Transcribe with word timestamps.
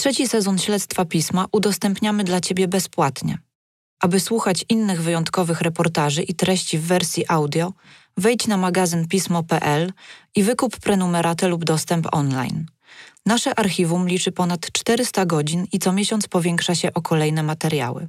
Trzeci 0.00 0.28
sezon 0.28 0.58
śledztwa 0.58 1.04
pisma 1.04 1.46
udostępniamy 1.52 2.24
dla 2.24 2.40
Ciebie 2.40 2.68
bezpłatnie. 2.68 3.38
Aby 4.02 4.20
słuchać 4.20 4.64
innych 4.68 5.02
wyjątkowych 5.02 5.60
reportaży 5.60 6.22
i 6.22 6.34
treści 6.34 6.78
w 6.78 6.82
wersji 6.82 7.24
audio, 7.28 7.72
wejdź 8.16 8.46
na 8.46 8.56
magazyn 8.56 9.08
pismo.pl 9.08 9.92
i 10.36 10.42
wykup 10.42 10.76
prenumeratę 10.76 11.48
lub 11.48 11.64
dostęp 11.64 12.06
online. 12.12 12.66
Nasze 13.26 13.58
archiwum 13.58 14.08
liczy 14.08 14.32
ponad 14.32 14.72
400 14.72 15.26
godzin 15.26 15.66
i 15.72 15.78
co 15.78 15.92
miesiąc 15.92 16.28
powiększa 16.28 16.74
się 16.74 16.94
o 16.94 17.02
kolejne 17.02 17.42
materiały. 17.42 18.08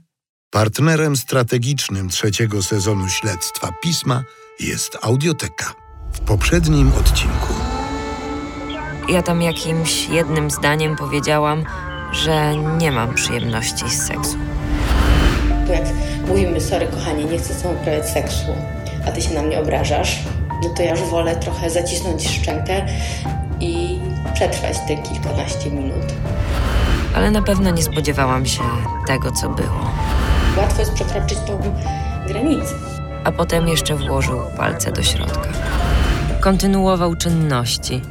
Partnerem 0.49 1.17
strategicznym 1.17 2.09
trzeciego 2.09 2.63
sezonu 2.63 3.09
śledztwa 3.09 3.73
pisma 3.83 4.23
jest 4.59 4.97
Audioteka. 5.01 5.73
W 6.13 6.19
poprzednim 6.19 6.93
odcinku. 6.93 7.70
Ja 9.11 9.21
tam 9.21 9.41
jakimś 9.41 10.09
jednym 10.09 10.51
zdaniem 10.51 10.95
powiedziałam, 10.95 11.63
że 12.11 12.55
nie 12.57 12.91
mam 12.91 13.13
przyjemności 13.13 13.89
z 13.89 14.07
seksu. 14.07 14.37
Jak 15.69 15.83
mówimy, 16.27 16.61
sorry 16.61 16.87
kochanie, 16.87 17.23
nie 17.25 17.37
chcę 17.37 17.53
z 17.53 17.61
tobą 17.61 17.75
uprawiać 17.75 18.09
seksu, 18.09 18.55
a 19.07 19.11
ty 19.11 19.21
się 19.21 19.33
na 19.33 19.41
mnie 19.41 19.59
obrażasz, 19.59 20.19
no 20.63 20.69
to 20.69 20.83
ja 20.83 20.91
już 20.91 20.99
wolę 20.99 21.35
trochę 21.35 21.69
zacisnąć 21.69 22.29
szczękę 22.29 22.85
i 23.59 23.99
przetrwać 24.33 24.77
te 24.87 24.97
kilkanaście 24.97 25.71
minut. 25.71 26.13
Ale 27.15 27.31
na 27.31 27.41
pewno 27.41 27.71
nie 27.71 27.83
spodziewałam 27.83 28.45
się 28.45 28.63
tego, 29.07 29.31
co 29.31 29.49
było. 29.49 29.91
Łatwo 30.57 30.79
jest 30.79 30.93
przekroczyć 30.93 31.37
tą 31.39 31.61
granicę. 32.27 32.75
A 33.23 33.31
potem 33.31 33.67
jeszcze 33.67 33.95
włożył 33.95 34.39
palce 34.57 34.91
do 34.91 35.03
środka. 35.03 35.49
Kontynuował 36.39 37.15
czynności. 37.15 38.01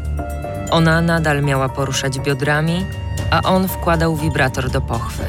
Ona 0.71 1.01
nadal 1.01 1.43
miała 1.43 1.69
poruszać 1.69 2.21
biodrami, 2.21 2.87
a 3.31 3.43
on 3.43 3.69
wkładał 3.69 4.17
wibrator 4.17 4.71
do 4.71 4.81
pochwy. 4.81 5.23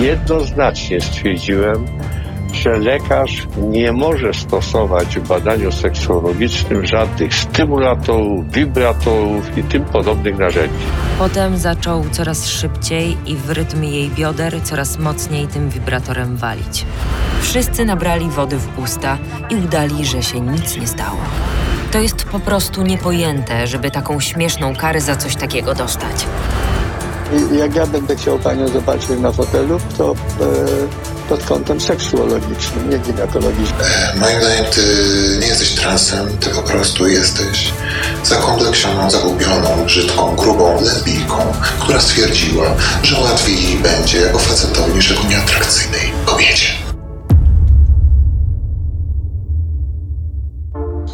Jednoznacznie 0.00 1.00
stwierdziłem, 1.00 1.86
że 2.52 2.70
lekarz 2.70 3.46
nie 3.58 3.92
może 3.92 4.34
stosować 4.34 5.18
w 5.18 5.28
badaniu 5.28 5.72
seksuologicznym 5.72 6.86
żadnych 6.86 7.34
stymulatorów, 7.34 8.52
wibratorów 8.52 9.58
i 9.58 9.62
tym 9.62 9.84
podobnych 9.84 10.38
narzędzi. 10.38 10.84
Potem 11.18 11.58
zaczął 11.58 12.04
coraz 12.10 12.48
szybciej 12.48 13.16
i 13.26 13.36
w 13.36 13.50
rytm 13.50 13.84
jej 13.84 14.10
bioder 14.10 14.62
coraz 14.62 14.98
mocniej 14.98 15.46
tym 15.46 15.70
wibratorem 15.70 16.36
walić. 16.36 16.86
Wszyscy 17.42 17.84
nabrali 17.84 18.28
wody 18.28 18.56
w 18.56 18.78
usta 18.78 19.18
i 19.50 19.56
udali, 19.56 20.06
że 20.06 20.22
się 20.22 20.40
nic 20.40 20.76
nie 20.76 20.86
stało. 20.86 21.18
To 21.92 21.98
jest 21.98 22.24
po 22.24 22.40
prostu 22.40 22.82
niepojęte, 22.82 23.66
żeby 23.66 23.90
taką 23.90 24.20
śmieszną 24.20 24.76
karę 24.76 25.00
za 25.00 25.16
coś 25.16 25.36
takiego 25.36 25.74
dostać. 25.74 26.26
Jak 27.58 27.74
ja 27.74 27.86
będę 27.86 28.16
chciał 28.16 28.38
panią 28.38 28.68
zobaczyć 28.68 29.08
na 29.20 29.32
fotelu, 29.32 29.80
to 29.98 30.12
e, 30.12 30.14
pod 31.28 31.44
kątem 31.44 31.80
seksuologicznym, 31.80 32.90
nie 32.90 32.98
ginekologicznym. 32.98 33.80
Moim 34.16 34.40
zdaniem 34.40 34.64
ty 34.64 34.82
nie 35.40 35.46
jesteś 35.46 35.70
transem, 35.70 36.38
ty 36.38 36.50
po 36.50 36.62
prostu 36.62 37.08
jesteś 37.08 37.72
zakompleksioną, 38.24 39.10
zagubioną, 39.10 39.84
brzydką, 39.86 40.36
grubą 40.36 40.80
lesbijką, 40.80 41.36
która 41.80 42.00
stwierdziła, 42.00 42.74
że 43.02 43.20
łatwiej 43.20 43.62
jej 43.62 43.76
będzie 43.76 44.32
o 44.34 44.38
facetowi 44.38 44.94
niż 44.94 45.12
o 45.12 45.28
nieatrakcyjnej 45.28 46.12
kobiecie. 46.24 46.68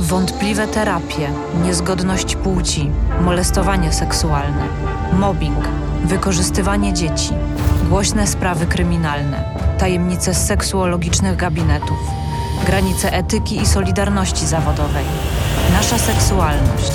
Wątpliwe 0.00 0.68
terapie, 0.68 1.30
niezgodność 1.64 2.36
płci, 2.36 2.90
molestowanie 3.20 3.92
seksualne, 3.92 4.68
mobbing, 5.12 5.68
wykorzystywanie 6.04 6.92
dzieci, 6.92 7.30
głośne 7.88 8.26
sprawy 8.26 8.66
kryminalne, 8.66 9.44
tajemnice 9.78 10.34
seksuologicznych 10.34 11.36
gabinetów, 11.36 11.98
granice 12.66 13.12
etyki 13.12 13.62
i 13.62 13.66
solidarności 13.66 14.46
zawodowej, 14.46 15.04
nasza 15.72 15.98
seksualność. 15.98 16.92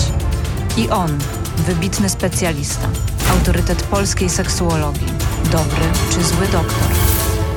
I 0.77 0.89
on, 0.89 1.17
wybitny 1.57 2.09
specjalista, 2.09 2.87
autorytet 3.31 3.83
polskiej 3.83 4.29
seksuologii, 4.29 5.13
dobry 5.51 5.85
czy 6.11 6.23
zły 6.23 6.47
doktor. 6.47 6.87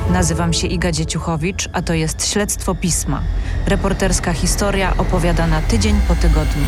Nazywam 0.09 0.53
się 0.53 0.67
Iga 0.67 0.91
Dzieciuchowicz, 0.91 1.69
a 1.73 1.81
to 1.81 1.93
jest 1.93 2.27
Śledztwo 2.27 2.75
Pisma. 2.75 3.21
Reporterska 3.65 4.33
historia 4.33 4.93
opowiadana 4.97 5.61
tydzień 5.61 5.99
po 6.07 6.15
tygodniu. 6.15 6.65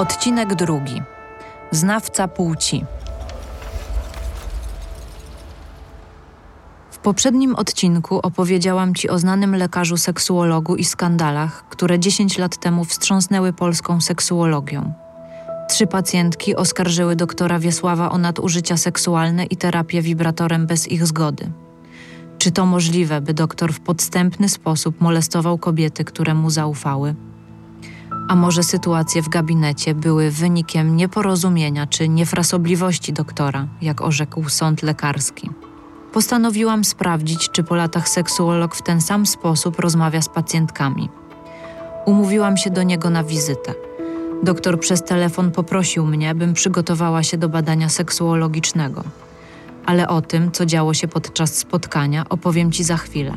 Odcinek 0.00 0.54
drugi. 0.54 1.02
Znawca 1.70 2.28
płci. 2.28 2.84
W 6.90 6.98
poprzednim 6.98 7.54
odcinku 7.54 8.18
opowiedziałam 8.18 8.94
Ci 8.94 9.10
o 9.10 9.18
znanym 9.18 9.56
lekarzu 9.56 9.96
seksuologu 9.96 10.76
i 10.76 10.84
skandalach, 10.84 11.68
które 11.68 11.98
10 11.98 12.38
lat 12.38 12.56
temu 12.56 12.84
wstrząsnęły 12.84 13.52
polską 13.52 14.00
seksuologią. 14.00 14.92
Trzy 15.68 15.86
pacjentki 15.86 16.56
oskarżyły 16.56 17.16
doktora 17.16 17.58
Wiesława 17.58 18.10
o 18.10 18.18
nadużycia 18.18 18.76
seksualne 18.76 19.44
i 19.44 19.56
terapię 19.56 20.02
wibratorem 20.02 20.66
bez 20.66 20.88
ich 20.88 21.06
zgody. 21.06 21.50
Czy 22.38 22.50
to 22.50 22.66
możliwe, 22.66 23.20
by 23.20 23.34
doktor 23.34 23.72
w 23.72 23.80
podstępny 23.80 24.48
sposób 24.48 25.00
molestował 25.00 25.58
kobiety, 25.58 26.04
które 26.04 26.34
mu 26.34 26.50
zaufały? 26.50 27.14
A 28.30 28.36
może 28.36 28.62
sytuacje 28.62 29.22
w 29.22 29.28
gabinecie 29.28 29.94
były 29.94 30.30
wynikiem 30.30 30.96
nieporozumienia 30.96 31.86
czy 31.86 32.08
niefrasobliwości 32.08 33.12
doktora, 33.12 33.66
jak 33.82 34.00
orzekł 34.00 34.48
sąd 34.48 34.82
lekarski? 34.82 35.50
Postanowiłam 36.12 36.84
sprawdzić, 36.84 37.50
czy 37.50 37.64
po 37.64 37.74
latach 37.74 38.08
seksuolog 38.08 38.74
w 38.74 38.82
ten 38.82 39.00
sam 39.00 39.26
sposób 39.26 39.80
rozmawia 39.80 40.22
z 40.22 40.28
pacjentkami. 40.28 41.08
Umówiłam 42.06 42.56
się 42.56 42.70
do 42.70 42.82
niego 42.82 43.10
na 43.10 43.24
wizytę. 43.24 43.74
Doktor 44.42 44.80
przez 44.80 45.02
telefon 45.04 45.50
poprosił 45.50 46.06
mnie, 46.06 46.34
bym 46.34 46.54
przygotowała 46.54 47.22
się 47.22 47.38
do 47.38 47.48
badania 47.48 47.88
seksuologicznego. 47.88 49.04
Ale 49.86 50.08
o 50.08 50.22
tym, 50.22 50.52
co 50.52 50.66
działo 50.66 50.94
się 50.94 51.08
podczas 51.08 51.58
spotkania, 51.58 52.24
opowiem 52.28 52.72
Ci 52.72 52.84
za 52.84 52.96
chwilę. 52.96 53.32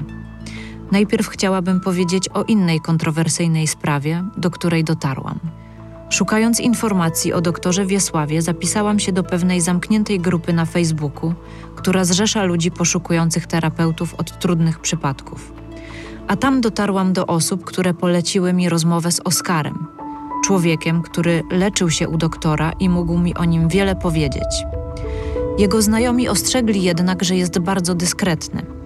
Najpierw 0.93 1.27
chciałabym 1.27 1.79
powiedzieć 1.79 2.29
o 2.29 2.43
innej 2.43 2.81
kontrowersyjnej 2.81 3.67
sprawie, 3.67 4.23
do 4.37 4.51
której 4.51 4.83
dotarłam. 4.83 5.39
Szukając 6.09 6.59
informacji 6.59 7.33
o 7.33 7.41
doktorze 7.41 7.85
Wiesławie, 7.85 8.41
zapisałam 8.41 8.99
się 8.99 9.11
do 9.11 9.23
pewnej 9.23 9.61
zamkniętej 9.61 10.19
grupy 10.19 10.53
na 10.53 10.65
Facebooku, 10.65 11.33
która 11.75 12.05
zrzesza 12.05 12.43
ludzi 12.43 12.71
poszukujących 12.71 13.47
terapeutów 13.47 14.13
od 14.13 14.39
trudnych 14.39 14.79
przypadków. 14.79 15.53
A 16.27 16.35
tam 16.35 16.61
dotarłam 16.61 17.13
do 17.13 17.27
osób, 17.27 17.65
które 17.65 17.93
poleciły 17.93 18.53
mi 18.53 18.69
rozmowę 18.69 19.11
z 19.11 19.19
Oskarem, 19.19 19.87
człowiekiem, 20.45 21.01
który 21.01 21.43
leczył 21.51 21.89
się 21.89 22.07
u 22.09 22.17
doktora 22.17 22.71
i 22.71 22.89
mógł 22.89 23.17
mi 23.17 23.35
o 23.35 23.45
nim 23.45 23.67
wiele 23.67 23.95
powiedzieć. 23.95 24.65
Jego 25.57 25.81
znajomi 25.81 26.29
ostrzegli 26.29 26.83
jednak, 26.83 27.23
że 27.23 27.35
jest 27.35 27.59
bardzo 27.59 27.95
dyskretny. 27.95 28.82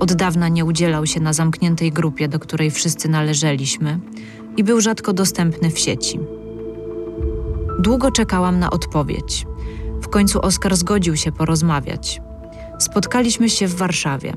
Od 0.00 0.12
dawna 0.12 0.48
nie 0.48 0.64
udzielał 0.64 1.06
się 1.06 1.20
na 1.20 1.32
zamkniętej 1.32 1.92
grupie, 1.92 2.28
do 2.28 2.38
której 2.38 2.70
wszyscy 2.70 3.08
należeliśmy, 3.08 4.00
i 4.56 4.64
był 4.64 4.80
rzadko 4.80 5.12
dostępny 5.12 5.70
w 5.70 5.78
sieci. 5.78 6.20
Długo 7.78 8.10
czekałam 8.10 8.58
na 8.58 8.70
odpowiedź. 8.70 9.46
W 10.02 10.08
końcu 10.08 10.40
Oskar 10.40 10.76
zgodził 10.76 11.16
się 11.16 11.32
porozmawiać. 11.32 12.20
Spotkaliśmy 12.78 13.50
się 13.50 13.66
w 13.66 13.74
Warszawie. 13.74 14.34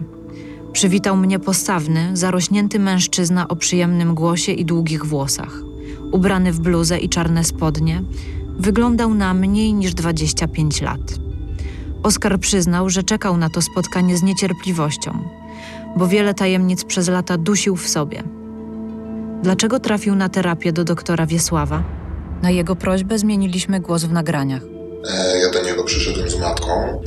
Przywitał 0.73 1.17
mnie 1.17 1.39
postawny, 1.39 2.17
zarośnięty 2.17 2.79
mężczyzna 2.79 3.47
o 3.47 3.55
przyjemnym 3.55 4.15
głosie 4.15 4.51
i 4.51 4.65
długich 4.65 5.05
włosach. 5.05 5.61
Ubrany 6.11 6.51
w 6.51 6.59
bluzę 6.59 6.99
i 6.99 7.09
czarne 7.09 7.43
spodnie, 7.43 8.03
wyglądał 8.59 9.13
na 9.13 9.33
mniej 9.33 9.73
niż 9.73 9.93
25 9.93 10.81
lat. 10.81 11.01
Oskar 12.03 12.39
przyznał, 12.39 12.89
że 12.89 13.03
czekał 13.03 13.37
na 13.37 13.49
to 13.49 13.61
spotkanie 13.61 14.17
z 14.17 14.23
niecierpliwością, 14.23 15.19
bo 15.95 16.07
wiele 16.07 16.33
tajemnic 16.33 16.83
przez 16.83 17.07
lata 17.07 17.37
dusił 17.37 17.75
w 17.75 17.87
sobie. 17.89 18.23
Dlaczego 19.43 19.79
trafił 19.79 20.15
na 20.15 20.29
terapię 20.29 20.73
do 20.73 20.83
doktora 20.83 21.25
Wiesława? 21.25 21.83
Na 22.41 22.49
jego 22.49 22.75
prośbę 22.75 23.19
zmieniliśmy 23.19 23.79
głos 23.79 24.03
w 24.03 24.11
nagraniach. 24.11 24.61
E, 25.09 25.39
Ja 25.39 25.49
do 25.51 25.63
niego 25.63 25.83
przyszedłem 25.83 26.29
z 26.29 26.39
matką. 26.39 27.01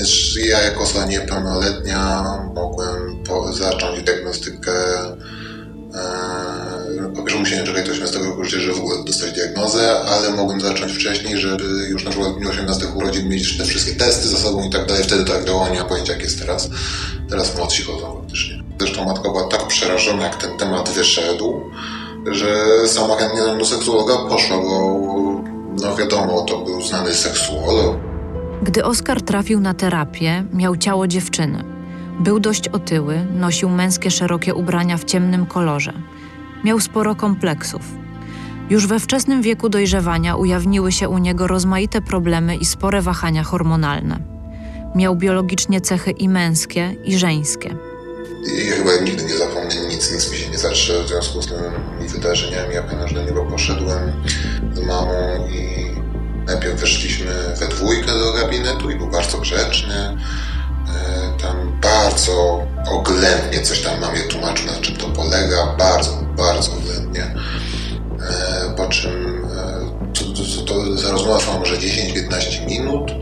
Ja 0.48 0.62
jako 0.62 0.80
osoba 0.82 1.06
niepełnoletnia 1.06 2.24
mogłem 2.54 3.24
zacząć 3.54 4.02
diagnostykę. 4.02 4.72
E, 5.94 7.10
po 7.16 7.22
pierwsze 7.22 7.38
musiałem 7.38 7.66
czekać 7.66 7.86
do 7.86 7.92
18 7.92 8.18
roku 8.18 8.44
życia, 8.44 8.58
żeby 8.60 8.74
w 8.74 8.78
ogóle 8.80 9.04
dostać 9.04 9.32
diagnozę, 9.32 10.00
ale 10.00 10.30
mogłem 10.30 10.60
zacząć 10.60 10.92
wcześniej, 10.92 11.38
żeby 11.38 11.64
już 11.88 12.04
na 12.04 12.10
przykład 12.10 12.32
w 12.32 12.38
dniu 12.38 12.50
18 12.50 12.86
urodzin 12.94 13.28
mieć 13.28 13.58
te 13.58 13.64
wszystkie 13.64 13.92
testy 13.94 14.28
za 14.28 14.36
sobą 14.36 14.68
i 14.68 14.70
tak 14.70 14.86
dalej. 14.86 15.04
Wtedy 15.04 15.24
tak 15.24 15.44
działało, 15.44 15.68
nie 15.68 15.78
mam 15.78 15.88
pojęcia 15.88 16.12
jak 16.12 16.22
jest 16.22 16.38
teraz. 16.38 16.70
Teraz 17.30 17.56
młodsi 17.56 17.82
chodzą 17.82 18.20
faktycznie. 18.20 18.63
Zresztą 18.78 19.04
matka 19.04 19.28
była 19.28 19.48
tak 19.48 19.66
przerażona, 19.66 20.22
jak 20.22 20.36
ten 20.36 20.56
temat 20.58 20.88
wyszedł, 20.90 21.70
że 22.30 22.48
sama 22.86 23.16
chętnie 23.16 23.58
do 23.58 23.64
seksuologa 23.64 24.16
poszła, 24.28 24.56
bo 24.56 25.00
no 25.82 25.96
wiadomo, 25.96 26.42
to 26.42 26.58
był 26.58 26.82
znany 26.82 27.14
seksuolog. 27.14 27.96
Gdy 28.62 28.84
Oskar 28.84 29.22
trafił 29.22 29.60
na 29.60 29.74
terapię, 29.74 30.44
miał 30.52 30.76
ciało 30.76 31.06
dziewczyny. 31.06 31.64
Był 32.20 32.40
dość 32.40 32.68
otyły, 32.68 33.26
nosił 33.34 33.68
męskie 33.68 34.10
szerokie 34.10 34.54
ubrania 34.54 34.96
w 34.96 35.04
ciemnym 35.04 35.46
kolorze. 35.46 35.92
Miał 36.64 36.80
sporo 36.80 37.14
kompleksów. 37.14 37.82
Już 38.70 38.86
we 38.86 39.00
wczesnym 39.00 39.42
wieku 39.42 39.68
dojrzewania 39.68 40.36
ujawniły 40.36 40.92
się 40.92 41.08
u 41.08 41.18
niego 41.18 41.46
rozmaite 41.46 42.00
problemy 42.00 42.56
i 42.56 42.64
spore 42.64 43.02
wahania 43.02 43.42
hormonalne. 43.42 44.18
Miał 44.94 45.16
biologicznie 45.16 45.80
cechy 45.80 46.10
i 46.10 46.28
męskie, 46.28 46.96
i 47.04 47.18
żeńskie. 47.18 47.76
I 48.46 48.66
ja 48.66 48.76
chyba 48.76 48.96
nigdy 48.96 49.24
nie 49.24 49.36
zapomnę 49.38 49.74
nic, 49.88 50.12
nic 50.12 50.30
mi 50.30 50.36
się 50.36 50.50
nie 50.50 50.58
zatrze 50.58 51.04
w 51.04 51.08
związku 51.08 51.42
z 51.42 51.46
tymi 51.46 52.08
wydarzeniami. 52.08 52.74
Ja 52.74 52.82
pamiętam, 52.82 53.08
że 53.08 53.14
do 53.14 53.22
niego 53.22 53.44
poszedłem 53.44 54.12
z 54.72 54.80
mamą 54.80 55.48
i 55.48 55.94
najpierw 56.46 56.80
weszliśmy 56.80 57.32
we 57.60 57.68
dwójkę 57.68 58.06
do 58.06 58.32
gabinetu 58.32 58.90
i 58.90 58.96
był 58.96 59.06
bardzo 59.06 59.38
grzeczny. 59.38 59.94
E, 59.94 61.42
tam 61.42 61.80
bardzo 61.82 62.66
oględnie 62.90 63.62
coś 63.62 63.80
tam 63.82 64.00
mamie 64.00 64.20
tłumaczył, 64.20 64.66
na 64.66 64.80
czym 64.80 64.96
to 64.96 65.06
polega. 65.06 65.66
Bardzo, 65.78 66.10
bardzo 66.36 66.72
oględnie. 66.72 67.34
E, 68.30 68.74
po 68.76 68.86
czym 68.86 69.44
e, 69.44 70.14
to, 70.14 70.24
to, 70.24 70.74
to, 71.02 71.12
rozmowa 71.12 71.38
trwała 71.38 71.58
może 71.58 71.76
10-15 71.76 72.66
minut, 72.66 73.12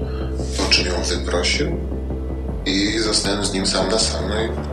po 0.59 0.65
czym 0.71 0.87
ją 0.87 1.03
wyprosił 1.03 1.77
i 2.67 2.99
zostałem 2.99 3.45
z 3.45 3.53
nim 3.53 3.67
sam 3.67 3.89
na 3.89 3.99
sam. 3.99 4.29
No 4.29 4.43
i 4.43 4.72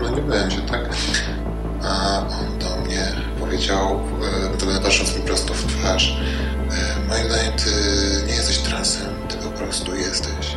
no 0.00 0.08
nie 0.08 0.22
będzie, 0.22 0.58
tak? 0.60 0.80
A 1.84 2.18
on 2.18 2.58
do 2.58 2.76
mnie 2.86 3.12
powiedział, 3.40 4.00
e, 4.74 4.80
patrząc 4.82 5.16
mi 5.16 5.22
prosto 5.22 5.54
w 5.54 5.66
twarz, 5.66 6.16
e, 6.70 7.08
moim 7.08 7.24
zdaniem 7.24 7.52
ty 7.52 7.70
nie 8.26 8.34
jesteś 8.34 8.58
transem, 8.58 9.28
ty 9.28 9.36
po 9.36 9.50
prostu 9.50 9.96
jesteś 9.96 10.56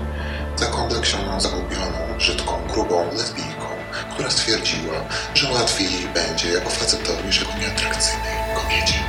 zakompleksioną, 0.56 1.42
zagubioną, 1.42 2.18
brzydką, 2.18 2.54
grubą 2.74 3.12
lesbijką, 3.14 3.68
która 4.14 4.30
stwierdziła, 4.30 4.96
że 5.34 5.52
łatwiej 5.52 5.94
jej 5.94 6.08
będzie 6.08 6.52
jako 6.52 6.70
facetowi 6.70 7.24
niż 7.24 7.42
jako 7.42 7.60
nieatrakcyjnej 7.60 8.34
kobiecie. 8.56 9.00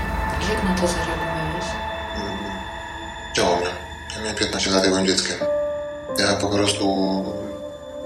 Jak 0.52 0.64
na 0.64 0.74
to 0.74 0.86
zareagowałeś? 0.86 1.64
Działo 3.36 3.56
mnie. 3.56 3.70
Ja 4.16 4.20
miałem 4.20 4.36
15 4.36 4.70
lat, 4.70 4.84
ja 4.84 4.90
byłem 4.90 5.06
dzieckiem. 5.06 5.36
Ja 6.18 6.36
po 6.36 6.48
prostu, 6.48 6.84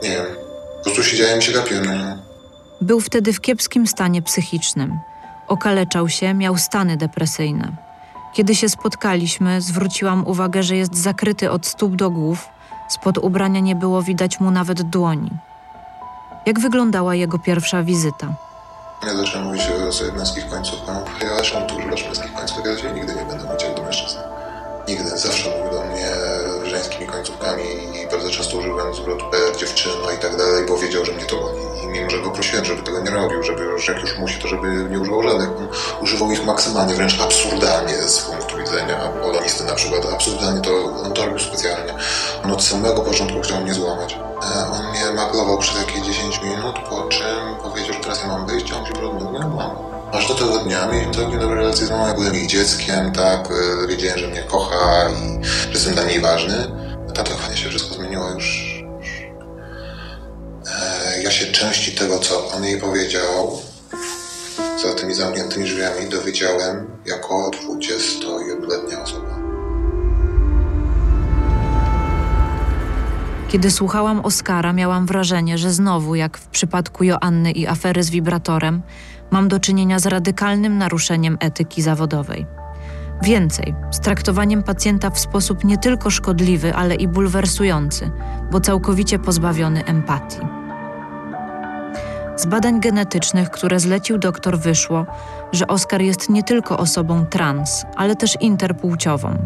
nie 0.02 0.10
wiem, 0.10 0.43
po 0.84 0.90
prostu 0.90 1.02
siedziałem 1.10 1.38
i 1.38 1.42
się 1.42 1.52
gapiłem 1.52 1.84
na 1.84 1.94
nią. 1.94 2.18
Był 2.80 3.00
wtedy 3.00 3.32
w 3.32 3.40
kiepskim 3.40 3.86
stanie 3.86 4.22
psychicznym. 4.22 4.98
Okaleczał 5.48 6.08
się, 6.08 6.34
miał 6.34 6.58
stany 6.58 6.96
depresyjne. 6.96 7.72
Kiedy 8.34 8.54
się 8.54 8.68
spotkaliśmy, 8.68 9.60
zwróciłam 9.60 10.26
uwagę, 10.26 10.62
że 10.62 10.76
jest 10.76 10.96
zakryty 10.96 11.50
od 11.50 11.66
stóp 11.66 11.96
do 11.96 12.10
głów, 12.10 12.48
spod 12.88 13.18
ubrania 13.18 13.60
nie 13.60 13.76
było 13.76 14.02
widać 14.02 14.40
mu 14.40 14.50
nawet 14.50 14.82
dłoni. 14.82 15.30
Jak 16.46 16.60
wyglądała 16.60 17.14
jego 17.14 17.38
pierwsza 17.38 17.82
wizyta? 17.82 18.34
Ja 19.06 19.16
zacząłem 19.16 19.46
mówić 19.46 19.62
o 20.12 20.16
męskich 20.16 20.48
końcówkach. 20.48 21.04
Ja 21.22 21.36
zresztą 21.36 21.66
dużo 21.66 21.88
masz 21.88 22.04
męskich 22.04 22.32
końcówek, 22.32 22.66
ja 22.66 22.76
dzisiaj 22.76 22.94
nigdy 22.94 23.14
nie 23.14 23.24
będę 23.24 23.44
mówić 23.44 23.62
jak 23.62 23.76
do 23.76 23.82
mężczyzn. 23.82 24.18
Nigdy. 24.88 25.18
Zawsze 25.18 25.50
mówił 25.50 25.80
do 25.80 25.84
mnie 25.86 26.08
żeńskimi 26.70 27.06
końcówkami 27.06 27.62
często 28.44 28.58
używałem 28.58 28.94
zwrotu 28.94 29.24
e, 29.26 29.56
dziewczyno 29.58 30.10
i 30.16 30.18
tak 30.18 30.36
dalej, 30.36 30.66
bo 30.68 30.78
wiedział, 30.78 31.04
że 31.04 31.12
mnie 31.12 31.24
to 31.24 31.36
boli. 31.36 31.58
I 31.84 31.86
mimo, 31.86 32.10
że 32.10 32.18
go 32.18 32.30
prosiłem, 32.30 32.64
żeby 32.64 32.82
tego 32.82 33.00
nie 33.00 33.10
robił, 33.10 33.42
żeby 33.42 33.62
już 33.62 33.88
jak 33.88 34.00
już 34.00 34.18
musi, 34.18 34.42
to 34.42 34.48
żeby 34.48 34.88
nie 34.90 35.00
używał 35.00 35.22
żadnych. 35.22 35.48
Używał 36.02 36.30
ich 36.30 36.44
maksymalnie, 36.44 36.94
wręcz 36.94 37.20
absurdalnie 37.20 37.94
z 38.08 38.20
punktu 38.20 38.56
widzenia 38.56 38.96
polonisty 39.22 39.64
na 39.64 39.74
przykład. 39.74 40.06
Absurdalnie 40.12 40.60
to 40.60 40.70
on 41.04 41.12
to 41.12 41.24
robił 41.24 41.38
specjalnie. 41.38 41.94
On 42.44 42.50
od 42.50 42.64
samego 42.64 43.00
początku 43.00 43.40
chciał 43.40 43.60
mnie 43.60 43.74
złamać. 43.74 44.12
E, 44.14 44.66
On 44.72 44.90
mnie 44.90 45.12
maglował 45.16 45.58
przez 45.58 45.76
jakieś 45.76 46.00
10 46.00 46.40
minut, 46.42 46.76
po 46.90 47.02
czym 47.02 47.56
powiedział, 47.62 47.94
że 47.94 48.00
teraz 48.00 48.22
ja 48.22 48.28
mam 48.28 48.46
wyjść, 48.46 48.72
a 48.72 48.76
on 48.78 48.86
się 48.86 48.92
rozmawiał, 48.92 49.34
ja 49.34 49.48
mam. 49.48 49.70
Aż 50.12 50.28
do 50.28 50.34
tego 50.34 50.58
dnia 50.58 50.86
mieliśmy 50.86 51.14
całkiem 51.14 51.40
dobre 51.40 51.56
relacje 51.56 51.86
z 51.86 51.90
mamą, 51.90 52.06
ja 52.06 52.14
byłem 52.14 52.34
jej 52.34 52.46
dzieckiem, 52.46 53.12
tak, 53.12 53.48
e, 53.50 53.86
wiedziałem, 53.86 54.18
że 54.18 54.28
mnie 54.28 54.42
kocha 54.42 55.08
i 55.08 55.44
że 55.44 55.72
jestem 55.72 55.94
dla 55.94 56.04
niej 56.04 56.20
ważny. 56.20 56.84
A 57.08 57.12
ta 57.12 57.22
kochanie 57.22 57.56
się 57.56 57.68
wszystko 57.68 57.93
już. 58.14 58.74
E, 60.66 61.22
Ja 61.22 61.30
się 61.30 61.46
części 61.46 61.92
tego, 61.92 62.18
co 62.18 62.48
on 62.48 62.64
jej 62.64 62.80
powiedział, 62.80 63.58
za 64.82 64.94
tymi 64.94 65.14
zamkniętymi 65.14 65.64
drzwiami 65.64 66.08
dowiedziałem 66.08 66.86
jako 67.06 67.50
21-letnia 67.50 69.02
osoba. 69.02 69.34
Kiedy 73.48 73.70
słuchałam 73.70 74.20
Oskara, 74.20 74.72
miałam 74.72 75.06
wrażenie, 75.06 75.58
że 75.58 75.72
znowu, 75.72 76.14
jak 76.14 76.38
w 76.38 76.46
przypadku 76.48 77.04
Joanny 77.04 77.52
i 77.52 77.66
afery 77.66 78.02
z 78.02 78.10
wibratorem, 78.10 78.82
mam 79.30 79.48
do 79.48 79.60
czynienia 79.60 79.98
z 79.98 80.06
radykalnym 80.06 80.78
naruszeniem 80.78 81.36
etyki 81.40 81.82
zawodowej. 81.82 82.46
Więcej, 83.24 83.74
z 83.90 84.00
traktowaniem 84.00 84.62
pacjenta 84.62 85.10
w 85.10 85.18
sposób 85.18 85.64
nie 85.64 85.78
tylko 85.78 86.10
szkodliwy, 86.10 86.74
ale 86.74 86.94
i 86.94 87.08
bulwersujący, 87.08 88.10
bo 88.50 88.60
całkowicie 88.60 89.18
pozbawiony 89.18 89.84
empatii. 89.84 90.40
Z 92.36 92.46
badań 92.46 92.80
genetycznych, 92.80 93.50
które 93.50 93.80
zlecił 93.80 94.18
doktor, 94.18 94.58
wyszło, 94.58 95.06
że 95.52 95.66
Oskar 95.66 96.02
jest 96.02 96.30
nie 96.30 96.42
tylko 96.42 96.78
osobą 96.78 97.26
trans, 97.26 97.86
ale 97.96 98.16
też 98.16 98.40
interpłciową. 98.40 99.38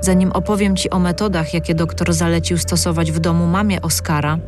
Zanim 0.00 0.32
opowiem 0.32 0.76
Ci 0.76 0.90
o 0.90 0.98
metodach, 0.98 1.54
jakie 1.54 1.74
doktor 1.74 2.12
zalecił 2.12 2.58
stosować 2.58 3.12
w 3.12 3.18
domu 3.18 3.46
mamie 3.46 3.82
Oskara, 3.82 4.38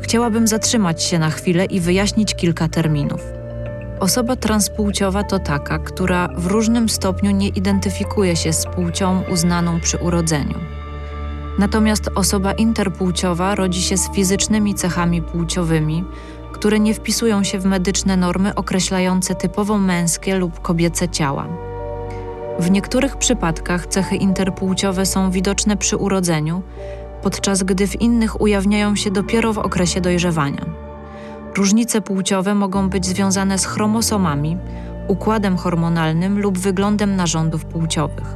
chciałabym 0.00 0.46
zatrzymać 0.46 1.02
się 1.02 1.18
na 1.18 1.30
chwilę 1.30 1.64
i 1.64 1.80
wyjaśnić 1.80 2.34
kilka 2.34 2.68
terminów. 2.68 3.37
Osoba 4.00 4.36
transpłciowa 4.36 5.24
to 5.24 5.38
taka, 5.38 5.78
która 5.78 6.28
w 6.36 6.46
różnym 6.46 6.88
stopniu 6.88 7.30
nie 7.30 7.48
identyfikuje 7.48 8.36
się 8.36 8.52
z 8.52 8.66
płcią 8.66 9.22
uznaną 9.32 9.80
przy 9.80 9.98
urodzeniu. 9.98 10.54
Natomiast 11.58 12.10
osoba 12.14 12.52
interpłciowa 12.52 13.54
rodzi 13.54 13.82
się 13.82 13.96
z 13.96 14.10
fizycznymi 14.10 14.74
cechami 14.74 15.22
płciowymi, 15.22 16.04
które 16.52 16.80
nie 16.80 16.94
wpisują 16.94 17.44
się 17.44 17.58
w 17.58 17.64
medyczne 17.64 18.16
normy 18.16 18.54
określające 18.54 19.34
typowo 19.34 19.78
męskie 19.78 20.36
lub 20.36 20.60
kobiece 20.60 21.08
ciała. 21.08 21.46
W 22.58 22.70
niektórych 22.70 23.16
przypadkach 23.16 23.86
cechy 23.86 24.16
interpłciowe 24.16 25.06
są 25.06 25.30
widoczne 25.30 25.76
przy 25.76 25.96
urodzeniu, 25.96 26.62
podczas 27.22 27.62
gdy 27.62 27.86
w 27.86 28.00
innych 28.00 28.40
ujawniają 28.40 28.96
się 28.96 29.10
dopiero 29.10 29.52
w 29.52 29.58
okresie 29.58 30.00
dojrzewania. 30.00 30.87
Różnice 31.58 32.00
płciowe 32.00 32.54
mogą 32.54 32.88
być 32.88 33.06
związane 33.06 33.58
z 33.58 33.66
chromosomami, 33.66 34.56
układem 35.08 35.56
hormonalnym 35.56 36.40
lub 36.40 36.58
wyglądem 36.58 37.16
narządów 37.16 37.64
płciowych. 37.64 38.34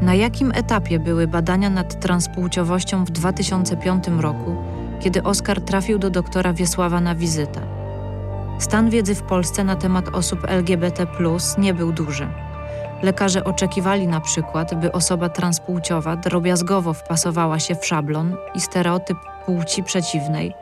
Na 0.00 0.14
jakim 0.14 0.52
etapie 0.54 0.98
były 0.98 1.26
badania 1.26 1.70
nad 1.70 2.00
transpłciowością 2.00 3.04
w 3.04 3.10
2005 3.10 4.04
roku, 4.20 4.56
kiedy 5.00 5.22
Oskar 5.22 5.60
trafił 5.60 5.98
do 5.98 6.10
doktora 6.10 6.52
Wiesława 6.52 7.00
na 7.00 7.14
wizytę? 7.14 7.60
Stan 8.58 8.90
wiedzy 8.90 9.14
w 9.14 9.22
Polsce 9.22 9.64
na 9.64 9.76
temat 9.76 10.08
osób 10.08 10.40
LGBT 10.48 11.06
nie 11.58 11.74
był 11.74 11.92
duży. 11.92 12.28
Lekarze 13.02 13.44
oczekiwali 13.44 14.06
na 14.06 14.20
przykład, 14.20 14.74
by 14.74 14.92
osoba 14.92 15.28
transpłciowa 15.28 16.16
drobiazgowo 16.16 16.92
wpasowała 16.92 17.58
się 17.58 17.74
w 17.74 17.86
szablon 17.86 18.36
i 18.54 18.60
stereotyp 18.60 19.18
płci 19.46 19.82
przeciwnej, 19.82 20.54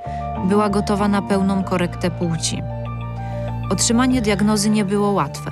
była 0.49 0.69
gotowa 0.69 1.09
na 1.09 1.23
pełną 1.23 1.65
korektę 1.65 2.11
płci. 2.11 2.63
Otrzymanie 3.71 4.23
diagnozy 4.23 4.71
nie 4.71 4.85
było 4.85 5.11
łatwe. 5.11 5.51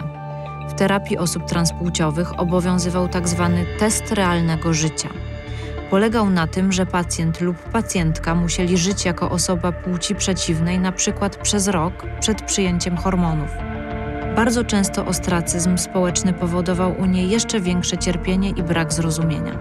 W 0.68 0.74
terapii 0.74 1.18
osób 1.18 1.44
transpłciowych 1.44 2.40
obowiązywał 2.40 3.08
tzw. 3.08 3.50
test 3.78 4.12
realnego 4.12 4.74
życia. 4.74 5.08
Polegał 5.90 6.30
na 6.30 6.46
tym, 6.46 6.72
że 6.72 6.86
pacjent 6.86 7.40
lub 7.40 7.56
pacjentka 7.56 8.34
musieli 8.34 8.78
żyć 8.78 9.04
jako 9.04 9.30
osoba 9.30 9.72
płci 9.72 10.14
przeciwnej 10.14 10.78
na 10.78 10.92
przykład 10.92 11.36
przez 11.36 11.68
rok 11.68 11.92
przed 12.20 12.42
przyjęciem 12.42 12.96
hormonów. 12.96 13.50
Bardzo 14.36 14.64
często 14.64 15.06
ostracyzm 15.06 15.78
społeczny 15.78 16.32
powodował 16.32 16.94
u 17.00 17.06
niej 17.06 17.30
jeszcze 17.30 17.60
większe 17.60 17.98
cierpienie 17.98 18.50
i 18.50 18.62
brak 18.62 18.92
zrozumienia. 18.92 19.58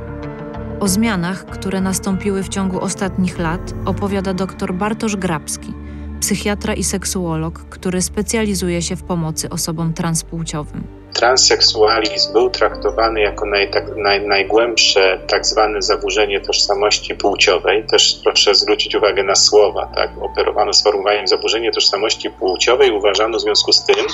O 0.79 0.88
zmianach, 0.88 1.45
które 1.45 1.81
nastąpiły 1.81 2.43
w 2.43 2.50
ciągu 2.50 2.79
ostatnich 2.79 3.39
lat, 3.39 3.74
opowiada 3.86 4.33
dr 4.33 4.74
Bartosz 4.74 5.15
Grabski, 5.15 5.74
psychiatra 6.19 6.74
i 6.74 6.83
seksuolog, 6.83 7.59
który 7.69 8.01
specjalizuje 8.01 8.81
się 8.81 8.95
w 8.95 9.03
pomocy 9.03 9.50
osobom 9.50 9.93
transpłciowym. 9.93 10.97
Transseksualizm 11.13 12.33
był 12.33 12.50
traktowany 12.50 13.21
jako 13.21 13.45
naj, 13.45 13.71
tak, 13.71 13.95
naj, 13.95 14.27
najgłębsze 14.27 15.19
tak 15.27 15.45
zwane 15.45 15.81
zaburzenie 15.81 16.41
tożsamości 16.41 17.15
płciowej. 17.15 17.86
Też 17.88 18.19
proszę 18.24 18.55
zwrócić 18.55 18.95
uwagę 18.95 19.24
na 19.24 19.36
słowa. 19.36 19.91
Tak? 19.95 20.12
Operowano 20.21 20.74
sformułowaniem 20.74 21.27
zaburzenie 21.27 21.71
tożsamości 21.71 22.29
płciowej. 22.29 22.91
Uważano 22.91 23.38
w 23.38 23.41
związku 23.41 23.74
z 23.74 23.86
tym, 23.86 24.05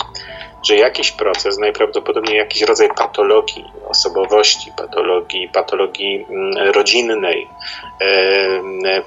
że 0.63 0.75
jakiś 0.75 1.11
proces, 1.11 1.57
najprawdopodobniej 1.57 2.37
jakiś 2.37 2.61
rodzaj 2.61 2.89
patologii 2.97 3.65
osobowości, 3.87 4.71
patologii, 4.77 5.49
patologii 5.49 6.25
mm, 6.29 6.71
rodzinnej 6.73 7.47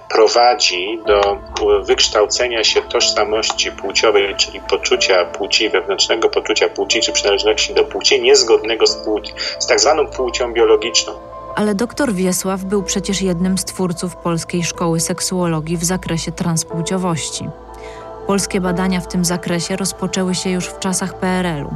prowadzi 0.08 0.98
do 1.06 1.38
wykształcenia 1.82 2.64
się 2.64 2.82
tożsamości 2.82 3.72
płciowej, 3.72 4.34
czyli 4.36 4.60
poczucia 4.60 5.24
płci, 5.24 5.70
wewnętrznego 5.70 6.28
poczucia 6.28 6.68
płci 6.68 7.00
czy 7.00 7.12
przynależności 7.12 7.74
do 7.74 7.84
płci 7.84 8.22
niezgodnego 8.22 8.86
z, 8.86 8.96
płci, 8.96 9.32
z 9.58 9.66
tak 9.66 9.80
zwaną 9.80 10.06
płcią 10.06 10.52
biologiczną. 10.52 11.12
Ale 11.56 11.74
doktor 11.74 12.12
Wiesław 12.12 12.64
był 12.64 12.82
przecież 12.82 13.22
jednym 13.22 13.58
z 13.58 13.64
twórców 13.64 14.16
polskiej 14.16 14.64
szkoły 14.64 15.00
seksuologii 15.00 15.76
w 15.76 15.84
zakresie 15.84 16.32
transpłciowości. 16.32 17.48
Polskie 18.26 18.60
badania 18.60 19.00
w 19.00 19.08
tym 19.08 19.24
zakresie 19.24 19.76
rozpoczęły 19.76 20.34
się 20.34 20.50
już 20.50 20.66
w 20.66 20.78
czasach 20.78 21.18
PRL-u. 21.18 21.74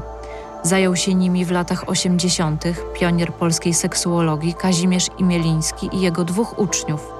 Zajął 0.62 0.96
się 0.96 1.14
nimi 1.14 1.44
w 1.44 1.50
latach 1.50 1.88
80. 1.88 2.64
pionier 2.94 3.32
polskiej 3.32 3.74
seksuologii 3.74 4.54
Kazimierz 4.54 5.06
Imieliński 5.18 5.88
i 5.92 6.00
jego 6.00 6.24
dwóch 6.24 6.58
uczniów 6.58 7.12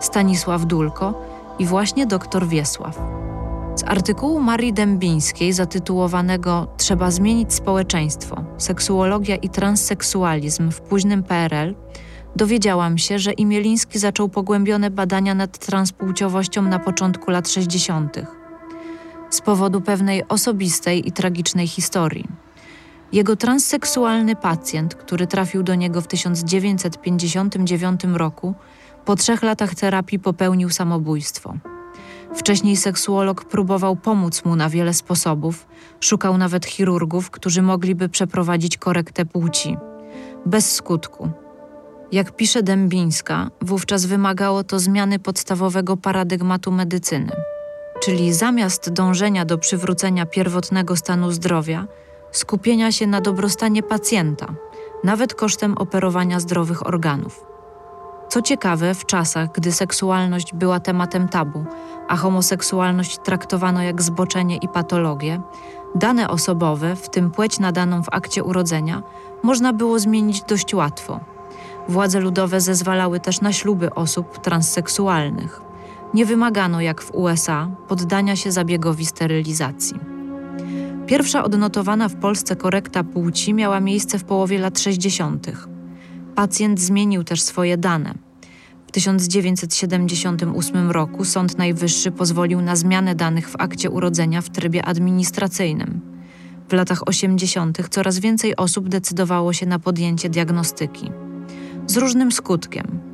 Stanisław 0.00 0.64
Dulko 0.64 1.22
i 1.58 1.66
właśnie 1.66 2.06
dr 2.06 2.46
Wiesław. 2.46 2.98
Z 3.74 3.84
artykułu 3.84 4.40
Marii 4.40 4.72
Dębińskiej 4.72 5.52
zatytułowanego 5.52 6.66
Trzeba 6.76 7.10
zmienić 7.10 7.54
społeczeństwo 7.54 8.44
seksuologia 8.58 9.36
i 9.36 9.48
transseksualizm 9.48 10.70
w 10.70 10.80
późnym 10.80 11.22
PRL 11.22 11.74
dowiedziałam 12.36 12.98
się, 12.98 13.18
że 13.18 13.32
Imieliński 13.32 13.98
zaczął 13.98 14.28
pogłębione 14.28 14.90
badania 14.90 15.34
nad 15.34 15.58
transpłciowością 15.58 16.62
na 16.62 16.78
początku 16.78 17.30
lat 17.30 17.48
60. 17.48 18.35
z 19.30 19.40
powodu 19.40 19.80
pewnej 19.80 20.28
osobistej 20.28 21.08
i 21.08 21.12
tragicznej 21.12 21.68
historii. 21.68 22.28
Jego 23.12 23.36
transseksualny 23.36 24.36
pacjent, 24.36 24.94
który 24.94 25.26
trafił 25.26 25.62
do 25.62 25.74
niego 25.74 26.00
w 26.00 26.06
1959 26.06 28.00
roku, 28.04 28.54
po 29.04 29.16
trzech 29.16 29.42
latach 29.42 29.74
terapii 29.74 30.18
popełnił 30.18 30.70
samobójstwo. 30.70 31.54
Wcześniej 32.34 32.76
seksuolog 32.76 33.44
próbował 33.44 33.96
pomóc 33.96 34.44
mu 34.44 34.56
na 34.56 34.68
wiele 34.68 34.94
sposobów, 34.94 35.66
szukał 36.00 36.38
nawet 36.38 36.66
chirurgów, 36.66 37.30
którzy 37.30 37.62
mogliby 37.62 38.08
przeprowadzić 38.08 38.78
korektę 38.78 39.24
płci. 39.24 39.76
Bez 40.46 40.74
skutku. 40.74 41.30
Jak 42.12 42.36
pisze 42.36 42.62
Dębińska, 42.62 43.50
wówczas 43.62 44.06
wymagało 44.06 44.64
to 44.64 44.78
zmiany 44.78 45.18
podstawowego 45.18 45.96
paradygmatu 45.96 46.72
medycyny, 46.72 47.32
czyli 48.06 48.32
zamiast 48.32 48.92
dążenia 48.92 49.44
do 49.44 49.58
przywrócenia 49.58 50.26
pierwotnego 50.26 50.96
stanu 50.96 51.30
zdrowia, 51.30 51.86
skupienia 52.32 52.92
się 52.92 53.06
na 53.06 53.20
dobrostanie 53.20 53.82
pacjenta, 53.82 54.54
nawet 55.04 55.34
kosztem 55.34 55.78
operowania 55.78 56.40
zdrowych 56.40 56.86
organów. 56.86 57.46
Co 58.28 58.42
ciekawe, 58.42 58.94
w 58.94 59.06
czasach, 59.06 59.52
gdy 59.52 59.72
seksualność 59.72 60.54
była 60.54 60.80
tematem 60.80 61.28
tabu, 61.28 61.64
a 62.08 62.16
homoseksualność 62.16 63.18
traktowano 63.18 63.82
jak 63.82 64.02
zboczenie 64.02 64.56
i 64.56 64.68
patologię, 64.68 65.40
dane 65.94 66.28
osobowe, 66.28 66.96
w 66.96 67.10
tym 67.10 67.30
płeć 67.30 67.58
nadaną 67.58 68.02
w 68.02 68.08
akcie 68.10 68.44
urodzenia, 68.44 69.02
można 69.42 69.72
było 69.72 69.98
zmienić 69.98 70.42
dość 70.42 70.74
łatwo. 70.74 71.20
Władze 71.88 72.20
ludowe 72.20 72.60
zezwalały 72.60 73.20
też 73.20 73.40
na 73.40 73.52
śluby 73.52 73.94
osób 73.94 74.38
transseksualnych. 74.38 75.66
Nie 76.14 76.26
wymagano, 76.26 76.80
jak 76.80 77.02
w 77.02 77.14
USA, 77.14 77.70
poddania 77.88 78.36
się 78.36 78.52
zabiegowi 78.52 79.06
sterylizacji. 79.06 80.00
Pierwsza 81.06 81.44
odnotowana 81.44 82.08
w 82.08 82.16
Polsce 82.16 82.56
korekta 82.56 83.04
płci 83.04 83.54
miała 83.54 83.80
miejsce 83.80 84.18
w 84.18 84.24
połowie 84.24 84.58
lat 84.58 84.80
60. 84.80 85.46
Pacjent 86.34 86.80
zmienił 86.80 87.24
też 87.24 87.42
swoje 87.42 87.76
dane. 87.76 88.14
W 88.86 88.92
1978 88.92 90.90
roku 90.90 91.24
Sąd 91.24 91.58
Najwyższy 91.58 92.10
pozwolił 92.10 92.60
na 92.60 92.76
zmianę 92.76 93.14
danych 93.14 93.48
w 93.48 93.56
akcie 93.58 93.90
urodzenia 93.90 94.42
w 94.42 94.50
trybie 94.50 94.84
administracyjnym. 94.84 96.00
W 96.68 96.72
latach 96.72 97.08
80. 97.08 97.88
coraz 97.90 98.18
więcej 98.18 98.56
osób 98.56 98.88
decydowało 98.88 99.52
się 99.52 99.66
na 99.66 99.78
podjęcie 99.78 100.28
diagnostyki. 100.28 101.10
Z 101.86 101.96
różnym 101.96 102.32
skutkiem. 102.32 103.05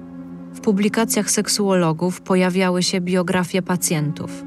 Publikacjach 0.63 1.31
seksuologów 1.31 2.21
pojawiały 2.21 2.83
się 2.83 3.01
biografie 3.01 3.63
pacjentów. 3.63 4.45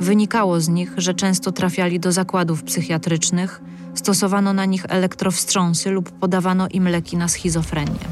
Wynikało 0.00 0.60
z 0.60 0.68
nich, 0.68 0.92
że 0.96 1.14
często 1.14 1.52
trafiali 1.52 2.00
do 2.00 2.12
zakładów 2.12 2.62
psychiatrycznych, 2.62 3.60
stosowano 3.94 4.52
na 4.52 4.64
nich 4.64 4.86
elektrowstrząsy 4.88 5.90
lub 5.90 6.10
podawano 6.10 6.68
im 6.68 6.88
leki 6.88 7.16
na 7.16 7.28
schizofrenię. 7.28 8.06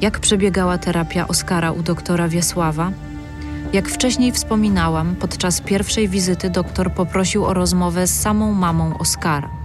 Jak 0.00 0.20
przebiegała 0.20 0.78
terapia 0.78 1.28
Oskara 1.28 1.72
u 1.72 1.82
doktora 1.82 2.28
Wiesława? 2.28 2.92
Jak 3.72 3.88
wcześniej 3.88 4.32
wspominałam, 4.32 5.16
podczas 5.16 5.60
pierwszej 5.60 6.08
wizyty 6.08 6.50
doktor 6.50 6.92
poprosił 6.92 7.44
o 7.44 7.54
rozmowę 7.54 8.06
z 8.06 8.20
samą 8.20 8.52
mamą 8.52 8.98
Oskara. 8.98 9.61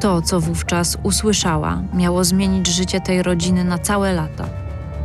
To, 0.00 0.22
co 0.22 0.40
wówczas 0.40 0.96
usłyszała, 1.02 1.82
miało 1.94 2.24
zmienić 2.24 2.66
życie 2.66 3.00
tej 3.00 3.22
rodziny 3.22 3.64
na 3.64 3.78
całe 3.78 4.12
lata. 4.12 4.48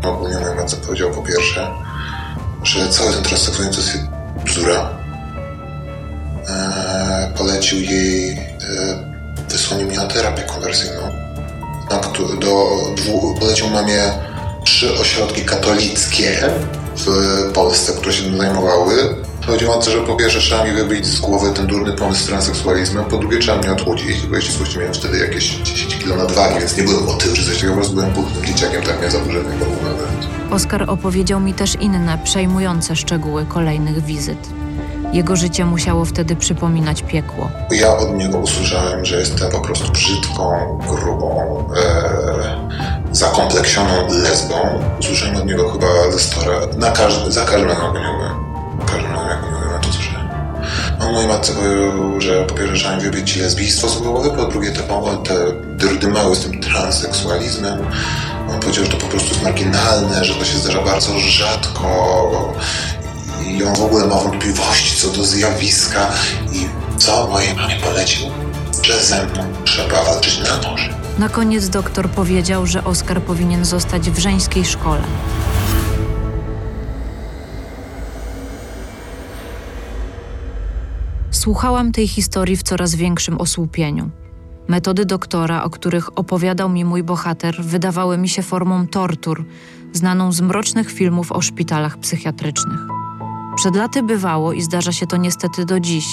Ogólnie 0.03 0.35
matka 0.35 0.77
powiedział 0.85 1.12
po 1.12 1.21
pierwsze, 1.21 1.67
że 2.63 2.89
cały 2.89 3.13
ten 3.13 3.23
transseksualizm 3.23 3.73
to 3.73 3.81
jest 3.81 3.97
bzdura. 4.45 4.89
Eee, 6.50 7.33
polecił 7.38 7.79
jej 7.79 8.31
e, 8.31 8.38
wysłanie 9.50 9.85
mnie 9.85 9.97
na 9.97 10.05
terapię 10.05 10.41
konwersyjną. 10.43 11.01
Na, 11.91 12.00
do 12.39 12.67
dwu, 12.95 13.35
polecił 13.39 13.69
mamie 13.69 14.01
trzy 14.63 15.00
ośrodki 15.00 15.41
katolickie 15.41 16.50
w 16.95 17.07
Polsce, 17.53 17.93
które 17.93 18.13
się 18.13 18.23
tym 18.23 18.38
zajmowały. 18.38 19.15
Chodziło 19.47 19.75
o 19.75 19.81
to, 19.81 19.91
że 19.91 20.01
po 20.01 20.15
pierwsze 20.15 20.39
trzeba 20.39 20.63
mi 20.63 20.71
wybić 20.71 21.05
z 21.05 21.19
głowy 21.19 21.53
ten 21.53 21.67
durny 21.67 21.93
pomysł 21.93 22.23
z 22.23 22.25
transseksualizmem, 22.25 23.05
po 23.05 23.17
drugie 23.17 23.39
trzeba 23.39 23.57
mnie 23.57 23.71
odchudzić, 23.71 24.27
bo 24.27 24.35
jeśli 24.35 24.53
słuchajcie, 24.53 24.79
miałem 24.79 24.93
wtedy 24.93 25.17
jakieś 25.19 25.55
10 25.55 25.97
kg 25.97 26.17
nadwagi, 26.17 26.59
więc 26.59 26.77
nie 26.77 26.83
byłem 26.83 27.09
otył 27.09 27.33
czy 27.33 27.45
coś 27.45 27.55
takiego, 27.55 27.73
po 27.73 27.77
prostu 27.77 27.95
byłem 27.95 28.13
pudnym 28.13 28.45
dzieciakiem, 28.45 28.81
tak 28.81 28.95
miałem 28.95 29.12
zaburzenie 29.12 29.59
hormonalne. 29.59 30.03
Oskar 30.51 30.89
opowiedział 30.89 31.39
mi 31.39 31.53
też 31.53 31.75
inne, 31.75 32.17
przejmujące 32.23 32.95
szczegóły 32.95 33.45
kolejnych 33.45 34.05
wizyt. 34.05 34.50
Jego 35.13 35.35
życie 35.35 35.65
musiało 35.65 36.05
wtedy 36.05 36.35
przypominać 36.35 37.03
piekło. 37.03 37.50
Ja 37.71 37.97
od 37.97 38.15
niego 38.15 38.38
usłyszałem, 38.38 39.05
że 39.05 39.19
jestem 39.19 39.51
po 39.51 39.62
prostu 39.62 39.91
brzydką, 39.91 40.79
grubą, 40.89 41.65
e, 41.77 43.12
zakompleksioną 43.12 44.07
lesbą. 44.09 44.55
Usłyszałem 45.00 45.35
od 45.35 45.45
niego 45.45 45.71
chyba 45.71 46.12
ze 46.12 46.19
store, 46.19 46.67
na 46.77 46.91
każdy, 46.91 47.31
za 47.31 47.45
każdym 47.45 47.69
razem 47.69 47.93
mojej 51.13 51.27
matce 51.27 51.53
powiedział, 51.53 52.22
że 52.22 52.46
po 52.46 52.55
pierwsze 52.55 52.75
trzeba 52.75 53.00
wybić 53.00 53.36
lesbijstwo 53.36 53.89
z 53.89 53.96
po 54.38 54.46
drugie 54.46 54.72
te, 54.72 54.84
te 55.17 55.36
drdymały 55.77 56.36
z 56.36 56.39
tym 56.39 56.62
transseksualizmem, 56.62 57.79
on 58.50 58.60
powiedział, 58.60 58.86
że 58.86 58.91
to 58.91 58.98
po 58.98 59.08
prostu 59.08 59.29
jest 59.29 59.43
marginalne, 59.43 60.25
że 60.25 60.36
to 60.36 60.46
się 60.46 60.58
zdarza 60.58 60.82
bardzo 60.82 61.20
rzadko 61.20 62.53
i 63.48 63.63
on 63.63 63.75
w 63.75 63.82
ogóle 63.82 64.08
ma 64.08 64.15
wątpliwości 64.15 64.96
co 64.96 65.08
do 65.08 65.25
zjawiska 65.25 66.12
i 66.51 66.67
co 66.98 67.27
mojej 67.27 67.55
mamie 67.55 67.75
polecił, 67.75 68.27
że 68.84 69.03
ze 69.03 69.25
mną 69.25 69.43
trzeba 69.65 70.03
walczyć 70.03 70.39
na 70.39 70.70
noże. 70.70 70.89
Na 71.20 71.29
koniec 71.29 71.70
doktor 71.70 72.10
powiedział, 72.10 72.65
że 72.65 72.84
Oskar 72.84 73.22
powinien 73.22 73.65
zostać 73.65 74.10
w 74.10 74.20
żeńskiej 74.20 74.65
szkole. 74.65 75.01
Słuchałam 81.43 81.91
tej 81.91 82.07
historii 82.07 82.57
w 82.57 82.63
coraz 82.63 82.95
większym 82.95 83.38
osłupieniu. 83.38 84.09
Metody 84.67 85.05
doktora, 85.05 85.63
o 85.63 85.69
których 85.69 86.17
opowiadał 86.17 86.69
mi 86.69 86.85
mój 86.85 87.03
bohater, 87.03 87.63
wydawały 87.63 88.17
mi 88.17 88.29
się 88.29 88.41
formą 88.41 88.88
tortur, 88.88 89.45
znaną 89.93 90.31
z 90.31 90.41
mrocznych 90.41 90.91
filmów 90.91 91.31
o 91.31 91.41
szpitalach 91.41 91.97
psychiatrycznych. 91.97 92.79
Przed 93.55 93.75
laty 93.75 94.03
bywało 94.03 94.53
i 94.53 94.62
zdarza 94.62 94.91
się 94.91 95.07
to 95.07 95.17
niestety 95.17 95.65
do 95.65 95.79
dziś, 95.79 96.05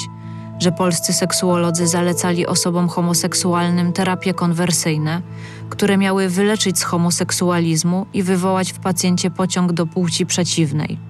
że 0.59 0.73
polscy 0.73 1.13
seksuolodzy 1.13 1.87
zalecali 1.87 2.47
osobom 2.47 2.89
homoseksualnym 2.89 3.93
terapie 3.93 4.35
konwersyjne, 4.35 5.23
które 5.69 5.99
miały 5.99 6.29
wyleczyć 6.29 6.79
z 6.79 6.83
homoseksualizmu 6.83 8.07
i 8.13 8.23
wywołać 8.23 8.73
w 8.73 8.79
pacjencie 8.79 9.31
pociąg 9.31 9.73
do 9.73 9.87
płci 9.87 10.27
przeciwnej. 10.27 11.10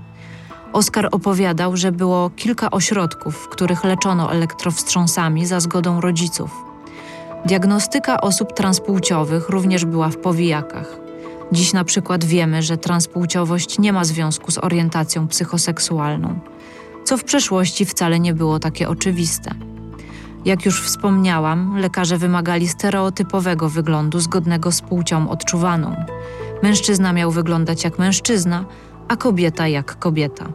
Oskar 0.72 1.08
opowiadał, 1.12 1.76
że 1.76 1.92
było 1.92 2.30
kilka 2.36 2.70
ośrodków, 2.70 3.36
w 3.36 3.48
których 3.48 3.84
leczono 3.84 4.32
elektrowstrząsami 4.32 5.46
za 5.46 5.60
zgodą 5.60 6.00
rodziców. 6.00 6.50
Diagnostyka 7.46 8.20
osób 8.20 8.52
transpłciowych 8.52 9.48
również 9.48 9.84
była 9.84 10.08
w 10.08 10.16
powijakach. 10.16 10.96
Dziś 11.52 11.72
na 11.72 11.84
przykład 11.84 12.24
wiemy, 12.24 12.62
że 12.62 12.76
transpłciowość 12.76 13.78
nie 13.78 13.92
ma 13.92 14.04
związku 14.04 14.50
z 14.50 14.58
orientacją 14.58 15.28
psychoseksualną. 15.28 16.38
co 17.04 17.16
w 17.16 17.24
przeszłości 17.24 17.86
wcale 17.86 18.20
nie 18.20 18.34
było 18.34 18.58
takie 18.58 18.88
oczywiste. 18.88 19.50
Jak 20.44 20.66
już 20.66 20.82
wspomniałam, 20.82 21.76
lekarze 21.78 22.18
wymagali 22.18 22.68
stereotypowego 22.68 23.68
wyglądu 23.68 24.20
zgodnego 24.20 24.72
z 24.72 24.80
płcią 24.80 25.30
odczuwaną. 25.30 25.96
Mężczyzna 26.62 27.12
miał 27.12 27.30
wyglądać 27.30 27.84
jak 27.84 27.98
mężczyzna, 27.98 28.64
a 29.10 29.16
kobieta 29.16 29.68
jak 29.68 29.98
kobieta. 29.98 30.52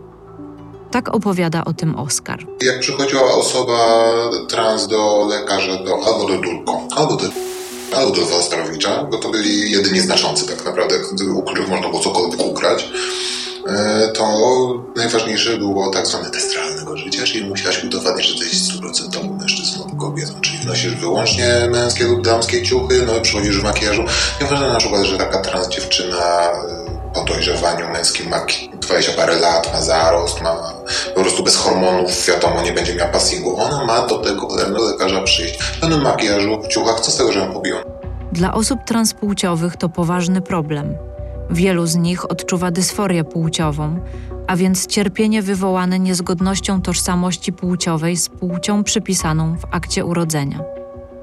Tak 0.91 1.15
opowiada 1.15 1.65
o 1.65 1.74
tym 1.74 1.95
Oskar. 1.95 2.39
Jak 2.62 2.79
przychodziła 2.79 3.33
osoba 3.33 4.05
trans 4.50 4.88
do 4.88 5.27
lekarza, 5.29 5.77
do, 5.77 5.95
albo 6.05 6.25
do 6.27 6.38
Dulko, 6.38 6.88
albo 6.95 7.15
do, 7.15 7.25
albo 7.95 8.12
do 8.12 8.21
bo 9.12 9.17
to 9.17 9.29
byli 9.29 9.71
jedynie 9.71 10.01
znaczący 10.01 10.47
tak 10.47 10.65
naprawdę, 10.65 10.95
u 11.35 11.41
których 11.41 11.69
można 11.69 11.89
było 11.89 12.01
cokolwiek 12.01 12.45
ukrać, 12.45 12.89
e, 13.67 14.12
to 14.13 14.25
najważniejsze 14.95 15.57
było 15.57 15.89
tak 15.89 16.07
zwane 16.07 16.29
test 16.29 16.55
realnego 16.55 16.97
życia, 16.97 17.24
czyli 17.24 17.50
musiałaś 17.50 17.83
udowodnić, 17.83 18.27
że 18.27 18.45
jesteś 18.45 18.62
stuprocentowym 18.62 19.38
mężczyzną 19.38 19.85
lub 19.89 20.00
kobietą, 20.00 20.41
czyli 20.41 20.65
nosisz 20.65 20.95
wyłącznie 20.95 21.67
męskie 21.71 22.03
lub 22.03 22.21
damskie 22.21 22.63
ciuchy, 22.63 23.03
no 23.07 23.17
i 23.17 23.21
przychodzisz 23.21 23.59
w 23.59 23.63
makijażu. 23.63 24.03
Nieważne 24.41 24.69
na 24.69 24.77
przykład, 24.77 25.03
że 25.03 25.17
taka 25.17 25.41
trans 25.41 25.69
dziewczyna 25.69 26.51
e, 26.51 26.95
po 27.15 27.24
dojrzewaniu 27.24 27.89
męskim 27.89 28.29
ma 28.29 28.45
20 28.81 29.12
parę 29.13 29.39
lat, 29.39 29.74
ma 29.74 29.81
zarost, 29.81 30.41
ma 30.41 30.74
po 31.15 31.22
prostu 31.22 31.43
bez 31.43 31.55
hormonów, 31.55 32.25
wiadomo, 32.27 32.62
nie 32.62 32.72
będzie 32.72 32.95
miała 32.95 33.10
passingu. 33.10 33.60
Ona 33.60 33.86
ma 33.86 34.07
do 34.07 34.17
tego 34.17 34.48
cholernego 34.48 34.91
lekarza 34.91 35.22
przyjść 35.22 35.62
w 35.62 35.79
pełnym 35.79 36.01
makijażu, 36.01 36.62
w 36.62 36.67
ciuchach, 36.67 37.00
co 37.00 37.12
z 37.12 37.17
tego, 37.17 37.31
że 37.31 37.39
ją 37.39 37.53
pobiją? 37.53 37.77
Dla 38.31 38.53
osób 38.53 38.79
transpłciowych 38.86 39.77
to 39.77 39.89
poważny 39.89 40.41
problem. 40.41 40.95
Wielu 41.50 41.86
z 41.86 41.95
nich 41.95 42.31
odczuwa 42.31 42.72
dysforię 42.72 43.24
płciową, 43.24 44.00
a 44.48 44.55
więc 44.55 44.88
cierpienie 44.88 45.41
wywołane 45.41 46.00
niezgodnością 46.00 46.81
tożsamości 46.81 47.53
płciowej 47.53 48.17
z 48.17 48.29
płcią 48.29 48.84
przypisaną 48.84 49.57
w 49.57 49.65
akcie 49.72 50.05
urodzenia. 50.05 50.60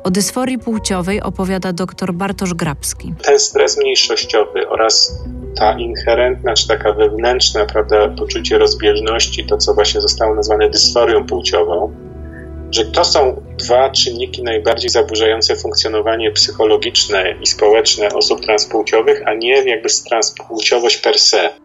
O 0.04 0.10
dysforii 0.10 0.58
płciowej 0.58 1.20
opowiada 1.20 1.72
dr 1.72 2.14
Bartosz 2.14 2.54
Grabski. 2.54 3.14
Ten 3.24 3.38
stres 3.38 3.78
mniejszościowy 3.78 4.68
oraz 4.68 5.18
ta 5.56 5.78
inherentna, 5.78 6.54
czy 6.54 6.68
taka 6.68 6.92
wewnętrzna, 6.92 7.66
prawda, 7.66 8.08
poczucie 8.08 8.58
rozbieżności, 8.58 9.46
to 9.46 9.56
co 9.56 9.74
właśnie 9.74 10.00
zostało 10.00 10.34
nazwane 10.34 10.70
dysforią 10.70 11.26
płciową, 11.26 11.92
że 12.70 12.84
to 12.84 13.04
są 13.04 13.42
dwa 13.58 13.90
czynniki 13.90 14.42
najbardziej 14.42 14.90
zaburzające 14.90 15.56
funkcjonowanie 15.56 16.30
psychologiczne 16.30 17.34
i 17.42 17.46
społeczne 17.46 18.08
osób 18.08 18.40
transpłciowych, 18.40 19.22
a 19.26 19.34
nie 19.34 19.50
jakby 19.50 19.88
transpłciowość 20.08 20.96
per 20.96 21.18
se. 21.18 21.61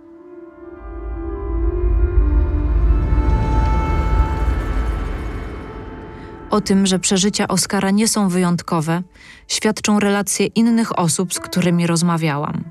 O 6.50 6.62
tym, 6.62 6.86
że 6.86 7.00
przeżycia 7.00 7.48
Oskara 7.48 7.92
nie 7.92 8.08
są 8.08 8.30
wyjątkowe, 8.30 9.02
świadczą 9.48 10.00
relacje 10.00 10.46
innych 10.46 11.00
osób, 11.00 11.34
z 11.34 11.40
którymi 11.40 11.88
rozmawiałam. 11.88 12.64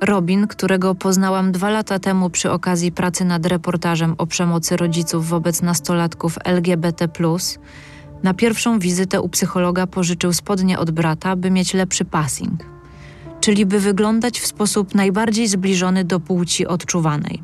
Robin, 0.00 0.46
którego 0.46 0.94
poznałam 0.94 1.52
dwa 1.52 1.70
lata 1.70 1.98
temu 1.98 2.30
przy 2.30 2.50
okazji 2.50 2.92
pracy 2.92 3.24
nad 3.24 3.46
reportażem 3.46 4.14
o 4.18 4.26
przemocy 4.26 4.76
rodziców 4.76 5.28
wobec 5.28 5.62
nastolatków 5.62 6.38
LGBT, 6.44 7.08
na 8.22 8.34
pierwszą 8.34 8.78
wizytę 8.78 9.20
u 9.20 9.28
psychologa 9.28 9.86
pożyczył 9.86 10.32
spodnie 10.32 10.78
od 10.78 10.90
brata, 10.90 11.36
by 11.36 11.50
mieć 11.50 11.74
lepszy 11.74 12.04
passing, 12.04 12.64
czyli 13.40 13.66
by 13.66 13.80
wyglądać 13.80 14.40
w 14.40 14.46
sposób 14.46 14.94
najbardziej 14.94 15.48
zbliżony 15.48 16.04
do 16.04 16.20
płci 16.20 16.66
odczuwanej. 16.66 17.42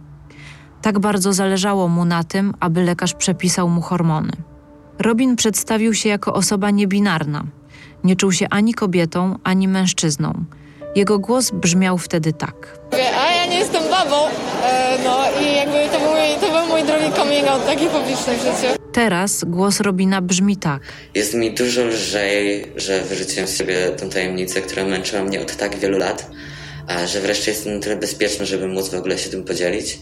Tak 0.82 0.98
bardzo 0.98 1.32
zależało 1.32 1.88
mu 1.88 2.04
na 2.04 2.24
tym, 2.24 2.54
aby 2.60 2.82
lekarz 2.82 3.14
przepisał 3.14 3.68
mu 3.68 3.80
hormony. 3.80 4.32
Robin 4.98 5.36
przedstawił 5.36 5.94
się 5.94 6.08
jako 6.08 6.34
osoba 6.34 6.70
niebinarna. 6.70 7.44
Nie 8.04 8.16
czuł 8.16 8.32
się 8.32 8.46
ani 8.50 8.74
kobietą, 8.74 9.38
ani 9.44 9.68
mężczyzną. 9.68 10.44
Jego 10.96 11.18
głos 11.18 11.50
brzmiał 11.50 11.98
wtedy 11.98 12.32
tak. 12.32 12.78
A 12.92 13.32
ja 13.32 13.46
nie 13.46 13.58
jestem 13.58 13.82
babą, 13.90 14.16
e, 14.64 14.98
no 15.04 15.18
i 15.42 15.56
jakby 15.56 15.78
to 15.92 15.98
był, 16.00 16.10
to 16.40 16.58
był 16.58 16.66
mój 16.68 16.82
drugi 16.82 17.16
coming 17.16 17.48
out 17.48 17.66
taki 17.66 17.86
publiczny 17.86 18.36
w 18.36 18.40
życiu. 18.40 18.78
Teraz 18.92 19.44
głos 19.44 19.80
Robina 19.80 20.22
brzmi 20.22 20.56
tak. 20.56 20.82
Jest 21.14 21.34
mi 21.34 21.54
dużo 21.54 21.84
lżej, 21.84 22.72
że 22.76 23.00
wyrzuciłem 23.02 23.48
z 23.48 23.56
siebie 23.56 23.90
tę 23.96 24.08
tajemnicę, 24.08 24.60
która 24.60 24.84
męczyła 24.84 25.24
mnie 25.24 25.40
od 25.40 25.56
tak 25.56 25.76
wielu 25.78 25.98
lat, 25.98 26.30
a 26.88 27.06
że 27.06 27.20
wreszcie 27.20 27.50
jestem 27.50 27.74
na 27.74 27.80
tyle 27.80 27.96
bezpieczny, 27.96 28.46
żeby 28.46 28.68
móc 28.68 28.88
w 28.88 28.94
ogóle 28.94 29.18
się 29.18 29.30
tym 29.30 29.44
podzielić. 29.44 29.98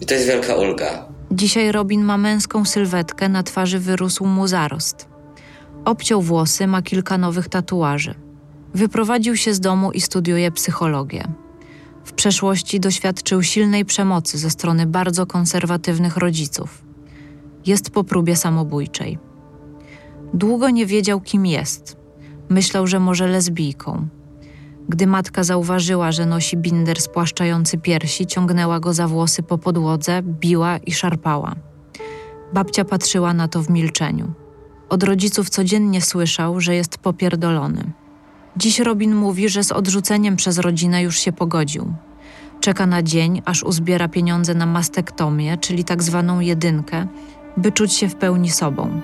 I 0.00 0.06
to 0.06 0.14
jest 0.14 0.26
wielka 0.26 0.54
ulga. 0.54 1.13
Dzisiaj 1.30 1.72
Robin 1.72 2.04
ma 2.04 2.18
męską 2.18 2.64
sylwetkę, 2.64 3.28
na 3.28 3.42
twarzy 3.42 3.78
wyrósł 3.78 4.26
mu 4.26 4.46
zarost. 4.46 5.08
Obciął 5.84 6.22
włosy, 6.22 6.66
ma 6.66 6.82
kilka 6.82 7.18
nowych 7.18 7.48
tatuaży. 7.48 8.14
Wyprowadził 8.74 9.36
się 9.36 9.54
z 9.54 9.60
domu 9.60 9.92
i 9.92 10.00
studiuje 10.00 10.50
psychologię. 10.50 11.24
W 12.04 12.12
przeszłości 12.12 12.80
doświadczył 12.80 13.42
silnej 13.42 13.84
przemocy 13.84 14.38
ze 14.38 14.50
strony 14.50 14.86
bardzo 14.86 15.26
konserwatywnych 15.26 16.16
rodziców. 16.16 16.84
Jest 17.66 17.90
po 17.90 18.04
próbie 18.04 18.36
samobójczej. 18.36 19.18
Długo 20.34 20.70
nie 20.70 20.86
wiedział, 20.86 21.20
kim 21.20 21.46
jest. 21.46 21.96
Myślał, 22.48 22.86
że 22.86 23.00
może 23.00 23.26
lesbijką. 23.26 24.08
Gdy 24.88 25.06
matka 25.06 25.44
zauważyła, 25.44 26.12
że 26.12 26.26
nosi 26.26 26.56
binder 26.56 27.00
spłaszczający 27.00 27.78
piersi, 27.78 28.26
ciągnęła 28.26 28.80
go 28.80 28.94
za 28.94 29.08
włosy 29.08 29.42
po 29.42 29.58
podłodze, 29.58 30.22
biła 30.22 30.76
i 30.76 30.92
szarpała. 30.92 31.54
Babcia 32.52 32.84
patrzyła 32.84 33.34
na 33.34 33.48
to 33.48 33.62
w 33.62 33.70
milczeniu. 33.70 34.32
Od 34.88 35.02
rodziców 35.02 35.50
codziennie 35.50 36.00
słyszał, 36.02 36.60
że 36.60 36.74
jest 36.74 36.98
popierdolony. 36.98 37.92
Dziś 38.56 38.78
Robin 38.78 39.14
mówi, 39.14 39.48
że 39.48 39.64
z 39.64 39.72
odrzuceniem 39.72 40.36
przez 40.36 40.58
rodzinę 40.58 41.02
już 41.02 41.18
się 41.18 41.32
pogodził. 41.32 41.92
Czeka 42.60 42.86
na 42.86 43.02
dzień, 43.02 43.42
aż 43.44 43.62
uzbiera 43.62 44.08
pieniądze 44.08 44.54
na 44.54 44.66
mastektomię, 44.66 45.58
czyli 45.58 45.84
tak 45.84 46.02
zwaną 46.02 46.40
jedynkę, 46.40 47.06
by 47.56 47.72
czuć 47.72 47.92
się 47.92 48.08
w 48.08 48.14
pełni 48.14 48.50
sobą. 48.50 49.00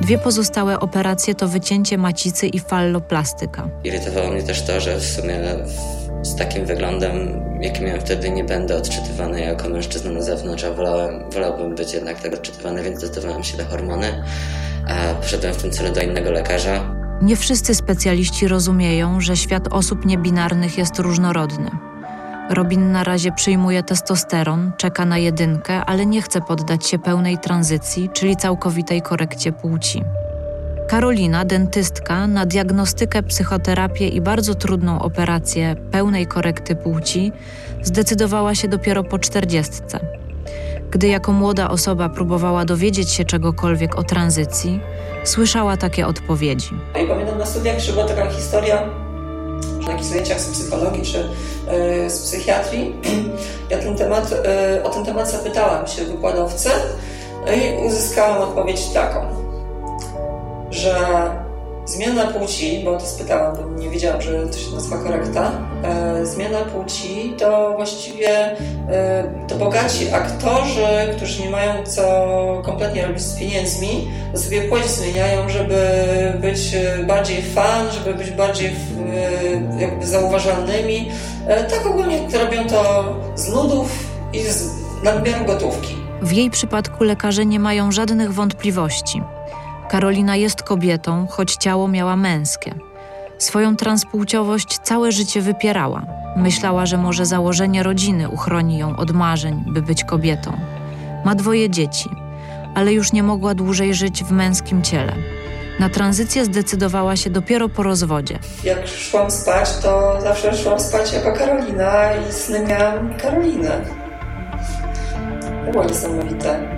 Dwie 0.00 0.18
pozostałe 0.18 0.80
operacje 0.80 1.34
to 1.34 1.48
wycięcie 1.48 1.98
macicy 1.98 2.46
i 2.46 2.60
falloplastyka. 2.60 3.68
Irytowało 3.84 4.30
mnie 4.30 4.42
też 4.42 4.62
to, 4.62 4.80
że 4.80 4.98
w 4.98 5.04
sumie 5.04 5.38
z 6.22 6.36
takim 6.36 6.66
wyglądem, 6.66 7.42
jaki 7.60 7.82
miałem 7.82 8.00
wtedy, 8.00 8.30
nie 8.30 8.44
będę 8.44 8.76
odczytywany 8.76 9.40
jako 9.40 9.68
mężczyzna 9.68 10.10
na 10.10 10.22
zewnątrz, 10.22 10.64
a 10.64 10.70
wolałem, 10.70 11.30
wolałbym 11.30 11.74
być 11.74 11.94
jednak 11.94 12.20
tak 12.20 12.34
odczytywany, 12.34 12.82
więc 12.82 12.98
zdecydowałem 12.98 13.44
się 13.44 13.58
na 13.58 13.64
hormony. 13.64 14.24
A 14.88 15.14
poszedłem 15.14 15.54
w 15.54 15.62
tym 15.62 15.70
celu 15.70 15.94
do 15.94 16.00
innego 16.00 16.30
lekarza. 16.30 16.94
Nie 17.22 17.36
wszyscy 17.36 17.74
specjaliści 17.74 18.48
rozumieją, 18.48 19.20
że 19.20 19.36
świat 19.36 19.68
osób 19.70 20.06
niebinarnych 20.06 20.78
jest 20.78 20.98
różnorodny. 20.98 21.70
Robin 22.50 22.92
na 22.92 23.04
razie 23.04 23.32
przyjmuje 23.32 23.82
testosteron, 23.82 24.72
czeka 24.76 25.04
na 25.04 25.18
jedynkę, 25.18 25.84
ale 25.84 26.06
nie 26.06 26.22
chce 26.22 26.40
poddać 26.40 26.86
się 26.86 26.98
pełnej 26.98 27.38
tranzycji, 27.38 28.10
czyli 28.12 28.36
całkowitej 28.36 29.02
korekcie 29.02 29.52
płci. 29.52 30.04
Karolina, 30.88 31.44
dentystka, 31.44 32.26
na 32.26 32.46
diagnostykę, 32.46 33.22
psychoterapię 33.22 34.08
i 34.08 34.20
bardzo 34.20 34.54
trudną 34.54 35.02
operację 35.02 35.76
pełnej 35.90 36.26
korekty 36.26 36.76
płci 36.76 37.32
zdecydowała 37.82 38.54
się 38.54 38.68
dopiero 38.68 39.04
po 39.04 39.18
czterdziestce. 39.18 40.00
Gdy 40.90 41.08
jako 41.08 41.32
młoda 41.32 41.70
osoba 41.70 42.08
próbowała 42.08 42.64
dowiedzieć 42.64 43.10
się 43.10 43.24
czegokolwiek 43.24 43.98
o 43.98 44.02
tranzycji, 44.02 44.80
słyszała 45.24 45.76
takie 45.76 46.06
odpowiedzi. 46.06 46.70
I 47.04 47.08
pamiętam 47.08 47.38
na 47.38 47.46
studiach, 47.46 47.78
że 47.78 47.92
była 47.92 48.04
taka 48.04 48.30
historia, 48.30 49.03
na 49.86 49.92
jakichś 49.92 50.08
zajęciach 50.10 50.40
z 50.40 50.48
psychologii 50.48 51.02
czy 51.02 51.18
yy, 51.18 52.10
z 52.10 52.22
psychiatrii. 52.22 52.94
Ja 53.70 53.78
ten 53.78 53.96
temat, 53.96 54.30
yy, 54.30 54.82
o 54.84 54.90
ten 54.90 55.04
temat 55.04 55.30
zapytałam 55.30 55.86
się 55.86 56.04
wykładowcy 56.04 56.68
i 57.56 57.86
uzyskałam 57.86 58.42
odpowiedź 58.42 58.88
taką, 58.88 59.26
że 60.70 60.96
Zmiana 61.86 62.26
płci, 62.26 62.82
bo 62.84 62.96
to 62.96 63.06
spytałam, 63.06 63.56
bo 63.56 63.80
nie 63.80 63.90
wiedziałam, 63.90 64.22
że 64.22 64.46
to 64.46 64.58
się 64.58 64.74
nazywa 64.74 64.98
korekta. 64.98 65.52
E, 65.84 66.26
zmiana 66.26 66.58
płci 66.58 67.34
to 67.38 67.72
właściwie 67.76 68.56
e, 68.90 69.24
to 69.48 69.54
bogaci 69.54 70.12
aktorzy, 70.12 70.86
którzy 71.16 71.42
nie 71.42 71.50
mają 71.50 71.86
co 71.86 72.02
kompletnie 72.64 73.06
robić 73.06 73.22
z 73.22 73.38
pieniędzmi, 73.38 74.08
to 74.32 74.38
sobie 74.38 74.62
płeć 74.62 74.86
zmieniają, 74.86 75.48
żeby 75.48 75.76
być 76.40 76.76
bardziej 77.06 77.42
fan, 77.42 77.86
żeby 77.92 78.14
być 78.18 78.30
bardziej 78.30 78.66
e, 78.66 79.80
jakby 79.80 80.06
zauważalnymi. 80.06 81.10
E, 81.46 81.64
tak 81.64 81.86
ogólnie 81.86 82.18
robią 82.44 82.66
to 82.68 83.04
z 83.34 83.48
nudów 83.48 83.88
i 84.32 84.42
z 84.42 84.70
nadmiaru 85.02 85.44
gotówki. 85.44 85.94
W 86.22 86.32
jej 86.32 86.50
przypadku 86.50 87.04
lekarze 87.04 87.46
nie 87.46 87.60
mają 87.60 87.92
żadnych 87.92 88.34
wątpliwości. 88.34 89.22
Karolina 89.88 90.36
jest 90.36 90.62
kobietą, 90.62 91.26
choć 91.30 91.56
ciało 91.56 91.88
miała 91.88 92.16
męskie. 92.16 92.74
Swoją 93.38 93.76
transpłciowość 93.76 94.78
całe 94.78 95.12
życie 95.12 95.40
wypierała. 95.40 96.06
Myślała, 96.36 96.86
że 96.86 96.98
może 96.98 97.26
założenie 97.26 97.82
rodziny 97.82 98.28
uchroni 98.28 98.78
ją 98.78 98.96
od 98.96 99.10
marzeń, 99.10 99.64
by 99.66 99.82
być 99.82 100.04
kobietą. 100.04 100.52
Ma 101.24 101.34
dwoje 101.34 101.70
dzieci, 101.70 102.10
ale 102.74 102.92
już 102.92 103.12
nie 103.12 103.22
mogła 103.22 103.54
dłużej 103.54 103.94
żyć 103.94 104.24
w 104.24 104.30
męskim 104.30 104.82
ciele. 104.82 105.12
Na 105.80 105.88
tranzycję 105.88 106.44
zdecydowała 106.44 107.16
się 107.16 107.30
dopiero 107.30 107.68
po 107.68 107.82
rozwodzie. 107.82 108.38
Jak 108.64 108.88
szłam 108.88 109.30
spać, 109.30 109.76
to 109.76 110.20
zawsze 110.20 110.56
szłam 110.56 110.80
spać 110.80 111.12
jako 111.12 111.32
Karolina 111.32 112.14
i 112.28 112.32
sny 112.32 112.66
miałam 112.66 113.14
Karolinę. 113.14 113.80
Było 115.72 115.84
niesamowite. 115.84 116.68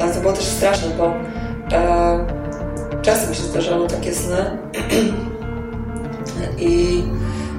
Ale 0.00 0.14
to 0.14 0.20
było 0.20 0.32
też 0.32 0.44
straszne, 0.44 0.88
bo 0.98 1.14
e, 1.72 2.26
czasem 3.02 3.34
się 3.34 3.42
zdarzały 3.42 3.88
takie 3.88 4.14
sny 4.14 4.36
i 6.68 7.02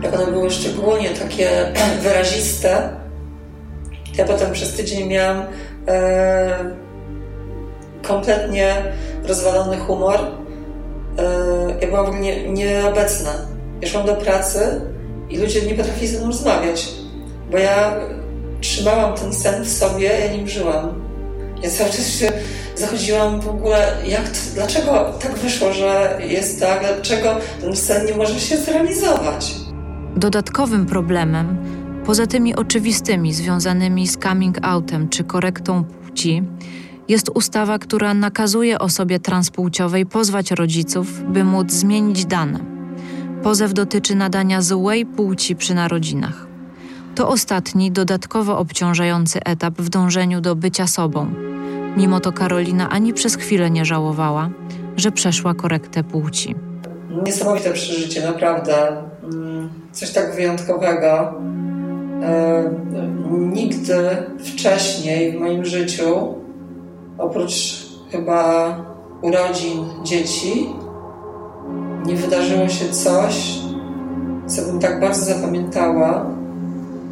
jak 0.03 0.13
one 0.13 0.31
były 0.31 0.51
szczególnie 0.51 1.09
takie 1.09 1.73
wyraziste, 2.03 2.89
ja 4.17 4.25
potem 4.25 4.51
przez 4.51 4.73
tydzień 4.73 5.07
miałam 5.07 5.43
e, 5.87 6.75
kompletnie 8.01 8.75
rozwalony 9.23 9.77
humor. 9.77 10.19
E, 10.19 11.23
ja 11.81 11.87
byłam 11.87 12.05
w 12.05 12.09
ogóle 12.09 12.21
nie, 12.21 12.49
nieobecna. 12.49 13.31
Ja 13.81 13.87
szłam 13.87 14.05
do 14.05 14.15
pracy 14.15 14.81
i 15.29 15.37
ludzie 15.37 15.61
nie 15.61 15.73
potrafili 15.73 16.07
ze 16.07 16.17
mną 16.17 16.27
rozmawiać, 16.27 16.89
bo 17.51 17.57
ja 17.57 17.99
trzymałam 18.61 19.13
ten 19.13 19.33
sen 19.33 19.63
w 19.63 19.69
sobie, 19.69 20.07
ja 20.19 20.31
nim 20.31 20.47
żyłam. 20.47 21.01
Ja 21.63 21.69
cały 21.69 21.89
czas 21.89 22.07
się 22.07 22.31
zachodziłam 22.79 23.41
w 23.41 23.47
ogóle, 23.47 23.97
jak 24.05 24.29
to, 24.29 24.39
dlaczego 24.53 25.13
tak 25.21 25.37
wyszło, 25.37 25.73
że 25.73 26.19
jest 26.27 26.59
tak, 26.59 26.79
dlaczego 26.79 27.35
ten 27.61 27.75
sen 27.75 28.05
nie 28.05 28.13
może 28.13 28.39
się 28.39 28.57
zrealizować. 28.57 29.55
Dodatkowym 30.15 30.85
problemem, 30.85 31.57
poza 32.05 32.27
tymi 32.27 32.55
oczywistymi 32.55 33.33
związanymi 33.33 34.07
z 34.07 34.17
coming 34.17 34.57
outem 34.61 35.09
czy 35.09 35.23
korektą 35.23 35.83
płci, 35.83 36.43
jest 37.07 37.29
ustawa, 37.29 37.79
która 37.79 38.13
nakazuje 38.13 38.79
osobie 38.79 39.19
transpłciowej 39.19 40.05
pozwać 40.05 40.51
rodziców, 40.51 41.23
by 41.23 41.43
móc 41.43 41.71
zmienić 41.71 42.25
dane. 42.25 42.59
Pozew 43.43 43.73
dotyczy 43.73 44.15
nadania 44.15 44.61
złej 44.61 45.05
płci 45.05 45.55
przy 45.55 45.73
narodzinach. 45.73 46.47
To 47.15 47.29
ostatni, 47.29 47.91
dodatkowo 47.91 48.57
obciążający 48.57 49.39
etap 49.43 49.73
w 49.81 49.89
dążeniu 49.89 50.41
do 50.41 50.55
bycia 50.55 50.87
sobą. 50.87 51.48
Mimo 51.97 52.19
to 52.19 52.31
Karolina 52.31 52.89
ani 52.89 53.13
przez 53.13 53.35
chwilę 53.35 53.69
nie 53.71 53.85
żałowała, 53.85 54.49
że 54.97 55.11
przeszła 55.11 55.53
korektę 55.53 56.03
płci. 56.03 56.55
Niesamowite 57.25 57.71
przeżycie, 57.73 58.25
naprawdę. 58.25 58.73
Mm, 59.23 59.69
Coś 59.91 60.11
tak 60.11 60.35
wyjątkowego. 60.35 61.33
E, 62.23 62.63
Nigdy 63.31 63.97
wcześniej 64.39 65.31
w 65.31 65.39
moim 65.39 65.65
życiu, 65.65 66.35
oprócz 67.17 67.85
chyba 68.11 68.75
urodzin 69.21 69.85
dzieci, 70.03 70.69
nie 72.05 72.15
wydarzyło 72.15 72.67
się 72.69 72.89
coś, 72.89 73.59
co 74.47 74.61
bym 74.61 74.79
tak 74.79 74.99
bardzo 74.99 75.25
zapamiętała 75.25 76.25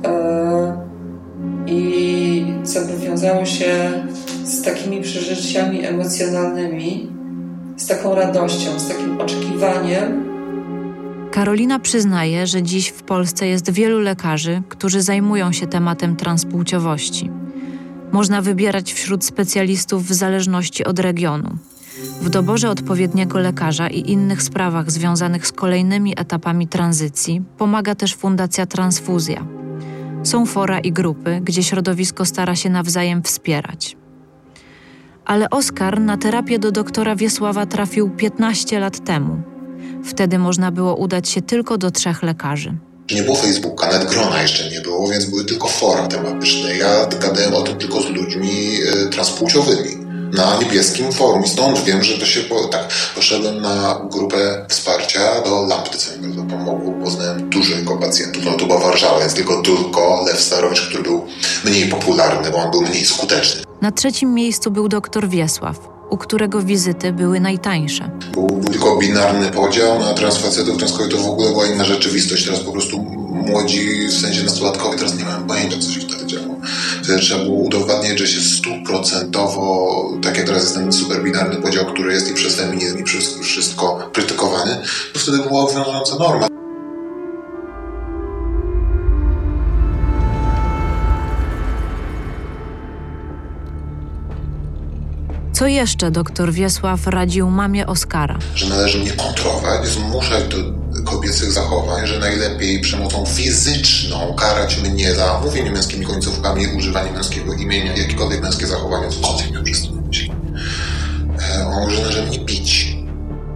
e, 0.05 0.77
i 1.67 2.45
co 2.63 2.79
by 2.81 2.97
wiązało 2.97 3.45
się 3.45 3.91
z 4.47 4.61
takimi 4.61 5.01
przeżyciami 5.01 5.85
emocjonalnymi, 5.85 7.09
z 7.77 7.87
taką 7.87 8.15
radością, 8.15 8.79
z 8.79 8.87
takim 8.87 9.21
oczekiwaniem. 9.21 10.27
Karolina 11.31 11.79
przyznaje, 11.79 12.47
że 12.47 12.63
dziś 12.63 12.87
w 12.87 13.03
Polsce 13.03 13.47
jest 13.47 13.71
wielu 13.71 13.99
lekarzy, 13.99 14.61
którzy 14.69 15.01
zajmują 15.01 15.51
się 15.51 15.67
tematem 15.67 16.15
transpłciowości. 16.15 17.31
Można 18.11 18.41
wybierać 18.41 18.93
wśród 18.93 19.25
specjalistów 19.25 20.05
w 20.05 20.13
zależności 20.13 20.85
od 20.85 20.99
regionu. 20.99 21.57
W 22.21 22.29
doborze 22.29 22.69
odpowiedniego 22.69 23.39
lekarza 23.39 23.87
i 23.87 24.11
innych 24.11 24.41
sprawach 24.41 24.91
związanych 24.91 25.47
z 25.47 25.51
kolejnymi 25.51 26.13
etapami 26.19 26.67
tranzycji 26.67 27.41
pomaga 27.57 27.95
też 27.95 28.15
Fundacja 28.15 28.65
Transfuzja. 28.65 29.45
Są 30.23 30.45
fora 30.45 30.79
i 30.79 30.91
grupy, 30.91 31.39
gdzie 31.43 31.63
środowisko 31.63 32.25
stara 32.25 32.55
się 32.55 32.69
nawzajem 32.69 33.23
wspierać. 33.23 33.97
Ale 35.27 35.49
Oskar 35.49 36.01
na 36.01 36.17
terapię 36.17 36.59
do 36.59 36.71
doktora 36.71 37.15
Wiesława 37.15 37.65
trafił 37.65 38.09
15 38.09 38.79
lat 38.79 39.05
temu. 39.05 39.41
Wtedy 40.05 40.39
można 40.39 40.71
było 40.71 40.95
udać 40.95 41.29
się 41.29 41.41
tylko 41.41 41.77
do 41.77 41.91
trzech 41.91 42.23
lekarzy. 42.23 42.77
Nie 43.11 43.23
było 43.23 43.35
Facebooka, 43.35 43.91
nawet 43.91 44.09
grona 44.09 44.41
jeszcze 44.41 44.69
nie 44.69 44.81
było, 44.81 45.07
więc 45.07 45.25
były 45.25 45.45
tylko 45.45 45.67
fora 45.67 46.07
tematyczne. 46.07 46.77
Ja 46.77 47.05
gadałem 47.05 47.53
o 47.53 47.61
tym 47.61 47.77
tylko 47.77 48.01
z 48.01 48.09
ludźmi 48.09 48.77
e, 49.05 49.09
transpłciowymi 49.09 49.97
na 50.33 50.59
niebieskim 50.59 51.11
forum 51.11 51.43
i 51.43 51.49
stąd 51.49 51.83
wiem, 51.83 52.03
że 52.03 52.17
to 52.17 52.25
się 52.25 52.41
po, 52.41 52.67
tak, 52.67 52.87
poszedłem 53.15 53.61
na 53.61 54.01
grupę 54.11 54.65
wsparcia 54.69 55.41
do 55.41 55.65
lampy, 55.65 55.97
co 55.97 56.11
mi 56.11 56.27
bardzo 56.27 56.55
pomogło. 56.55 57.03
Poznałem 57.03 57.49
dużego 57.49 57.97
pacjentów, 57.97 58.45
no 58.45 58.51
to 58.53 58.65
była 58.65 58.79
Warszawa, 58.79 59.19
więc 59.19 59.33
tylko 59.33 59.61
tylko 59.61 60.25
Lew 60.27 60.41
Starowicz, 60.41 60.81
który 60.81 61.03
był 61.03 61.25
mniej 61.63 61.89
popularny, 61.89 62.51
bo 62.51 62.57
on 62.57 62.71
był 62.71 62.81
mniej 62.81 63.05
skuteczny. 63.05 63.66
Na 63.81 63.91
trzecim 63.91 64.33
miejscu 64.33 64.71
był 64.71 64.87
doktor 64.87 65.29
Wiesław, 65.29 65.89
u 66.09 66.17
którego 66.17 66.61
wizyty 66.61 67.13
były 67.13 67.39
najtańsze. 67.39 68.11
Był, 68.33 68.61
tylko 68.71 68.97
binarny 68.97 69.51
podział 69.51 69.99
na 69.99 70.13
transfacetów, 70.13 70.77
transkobietów 70.77 71.25
w 71.25 71.29
ogóle 71.29 71.49
była 71.49 71.65
inna 71.65 71.83
rzeczywistość. 71.83 72.45
Teraz 72.45 72.59
po 72.59 72.71
prostu 72.71 72.99
młodzi, 73.47 74.07
w 74.07 74.21
sensie 74.21 74.43
nastolatkowie, 74.43 74.97
teraz 74.97 75.17
nie 75.17 75.23
mają 75.23 75.47
pojęcia, 75.47 75.77
co 75.79 75.91
się 75.91 75.99
wtedy 75.99 76.25
działo. 76.25 76.55
Wtedy 77.03 77.19
trzeba 77.19 77.43
było 77.43 77.57
udowadniać, 77.57 78.19
że 78.19 78.27
się 78.27 78.41
stuprocentowo, 78.41 80.03
tak 80.23 80.37
jak 80.37 80.45
teraz 80.45 80.63
jest 80.63 80.75
ten 80.75 80.91
super 80.91 81.23
binarny 81.23 81.55
podział, 81.55 81.85
który 81.85 82.13
jest 82.13 82.31
i 82.31 82.33
przez 82.33 82.55
feminizm, 82.55 82.97
i 82.97 83.03
przez 83.03 83.37
wszystko 83.39 84.09
krytykowany, 84.13 84.77
to 85.13 85.19
wtedy 85.19 85.37
była 85.37 85.61
obowiązująca 85.61 86.15
norma. 86.15 86.56
Co 95.57 95.67
jeszcze 95.67 96.11
doktor 96.11 96.53
Wiesław 96.53 97.07
radził 97.07 97.49
mamie 97.49 97.87
Oskara? 97.87 98.39
że 98.55 98.69
należy 98.69 98.97
mnie 98.97 99.11
kontrolować, 99.11 99.87
zmuszać 99.87 100.43
do 100.43 100.57
kobiecych 101.03 101.51
zachowań, 101.51 102.07
że 102.07 102.19
najlepiej 102.19 102.79
przemocą 102.79 103.25
fizyczną 103.25 104.33
karać 104.33 104.77
mnie 104.77 105.15
za 105.15 105.39
mówienie 105.43 105.71
męskimi 105.71 106.05
końcówkami, 106.05 106.67
używanie 106.67 107.11
męskiego 107.11 107.53
imienia, 107.53 107.95
jakiekolwiek 107.95 108.41
męskie 108.41 108.67
zachowania, 108.67 109.09
cokolwiek 109.09 109.51
miał 109.51 109.63
przez 109.63 109.83
to 109.83 109.91
myśli. 110.07 110.31
Że 111.89 112.01
należy 112.01 112.23
mnie 112.23 112.39
bić, 112.39 112.97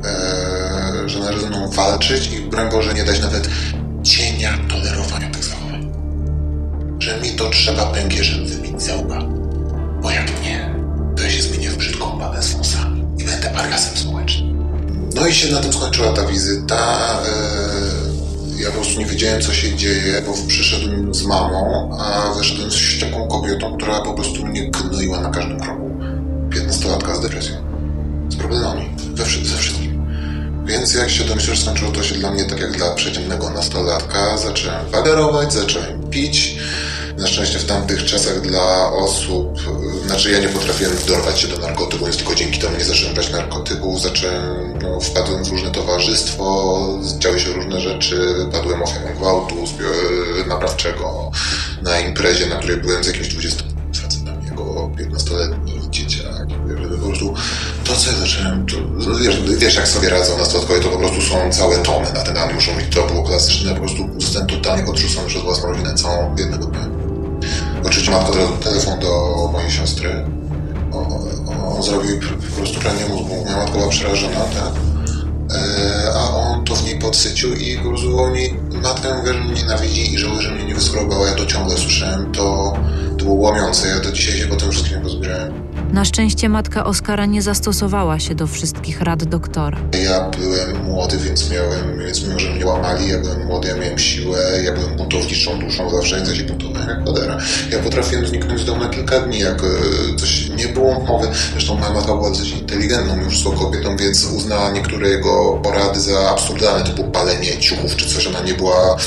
e, 0.05 1.09
że 1.09 1.19
należy 1.19 1.41
ze 1.41 1.47
mną 1.47 1.69
walczyć 1.69 2.27
i 2.33 2.39
broń 2.39 2.71
Boże 2.71 2.93
nie 2.93 3.03
dać 3.03 3.19
nawet 3.19 3.49
cienia 4.03 4.57
tolerowania 4.69 5.29
tych 5.29 5.43
zachowań. 5.43 5.91
Że 6.99 7.19
mi 7.19 7.29
to 7.29 7.49
trzeba 7.49 7.85
pękierzem 7.85 8.47
wybić 8.47 8.81
ze 8.81 8.97
łba, 8.97 9.19
bo 10.01 10.11
jak 10.11 10.43
nie, 10.43 10.70
zmienię 12.01 12.13
w 12.13 12.19
brzydką 12.19 12.19
babę 12.19 12.43
z 12.43 12.55
i 13.21 13.23
będę 13.25 13.49
pariasem 13.49 13.97
społecznym. 13.97 14.61
No 15.15 15.27
i 15.27 15.33
się 15.33 15.51
na 15.51 15.59
tym 15.61 15.73
skończyła 15.73 16.13
ta 16.13 16.25
wizyta. 16.25 16.97
E, 17.25 18.61
Ja 18.61 18.67
po 18.67 18.73
prostu 18.73 18.99
nie 18.99 19.05
wiedziałem, 19.05 19.41
co 19.41 19.53
się 19.53 19.75
dzieje, 19.75 20.21
bo 20.25 20.33
przyszedłem 20.47 21.13
z 21.13 21.23
mamą, 21.23 21.89
a 22.01 22.33
wyszedłem 22.33 22.71
z 22.71 22.99
taką 22.99 23.27
kobietą, 23.27 23.77
która 23.77 24.01
po 24.01 24.13
prostu 24.13 24.45
mnie 24.45 24.71
gnoiła 24.71 25.19
na 25.21 25.29
każdym 25.29 25.59
kroku. 25.59 25.91
15-latka 26.49 27.15
z 27.15 27.21
depresją. 27.21 27.55
Z 28.29 28.35
problemami. 28.35 28.89
Wszy- 29.25 29.45
ze 29.45 29.57
wszystkim. 29.57 30.05
Więc 30.65 30.93
jak 30.93 31.09
się 31.09 31.23
domyślisz, 31.23 31.59
skończyło 31.61 31.91
to 31.91 32.03
się 32.03 32.15
dla 32.15 32.31
mnie 32.31 32.45
tak 32.45 32.59
jak 32.59 32.77
dla 32.77 32.91
przeciętnego 32.95 33.49
nastolatka. 33.49 34.37
Zacząłem 34.37 34.89
wagerować, 34.91 35.53
zacząłem 35.53 36.09
pić. 36.09 36.57
Na 37.21 37.27
szczęście 37.27 37.59
w 37.59 37.65
tamtych 37.65 38.05
czasach 38.05 38.41
dla 38.41 38.91
osób, 38.91 39.57
y, 40.03 40.07
znaczy 40.07 40.31
ja 40.31 40.39
nie 40.39 40.49
potrafiłem 40.49 40.93
dorwać 41.07 41.39
się 41.39 41.47
do 41.47 41.57
narkotyku, 41.57 42.05
więc 42.05 42.17
tylko 42.17 42.35
dzięki 42.35 42.59
temu 42.59 42.77
nie 42.77 42.85
zacząłem 42.85 43.13
brać 43.13 43.31
narkotyków, 43.31 44.01
zacząłem, 44.01 44.79
no, 44.81 44.99
wpadłem 44.99 45.43
w 45.45 45.47
różne 45.47 45.71
towarzystwo, 45.71 46.77
działy 47.19 47.39
się 47.39 47.53
różne 47.53 47.81
rzeczy, 47.81 48.35
padłem 48.51 48.83
ofiarą 48.83 49.15
gwałtu 49.17 49.55
zbio- 49.55 50.47
naprawczego 50.47 51.31
na 51.81 51.99
imprezie, 51.99 52.45
na 52.45 52.55
której 52.55 52.77
byłem 52.77 53.03
z 53.03 53.07
jakimś 53.07 53.27
20 53.27 53.63
facetami, 53.93 54.45
jako 54.45 54.91
15-letni 54.99 55.89
dzieciak. 55.89 56.47
Po 57.01 57.07
prostu 57.07 57.33
to, 57.83 57.95
co 57.95 58.11
ja 58.11 58.17
zacząłem, 58.17 58.65
to, 58.65 58.75
no 59.09 59.15
wiesz, 59.15 59.41
wiesz, 59.57 59.75
jak 59.75 59.87
sobie 59.87 60.09
radzą 60.09 60.37
nastolatkowie, 60.37 60.79
to 60.79 60.89
po 60.89 60.97
prostu 60.97 61.21
są 61.21 61.51
całe 61.51 61.77
tomy 61.77 62.13
na 62.13 62.21
ten 62.21 62.37
ani 62.37 62.53
muszą 62.53 62.75
mieć, 62.77 62.95
to 62.95 63.07
było 63.07 63.23
klasyczne, 63.23 63.73
po 63.73 63.79
prostu 63.79 64.09
zostałem 64.17 64.47
totalnie 64.47 64.85
odrzucony 64.85 65.27
przez 65.27 65.41
własną 65.41 65.69
rodzinę 65.69 65.93
całą 65.93 66.35
jednego 66.35 66.65
dnia. 66.65 67.00
Oczywiście 67.85 68.11
teraz 68.11 68.49
telefon 68.63 68.99
do 68.99 69.49
mojej 69.53 69.71
siostry. 69.71 70.25
On, 70.93 71.83
zrobił 71.83 72.19
po 72.49 72.55
prostu 72.55 72.79
pranie 72.79 73.05
mózgu. 73.09 73.35
Moja 73.45 73.57
matka 73.57 73.77
była 73.77 73.89
przerażona, 73.89 74.39
tak? 74.39 74.73
E, 75.55 76.13
a 76.13 76.35
on 76.35 76.65
to 76.65 76.75
w 76.75 76.83
niej 76.83 76.99
podsycił 76.99 77.53
i 77.53 77.77
po 77.77 77.89
prostu 77.89 78.27
mi, 78.27 78.53
matka 78.83 79.15
mówi, 79.15 79.27
że 79.27 79.33
mnie 79.33 79.53
nienawidzi 79.53 80.13
i 80.13 80.17
żałuje, 80.17 80.41
że 80.41 80.51
mnie 80.51 80.65
nie 80.65 80.75
wyschorowała. 80.75 81.27
Ja 81.27 81.33
to 81.33 81.45
ciągle 81.45 81.77
słyszałem. 81.77 82.31
To, 82.31 82.73
to 83.21 83.25
było 83.25 83.37
łamiące. 83.37 83.87
Ja 83.87 83.99
do 83.99 84.11
dzisiaj 84.11 84.37
się 84.37 84.47
po 84.47 84.55
tym 84.55 84.71
wszystkim 84.71 85.01
pozbierałem. 85.01 85.53
Na 85.93 86.05
szczęście 86.05 86.49
matka 86.49 86.83
Oskara 86.83 87.25
nie 87.25 87.41
zastosowała 87.41 88.19
się 88.19 88.35
do 88.35 88.47
wszystkich 88.47 89.01
rad 89.01 89.23
doktora. 89.23 89.77
Ja 90.03 90.29
byłem 90.39 90.83
młody, 90.83 91.17
więc 91.17 91.51
miałem, 91.51 91.99
więc 91.99 92.23
mimo, 92.27 92.39
że 92.39 92.49
mnie 92.49 92.65
łamali, 92.65 93.09
ja 93.09 93.19
byłem 93.19 93.45
młody, 93.45 93.67
ja 93.67 93.75
miałem 93.75 93.99
siłę, 93.99 94.39
ja 94.63 94.73
byłem 94.73 94.97
buntowniczą 94.97 95.59
duszą, 95.59 95.89
zawsze 95.89 96.19
jak 96.19 96.35
się 96.35 96.43
buntowałem 96.43 96.89
jak 96.89 97.03
kodera. 97.03 97.37
Ja 97.71 97.79
potrafiłem 97.79 98.27
zniknąć 98.27 98.61
z 98.61 98.65
domu 98.65 98.83
na 98.83 98.89
kilka 98.89 99.19
dni, 99.19 99.39
jak 99.39 99.63
e, 99.63 99.67
coś 100.17 100.49
nie 100.49 100.67
było 100.67 100.99
mowy. 100.99 101.27
Zresztą 101.51 101.77
moja 101.77 101.93
matka 101.93 102.15
była 102.15 102.29
dosyć 102.29 102.51
inteligentną 102.51 103.17
już 103.17 103.43
kobietą, 103.59 103.97
więc 103.97 104.25
uznała 104.25 104.71
niektóre 104.71 105.09
jego 105.09 105.59
porady 105.63 105.99
za 105.99 106.29
absurdalne, 106.29 106.85
typu 106.85 107.03
palenie 107.03 107.57
ciuchów 107.57 107.95
czy 107.95 108.09
coś. 108.13 108.27
Ona 108.27 108.41
nie 108.41 108.53
była, 108.53 108.97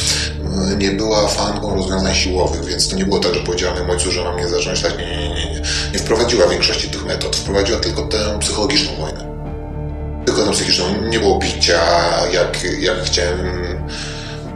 nie 0.78 0.90
była 0.90 1.28
fanką 1.28 1.74
rozwiązań 1.74 2.14
siłowych, 2.14 2.64
więc 2.64 2.88
to 2.88 2.96
nie 2.96 3.04
było 3.04 3.18
tak, 3.18 3.34
że 3.34 3.40
powiedziała 3.40 3.74
mojemu 3.74 3.92
ojcu, 3.92 4.10
że 4.10 4.24
mam 4.24 4.36
nie 4.36 4.48
zacząć 4.48 4.82
tak. 4.82 4.98
Nie, 4.98 5.06
nie, 5.06 5.28
nie, 5.28 5.54
nie. 5.54 5.62
Nie 5.92 5.98
wprowadziła 5.98 6.48
większości 6.48 6.88
tych 6.88 7.06
metod, 7.06 7.36
wprowadziła 7.36 7.80
tylko 7.80 8.02
tę 8.02 8.38
psychologiczną 8.40 8.92
wojnę. 8.96 9.34
Tylko 10.26 10.44
tę 10.44 10.50
psychiczną. 10.52 10.84
Nie 11.08 11.20
było 11.20 11.38
bicia, 11.38 11.80
jak, 12.32 12.64
jak 12.80 13.04
chciałem 13.04 13.38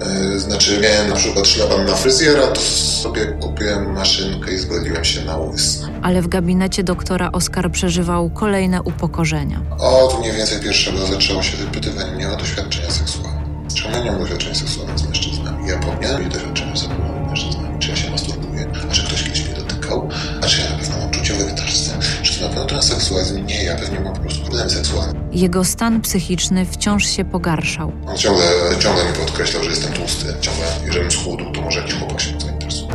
Yy, 0.01 0.41
znaczy 0.41 0.81
miałem 0.81 1.09
na 1.09 1.17
przykład 1.17 1.47
szlaban 1.47 1.87
na 1.87 1.95
fryzjera, 1.95 2.47
to 2.47 2.61
sobie 2.61 3.27
kupiłem 3.27 3.93
maszynkę 3.93 4.53
i 4.53 4.59
zgodziłem 4.59 5.05
się 5.05 5.25
na 5.25 5.37
łys. 5.37 5.83
Ale 6.03 6.23
w 6.23 6.29
gabinecie 6.29 6.85
doktora 6.85 7.33
Oskar 7.33 7.71
przeżywał 7.71 8.31
kolejne 8.31 8.83
upokorzenia. 8.83 9.61
Od 9.79 10.21
mniej 10.21 10.33
więcej 10.33 10.61
pierwszego 10.61 11.07
zaczęło 11.07 11.43
się 11.43 11.57
wypytywanie 11.57 12.13
mnie 12.13 12.29
o 12.29 12.37
doświadczenia 12.37 12.91
seksualne. 12.91 13.39
Czemu 13.75 13.95
ja 13.95 14.05
nie 14.05 14.11
mam 14.11 14.21
doświadczenia 14.21 14.55
seksualnych 14.55 14.99
z 14.99 15.07
mężczyznami? 15.07 15.38
Ja 15.69 15.79
powinienem 15.79 16.23
mieć 16.25 16.33
doświadczenia 16.35 16.77
seksualne 16.77 17.25
z 17.25 17.29
mężczyznami. 17.29 17.79
Czy 17.79 17.91
ja 17.91 17.97
się 17.97 18.11
masturbuję? 18.11 18.67
A 18.91 18.95
czy 18.95 19.03
ktoś 19.07 19.23
kiedyś 19.23 19.45
mnie 19.45 19.55
dotykał? 19.55 20.09
A 20.43 20.47
czy 20.47 20.61
ja 20.61 20.71
na 20.71 20.77
pewno 20.79 20.97
mam 20.99 21.09
uczucie 21.09 21.35
wegetarsce? 21.35 21.99
Czy 22.23 22.35
to 22.35 22.43
na 22.43 22.49
pewno 22.49 22.65
transseksualizm? 22.65 23.47
Nie, 23.47 23.65
ja 23.65 23.77
pewnie 23.77 24.01
mam 24.01 24.15
po 24.15 24.21
prostu 24.21 24.43
problem 24.43 24.71
seksualny. 24.71 25.21
Jego 25.33 25.65
stan 25.65 26.01
psychiczny 26.01 26.67
wciąż 26.67 27.07
się 27.07 27.25
pogarszał. 27.25 27.93
On 28.07 28.17
ciągle, 28.17 28.45
ciągle 28.81 29.05
mi 29.05 29.13
podkreślał, 29.13 29.65
że 29.65 29.71
jestem 29.71 29.93
tłusty. 29.93 30.35
Ciągle, 30.41 30.67
jeżeli 30.87 31.11
schudł, 31.11 31.53
to 31.53 31.61
może 31.61 31.81
jakiś 31.81 31.95
chłopak 31.95 32.21
się 32.21 32.41
zainteresuje. 32.41 32.89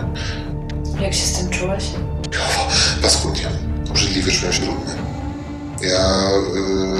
Jak 1.01 1.13
się 1.13 1.25
z 1.25 1.37
tym 1.37 1.49
czułeś? 1.49 1.83
Paskudnie. 3.01 3.47
Obrzydliwie 3.89 4.31
czułem 4.31 4.53
się 4.53 4.61
brudny. 4.61 4.93
Ja 5.81 6.29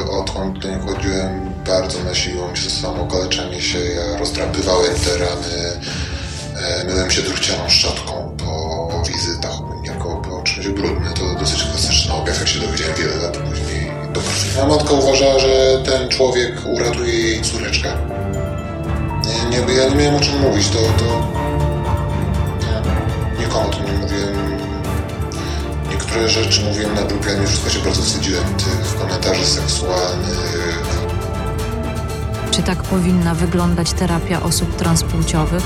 y, 0.07 0.11
odkąd 0.11 0.59
do 0.59 0.69
niego 0.69 0.87
chodziłem, 0.95 1.52
bardzo 1.67 2.03
nasiło 2.03 2.47
mi 2.47 2.57
się 2.57 2.69
samo 2.69 3.03
okaleczanie 3.03 3.61
się. 3.61 3.79
Ja 3.79 4.17
rozdrapywałem 4.17 4.95
te 4.95 5.17
rany. 5.17 5.79
E, 6.55 6.83
myłem 6.83 7.11
się 7.11 7.21
drucianą 7.21 7.69
szczotką 7.69 8.37
po 8.37 9.03
wizytach 9.07 9.51
jako 9.83 10.15
po 10.15 10.41
czymś 10.41 10.67
brudny. 10.67 11.09
To 11.13 11.39
dosyć 11.39 11.63
klasyczny 11.63 12.13
objaw, 12.13 12.39
jak 12.39 12.47
się 12.47 12.59
dowiedziałem 12.59 12.95
wiele 12.95 13.15
lat 13.15 13.37
później. 13.37 13.91
Do. 14.13 14.21
Moja 14.55 14.75
matka 14.75 14.93
uważała, 14.93 15.39
że 15.39 15.83
ten 15.85 16.09
człowiek 16.09 16.65
uratuje 16.65 17.13
jej 17.13 17.41
córeczkę. 17.41 17.89
Nie, 19.25 19.49
nie, 19.49 19.73
ja 19.73 19.89
nie 19.89 19.95
miałem 19.95 20.15
o 20.15 20.19
czym 20.19 20.39
mówić. 20.39 20.69
To, 20.69 20.77
to 20.77 21.05
nie, 22.59 23.45
nikomu 23.45 23.69
to 23.69 23.79
nie 23.79 23.91
mówiłem. 23.91 24.57
Niektóre 25.89 26.29
rzeczy 26.29 26.61
mówiłem 26.61 26.95
na 26.95 27.01
grupie, 27.01 27.29
ale 27.37 27.47
wszystko 27.47 27.69
się 27.69 27.79
bardzo 27.79 28.01
wstydziłem 28.01 28.43
tych 28.55 28.95
komentarzy 28.99 29.45
seksualnych. 29.45 31.02
Czy 32.55 32.63
tak 32.63 32.83
powinna 32.83 33.35
wyglądać 33.35 33.93
terapia 33.93 34.43
osób 34.43 34.75
transpłciowych? 34.75 35.63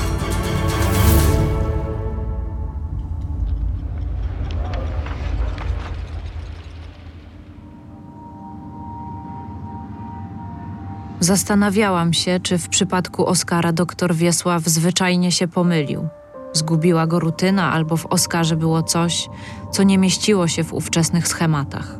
Zastanawiałam 11.20 12.12
się, 12.12 12.40
czy 12.40 12.58
w 12.58 12.68
przypadku 12.68 13.26
Oskara 13.26 13.72
doktor 13.72 14.14
Wiesław 14.14 14.62
zwyczajnie 14.62 15.32
się 15.32 15.48
pomylił. 15.48 16.08
Zgubiła 16.52 17.06
go 17.06 17.20
rutyna, 17.20 17.72
albo 17.72 17.96
w 17.96 18.06
Oskarze 18.06 18.56
było 18.56 18.82
coś, 18.82 19.28
co 19.70 19.82
nie 19.82 19.98
mieściło 19.98 20.48
się 20.48 20.64
w 20.64 20.74
ówczesnych 20.74 21.28
schematach. 21.28 21.98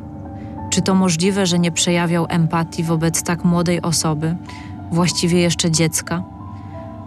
Czy 0.69 0.81
to 0.81 0.95
możliwe, 0.95 1.45
że 1.45 1.59
nie 1.59 1.71
przejawiał 1.71 2.25
empatii 2.29 2.83
wobec 2.83 3.23
tak 3.23 3.43
młodej 3.43 3.81
osoby, 3.81 4.35
właściwie 4.91 5.39
jeszcze 5.39 5.71
dziecka? 5.71 6.23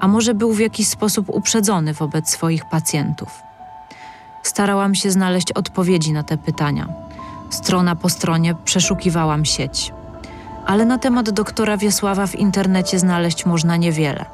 A 0.00 0.08
może 0.08 0.34
był 0.34 0.52
w 0.52 0.58
jakiś 0.58 0.88
sposób 0.88 1.28
uprzedzony 1.28 1.94
wobec 1.94 2.30
swoich 2.30 2.64
pacjentów? 2.64 3.42
Starałam 4.42 4.94
się 4.94 5.10
znaleźć 5.10 5.52
odpowiedzi 5.52 6.12
na 6.12 6.22
te 6.22 6.36
pytania. 6.38 6.88
Strona 7.50 7.96
po 7.96 8.08
stronie 8.08 8.54
przeszukiwałam 8.64 9.44
sieć 9.44 9.92
ale 10.66 10.84
na 10.84 10.98
temat 10.98 11.30
doktora 11.30 11.76
Wiesława 11.76 12.26
w 12.26 12.34
internecie 12.34 12.98
znaleźć 12.98 13.46
można 13.46 13.76
niewiele. 13.76 14.24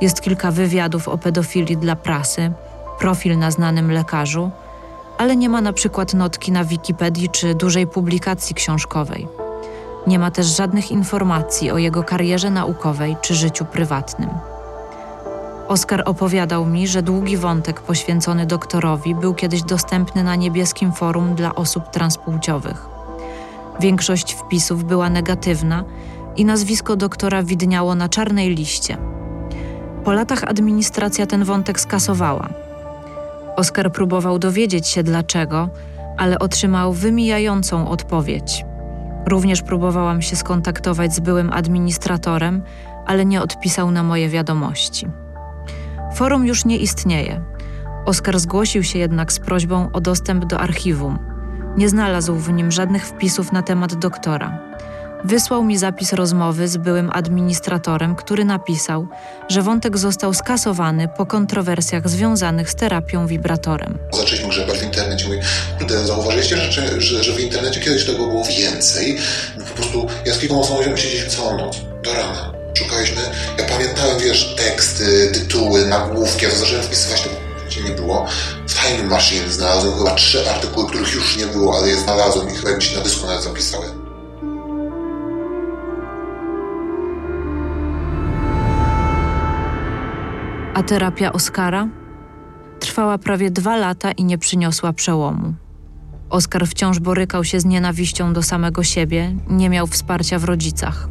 Jest 0.00 0.20
kilka 0.20 0.50
wywiadów 0.50 1.08
o 1.08 1.18
pedofilii 1.18 1.76
dla 1.76 1.96
prasy, 1.96 2.52
profil 2.98 3.38
na 3.38 3.50
znanym 3.50 3.92
lekarzu, 3.92 4.50
ale 5.18 5.36
nie 5.36 5.48
ma 5.48 5.60
na 5.60 5.72
przykład 5.72 6.14
notki 6.14 6.52
na 6.52 6.64
Wikipedii 6.64 7.28
czy 7.28 7.54
dużej 7.54 7.86
publikacji 7.86 8.54
książkowej. 8.54 9.41
Nie 10.06 10.18
ma 10.18 10.30
też 10.30 10.46
żadnych 10.46 10.90
informacji 10.90 11.70
o 11.70 11.78
jego 11.78 12.02
karierze 12.04 12.50
naukowej 12.50 13.16
czy 13.22 13.34
życiu 13.34 13.64
prywatnym. 13.64 14.30
Oskar 15.68 16.02
opowiadał 16.06 16.66
mi, 16.66 16.88
że 16.88 17.02
długi 17.02 17.36
wątek 17.36 17.80
poświęcony 17.80 18.46
doktorowi 18.46 19.14
był 19.14 19.34
kiedyś 19.34 19.62
dostępny 19.62 20.24
na 20.24 20.36
niebieskim 20.36 20.92
forum 20.92 21.34
dla 21.34 21.54
osób 21.54 21.90
transpłciowych. 21.90 22.86
Większość 23.80 24.32
wpisów 24.32 24.84
była 24.84 25.10
negatywna 25.10 25.84
i 26.36 26.44
nazwisko 26.44 26.96
doktora 26.96 27.42
widniało 27.42 27.94
na 27.94 28.08
czarnej 28.08 28.54
liście. 28.54 28.96
Po 30.04 30.12
latach 30.12 30.44
administracja 30.44 31.26
ten 31.26 31.44
wątek 31.44 31.80
skasowała. 31.80 32.48
Oskar 33.56 33.92
próbował 33.92 34.38
dowiedzieć 34.38 34.88
się 34.88 35.02
dlaczego, 35.02 35.68
ale 36.16 36.38
otrzymał 36.38 36.92
wymijającą 36.92 37.88
odpowiedź. 37.88 38.64
Również 39.26 39.62
próbowałam 39.62 40.22
się 40.22 40.36
skontaktować 40.36 41.14
z 41.14 41.20
byłym 41.20 41.52
administratorem, 41.52 42.62
ale 43.06 43.24
nie 43.24 43.42
odpisał 43.42 43.90
na 43.90 44.02
moje 44.02 44.28
wiadomości. 44.28 45.08
Forum 46.14 46.46
już 46.46 46.64
nie 46.64 46.76
istnieje. 46.76 47.42
Oskar 48.06 48.38
zgłosił 48.38 48.82
się 48.82 48.98
jednak 48.98 49.32
z 49.32 49.38
prośbą 49.38 49.88
o 49.92 50.00
dostęp 50.00 50.44
do 50.44 50.60
archiwum. 50.60 51.18
Nie 51.76 51.88
znalazł 51.88 52.34
w 52.34 52.52
nim 52.52 52.70
żadnych 52.70 53.06
wpisów 53.06 53.52
na 53.52 53.62
temat 53.62 53.94
doktora. 53.94 54.58
Wysłał 55.24 55.64
mi 55.64 55.78
zapis 55.78 56.12
rozmowy 56.12 56.68
z 56.68 56.76
byłym 56.76 57.10
administratorem, 57.12 58.14
który 58.14 58.44
napisał, 58.44 59.08
że 59.48 59.62
wątek 59.62 59.98
został 59.98 60.34
skasowany 60.34 61.08
po 61.08 61.26
kontrowersjach 61.26 62.08
związanych 62.08 62.70
z 62.70 62.74
terapią 62.74 63.26
wibratorem. 63.26 63.98
Zaczęliśmy 64.12 64.48
grzebać 64.48 64.78
w 64.78 64.84
internecie. 64.84 65.26
Mówię, 65.26 65.40
zauważyliście, 65.98 66.56
że, 66.56 67.00
że, 67.00 67.24
że 67.24 67.32
w 67.32 67.40
internecie 67.40 67.80
kiedyś 67.80 68.04
tego 68.04 68.26
było 68.26 68.44
więcej? 68.44 69.18
No 69.58 69.64
po 69.64 69.74
prostu 69.74 70.06
ja 70.26 70.34
z 70.34 70.38
kilkoma 70.38 70.60
osobami 70.60 70.98
siedzieliśmy 70.98 71.30
całą 71.30 71.58
noc, 71.58 71.76
do 72.02 72.14
rana. 72.14 72.52
Szukaliśmy, 72.74 73.20
ja 73.58 73.64
pamiętałem, 73.64 74.18
wiesz, 74.18 74.54
teksty, 74.56 75.30
tytuły, 75.34 75.86
nagłówki, 75.86 76.44
ja 76.44 76.50
zacząłem 76.50 76.82
wpisywać 76.82 77.22
gdzie 77.72 77.82
nie 77.82 77.90
było. 77.90 78.26
W 78.68 78.74
Time 78.74 79.08
Machine 79.08 79.52
znalazłem 79.52 79.98
chyba 79.98 80.14
trzy 80.14 80.50
artykuły, 80.50 80.88
których 80.88 81.14
już 81.14 81.36
nie 81.36 81.46
było, 81.46 81.78
ale 81.78 81.88
je 81.88 81.96
znalazłem 81.96 82.48
i 82.48 82.52
chyba 82.52 82.76
mi 82.76 82.82
się 82.82 82.96
na 82.96 83.02
dysku 83.02 83.26
nawet 83.26 83.42
zapisały. 83.42 83.86
A 90.74 90.82
terapia 90.82 91.32
Oskara? 91.32 91.88
Trwała 92.80 93.18
prawie 93.18 93.50
dwa 93.50 93.76
lata 93.76 94.12
i 94.12 94.24
nie 94.24 94.38
przyniosła 94.38 94.92
przełomu. 94.92 95.54
Oskar 96.32 96.66
wciąż 96.66 96.98
borykał 96.98 97.44
się 97.44 97.60
z 97.60 97.64
nienawiścią 97.64 98.32
do 98.32 98.42
samego 98.42 98.82
siebie, 98.82 99.36
nie 99.48 99.70
miał 99.70 99.86
wsparcia 99.86 100.38
w 100.38 100.44
rodzicach. 100.44 101.08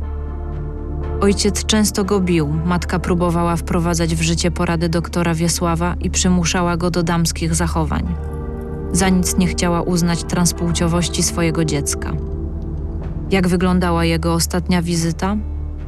Ojciec 1.21 1.65
często 1.65 2.03
go 2.03 2.19
bił, 2.19 2.47
matka 2.65 2.99
próbowała 2.99 3.55
wprowadzać 3.55 4.15
w 4.15 4.21
życie 4.21 4.51
porady 4.51 4.89
doktora 4.89 5.33
Wiesława 5.33 5.95
i 5.99 6.09
przymuszała 6.09 6.77
go 6.77 6.91
do 6.91 7.03
damskich 7.03 7.55
zachowań. 7.55 8.15
Za 8.91 9.09
nic 9.09 9.37
nie 9.37 9.47
chciała 9.47 9.81
uznać 9.81 10.23
transpłciowości 10.23 11.23
swojego 11.23 11.65
dziecka. 11.65 12.13
Jak 13.31 13.47
wyglądała 13.47 14.05
jego 14.05 14.33
ostatnia 14.33 14.81
wizyta? 14.81 15.37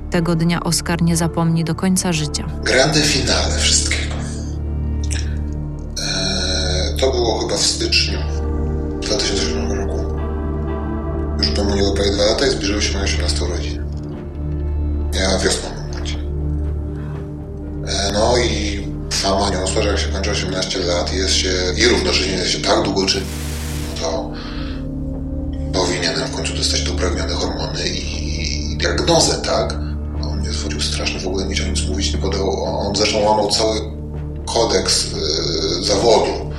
Tego 0.09 0.35
dnia 0.35 0.63
Oskar 0.63 1.01
nie 1.01 1.17
zapomni 1.17 1.63
do 1.63 1.75
końca 1.75 2.13
życia. 2.13 2.47
Grande 2.63 3.01
finale 3.01 3.57
wszystkiego. 3.57 4.15
Eee, 5.97 6.99
to 6.99 7.11
było 7.11 7.39
chyba 7.39 7.57
w 7.57 7.65
styczniu 7.65 8.19
2007 9.17 9.71
roku. 9.71 9.99
Już 11.37 11.47
po 11.47 11.63
minęło 11.63 11.91
prawie 11.91 12.11
dwa 12.11 12.25
lata 12.25 12.47
i 12.47 12.49
zbliżyły 12.49 12.81
się 12.81 12.93
moje 12.93 13.05
18 13.05 13.45
urodziny. 13.45 13.85
Ja 15.13 15.39
wiosną 15.39 15.69
mam 15.69 15.91
urodziny. 15.95 16.23
E, 17.87 18.11
no 18.13 18.37
i 18.37 18.83
sama 19.09 19.49
niosła, 19.49 19.81
że 19.81 19.89
jak 19.89 19.99
się 19.99 20.07
kończy 20.07 20.31
18 20.31 20.79
lat 20.79 21.13
i 21.13 21.17
jest 21.17 21.33
się, 21.33 21.49
i 21.77 21.85
równocześnie 21.87 22.33
jest 22.33 22.51
się 22.51 22.61
tak 22.61 22.83
długo 22.83 23.05
czy 23.05 23.21
to 24.01 24.31
powinienem 25.73 26.27
w 26.27 26.35
końcu 26.35 26.53
dostać 26.53 26.83
te 26.83 26.91
uprawnione 26.91 27.33
hormony 27.33 27.87
i 27.87 28.77
diagnozę, 28.77 29.41
tak? 29.45 29.73
On 30.23 30.39
mnie 30.39 30.51
zwodził 30.51 30.81
straszny, 30.81 31.19
w 31.19 31.27
ogóle 31.27 31.45
nie 31.45 31.55
chciał 31.55 31.67
nic 31.67 31.87
mówić, 31.87 32.13
nie 32.13 32.19
podał, 32.19 32.63
on 32.63 32.95
zresztą 32.95 33.19
łamał 33.19 33.49
cały 33.51 33.79
kodeks 34.45 35.05
yy, 35.11 35.83
zawodu. 35.83 36.52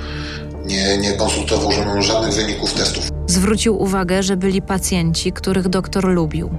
Nie, 0.65 0.99
nie 0.99 1.13
konsultował 1.13 1.73
ze 1.73 1.83
mną 1.85 2.03
żadnych 2.03 2.33
wyników 2.35 2.73
testów. 2.73 3.09
Zwrócił 3.27 3.83
uwagę, 3.83 4.23
że 4.23 4.37
byli 4.37 4.63
pacjenci, 4.63 5.33
których 5.33 5.69
doktor 5.69 6.05
lubił. 6.05 6.51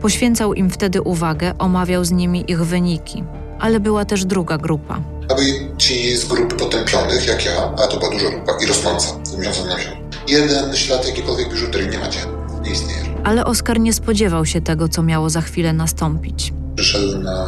Poświęcał 0.00 0.54
im 0.54 0.70
wtedy 0.70 1.02
uwagę, 1.02 1.54
omawiał 1.58 2.04
z 2.04 2.10
nimi 2.10 2.44
ich 2.50 2.64
wyniki. 2.64 3.24
Ale 3.60 3.80
była 3.80 4.04
też 4.04 4.24
druga 4.24 4.58
grupa. 4.58 5.00
Aby 5.28 5.42
ci 5.78 6.16
z 6.16 6.24
grupy 6.24 6.56
potępionych, 6.56 7.26
jak 7.26 7.44
ja, 7.44 7.72
a 7.84 7.86
to 7.86 7.98
była 7.98 8.10
duża 8.12 8.30
grupa 8.30 8.52
i 8.64 8.66
rosnąca, 8.66 9.24
z 9.24 9.36
miesiąca 9.36 9.64
na 9.64 9.76
miesiąc. 9.76 9.96
Jeden 10.28 10.76
ślad 10.76 11.06
jakiejkolwiek 11.08 11.50
biżuterii 11.50 11.88
nie 11.88 11.98
macie, 11.98 12.18
nie 12.62 12.70
istnieje. 12.70 13.02
Ale 13.24 13.44
Oskar 13.44 13.80
nie 13.80 13.92
spodziewał 13.92 14.46
się 14.46 14.60
tego, 14.60 14.88
co 14.88 15.02
miało 15.02 15.30
za 15.30 15.40
chwilę 15.40 15.72
nastąpić. 15.72 16.52
Przyszedłem 16.76 17.22
na 17.22 17.46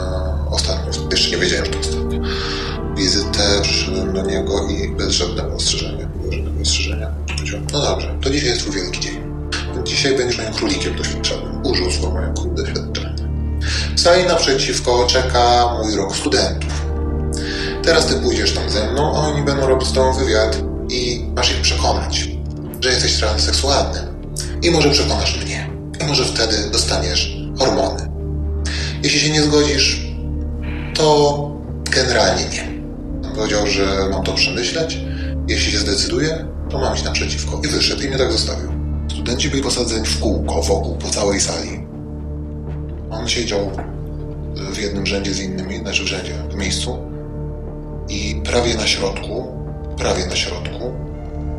ostatnią, 0.51 1.09
jeszcze 1.11 1.31
nie 1.31 1.37
wiedziałem, 1.37 1.65
że 1.65 1.71
to 1.71 1.79
ostatnia 1.79 2.21
wizytę, 2.97 3.61
przyszedłem 3.63 4.13
do 4.13 4.23
niego 4.23 4.69
i 4.69 4.89
bez 4.89 5.11
żadnego 5.11 5.55
ostrzeżenia, 5.55 6.07
bez 6.07 6.35
żadnego 6.35 6.63
ostrzeżenia. 6.63 7.11
Powiedział, 7.37 7.61
no 7.73 7.81
dobrze, 7.81 8.19
to 8.23 8.31
dzisiaj 8.31 8.49
jest 8.49 8.61
twój 8.61 8.75
wielki 8.75 9.01
dzień. 9.01 9.21
Dzisiaj 9.85 10.17
będziesz 10.17 10.39
moim 10.39 10.53
królikiem 10.53 10.97
doświadczonym. 10.97 11.67
Użył 11.67 11.91
słowa 11.91 12.21
jako 12.21 12.43
król. 12.43 12.55
W 13.97 14.01
sali 14.01 14.25
naprzeciwko 14.25 15.07
czeka 15.07 15.75
mój 15.83 15.97
rok 15.97 16.17
studentów. 16.17 16.83
Teraz 17.83 18.07
ty 18.07 18.15
pójdziesz 18.15 18.55
tam 18.55 18.71
ze 18.71 18.93
mną, 18.93 19.17
a 19.17 19.19
oni 19.19 19.43
będą 19.43 19.67
robić 19.67 19.89
z 19.89 19.93
tobą 19.93 20.13
wywiad 20.13 20.59
i 20.89 21.25
masz 21.37 21.51
ich 21.51 21.61
przekonać, 21.61 22.29
że 22.81 22.91
jesteś 22.91 23.15
transseksualny. 23.15 24.01
I 24.63 24.71
może 24.71 24.91
przekonasz 24.91 25.45
mnie. 25.45 25.71
I 26.01 26.05
może 26.05 26.25
wtedy 26.25 26.71
dostaniesz 26.73 27.37
hormony. 27.59 28.09
Jeśli 29.03 29.21
się 29.21 29.31
nie 29.31 29.43
zgodzisz, 29.43 30.07
to 30.95 31.39
generalnie 31.91 32.45
nie. 32.45 32.74
Powiedział, 33.35 33.67
że 33.67 34.09
mam 34.11 34.25
to 34.25 34.33
przemyśleć. 34.33 34.99
Jeśli 35.49 35.73
się 35.73 35.79
zdecyduję, 35.79 36.47
to 36.71 36.79
mam 36.79 36.95
iść 36.95 37.05
naprzeciwko. 37.05 37.61
I 37.65 37.69
wyszedł 37.69 38.03
i 38.03 38.09
mnie 38.09 38.19
tak 38.19 38.33
zostawił. 38.33 38.73
Studenci 39.11 39.51
byli 39.51 39.63
posadzeni 39.63 40.07
w 40.07 40.21
kółko 40.21 40.63
wokół, 40.63 40.97
po 40.97 41.11
całej 41.11 41.41
sali. 41.41 41.87
On 43.11 43.29
siedział 43.29 43.71
w 44.73 44.79
jednym 44.79 45.07
rzędzie 45.07 45.35
z 45.35 45.41
innymi, 45.41 45.79
znaczy 45.79 46.05
w 46.05 46.07
rzędzie, 46.07 46.35
w 46.51 46.55
miejscu 46.55 46.99
i 48.09 48.41
prawie 48.45 48.75
na 48.75 48.87
środku, 48.87 49.53
prawie 49.99 50.27
na 50.27 50.37
środku, 50.37 50.93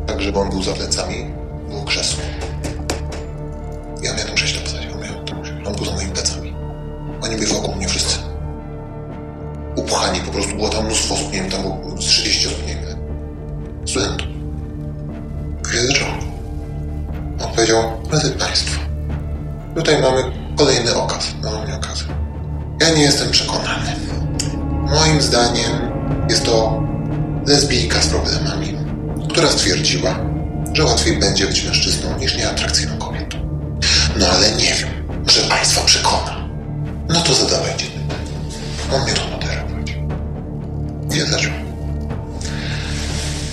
tak 0.06 0.22
żeby 0.22 0.38
on 0.38 0.50
był 0.50 0.62
za 0.62 0.72
plecami, 0.72 1.16
było 1.68 1.84
krzesło. 1.84 2.22
Ja 4.02 4.14
miałem 4.14 4.34
przejść 4.34 4.54
do 4.54 4.60
posadzie, 4.60 4.92
on 4.94 5.00
miał 5.00 5.24
tam. 5.24 5.42
On 5.66 5.74
był 5.74 5.84
za 5.84 5.92
moimi 5.92 6.12
plecami. 6.12 6.54
Oni 7.22 7.34
byli 7.36 7.46
wokół 7.46 7.74
mnie 7.74 7.88
wszyscy. 7.88 8.25
Upchani, 9.86 10.20
po 10.20 10.30
prostu 10.30 10.56
było 10.56 10.68
tam 10.68 10.84
mnóstwo 10.84 11.14
osób, 11.14 11.32
nie 11.32 11.40
wiem, 11.40 11.50
tam 11.50 11.62
było 11.62 11.96
30 11.98 12.46
osób, 12.46 12.66
nie 12.66 12.74
wiem, 12.74 12.98
studentów. 13.86 14.26
Kiedy 15.72 15.86
zaczęło? 15.86 16.10
On 17.44 17.52
powiedział, 17.54 17.82
drodzy 18.10 18.30
Państwo, 18.30 18.80
tutaj 19.74 20.02
mamy 20.02 20.22
kolejny 20.56 20.94
okaz, 20.94 21.34
nie 21.68 21.74
okaz. 21.74 22.04
Ja 22.80 22.90
nie 22.90 23.02
jestem 23.02 23.30
przekonany. 23.30 23.96
Moim 24.94 25.22
zdaniem 25.22 25.72
jest 26.30 26.44
to 26.44 26.82
lesbijka 27.46 28.02
z 28.02 28.06
problemami, 28.06 28.78
która 29.30 29.48
stwierdziła, 29.48 30.18
że 30.72 30.84
łatwiej 30.84 31.18
będzie 31.18 31.46
być 31.46 31.64
mężczyzną 31.64 32.18
niż 32.18 32.36
nieatrakcyjną 32.36 32.98
kobietą. 32.98 33.38
No 34.18 34.26
ale 34.26 34.50
nie 34.50 34.74
wiem, 34.74 34.88
może 35.26 35.40
Państwa 35.40 35.84
przekona. 35.84 36.48
No 37.08 37.20
to 37.20 37.34
zadawajcie. 37.34 37.86
On 38.94 39.02
mnie 39.02 39.12
to. 39.12 39.35
Zaczął. 41.24 41.52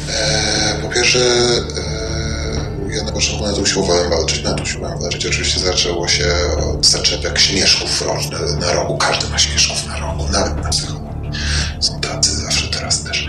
Eee, 0.10 0.82
po 0.82 0.90
pierwsze, 0.90 1.20
eee, 1.20 2.96
ja 2.98 3.04
na 3.04 3.12
początku 3.12 3.48
na 3.48 3.54
usiłowałem 3.54 4.10
walczyć, 4.10 4.44
na 4.44 4.54
to 4.54 4.64
usiłowałem 4.64 5.00
walczyć. 5.00 5.26
Oczywiście 5.26 5.60
zaczęło 5.60 6.08
się 6.08 6.26
od 6.74 6.86
zaczepek 6.86 7.40
śmieszków 7.40 8.02
rożnych 8.02 8.60
na 8.60 8.74
rogu. 8.74 8.98
Każdy 8.98 9.30
ma 9.30 9.38
śmieszków 9.38 9.88
na 9.88 10.00
rogu, 10.00 10.28
nawet 10.32 10.64
na 10.64 10.70
psychologii. 10.70 11.32
Są 11.80 12.00
tacy 12.00 12.36
zawsze 12.36 12.68
teraz 12.68 13.04
też. 13.04 13.28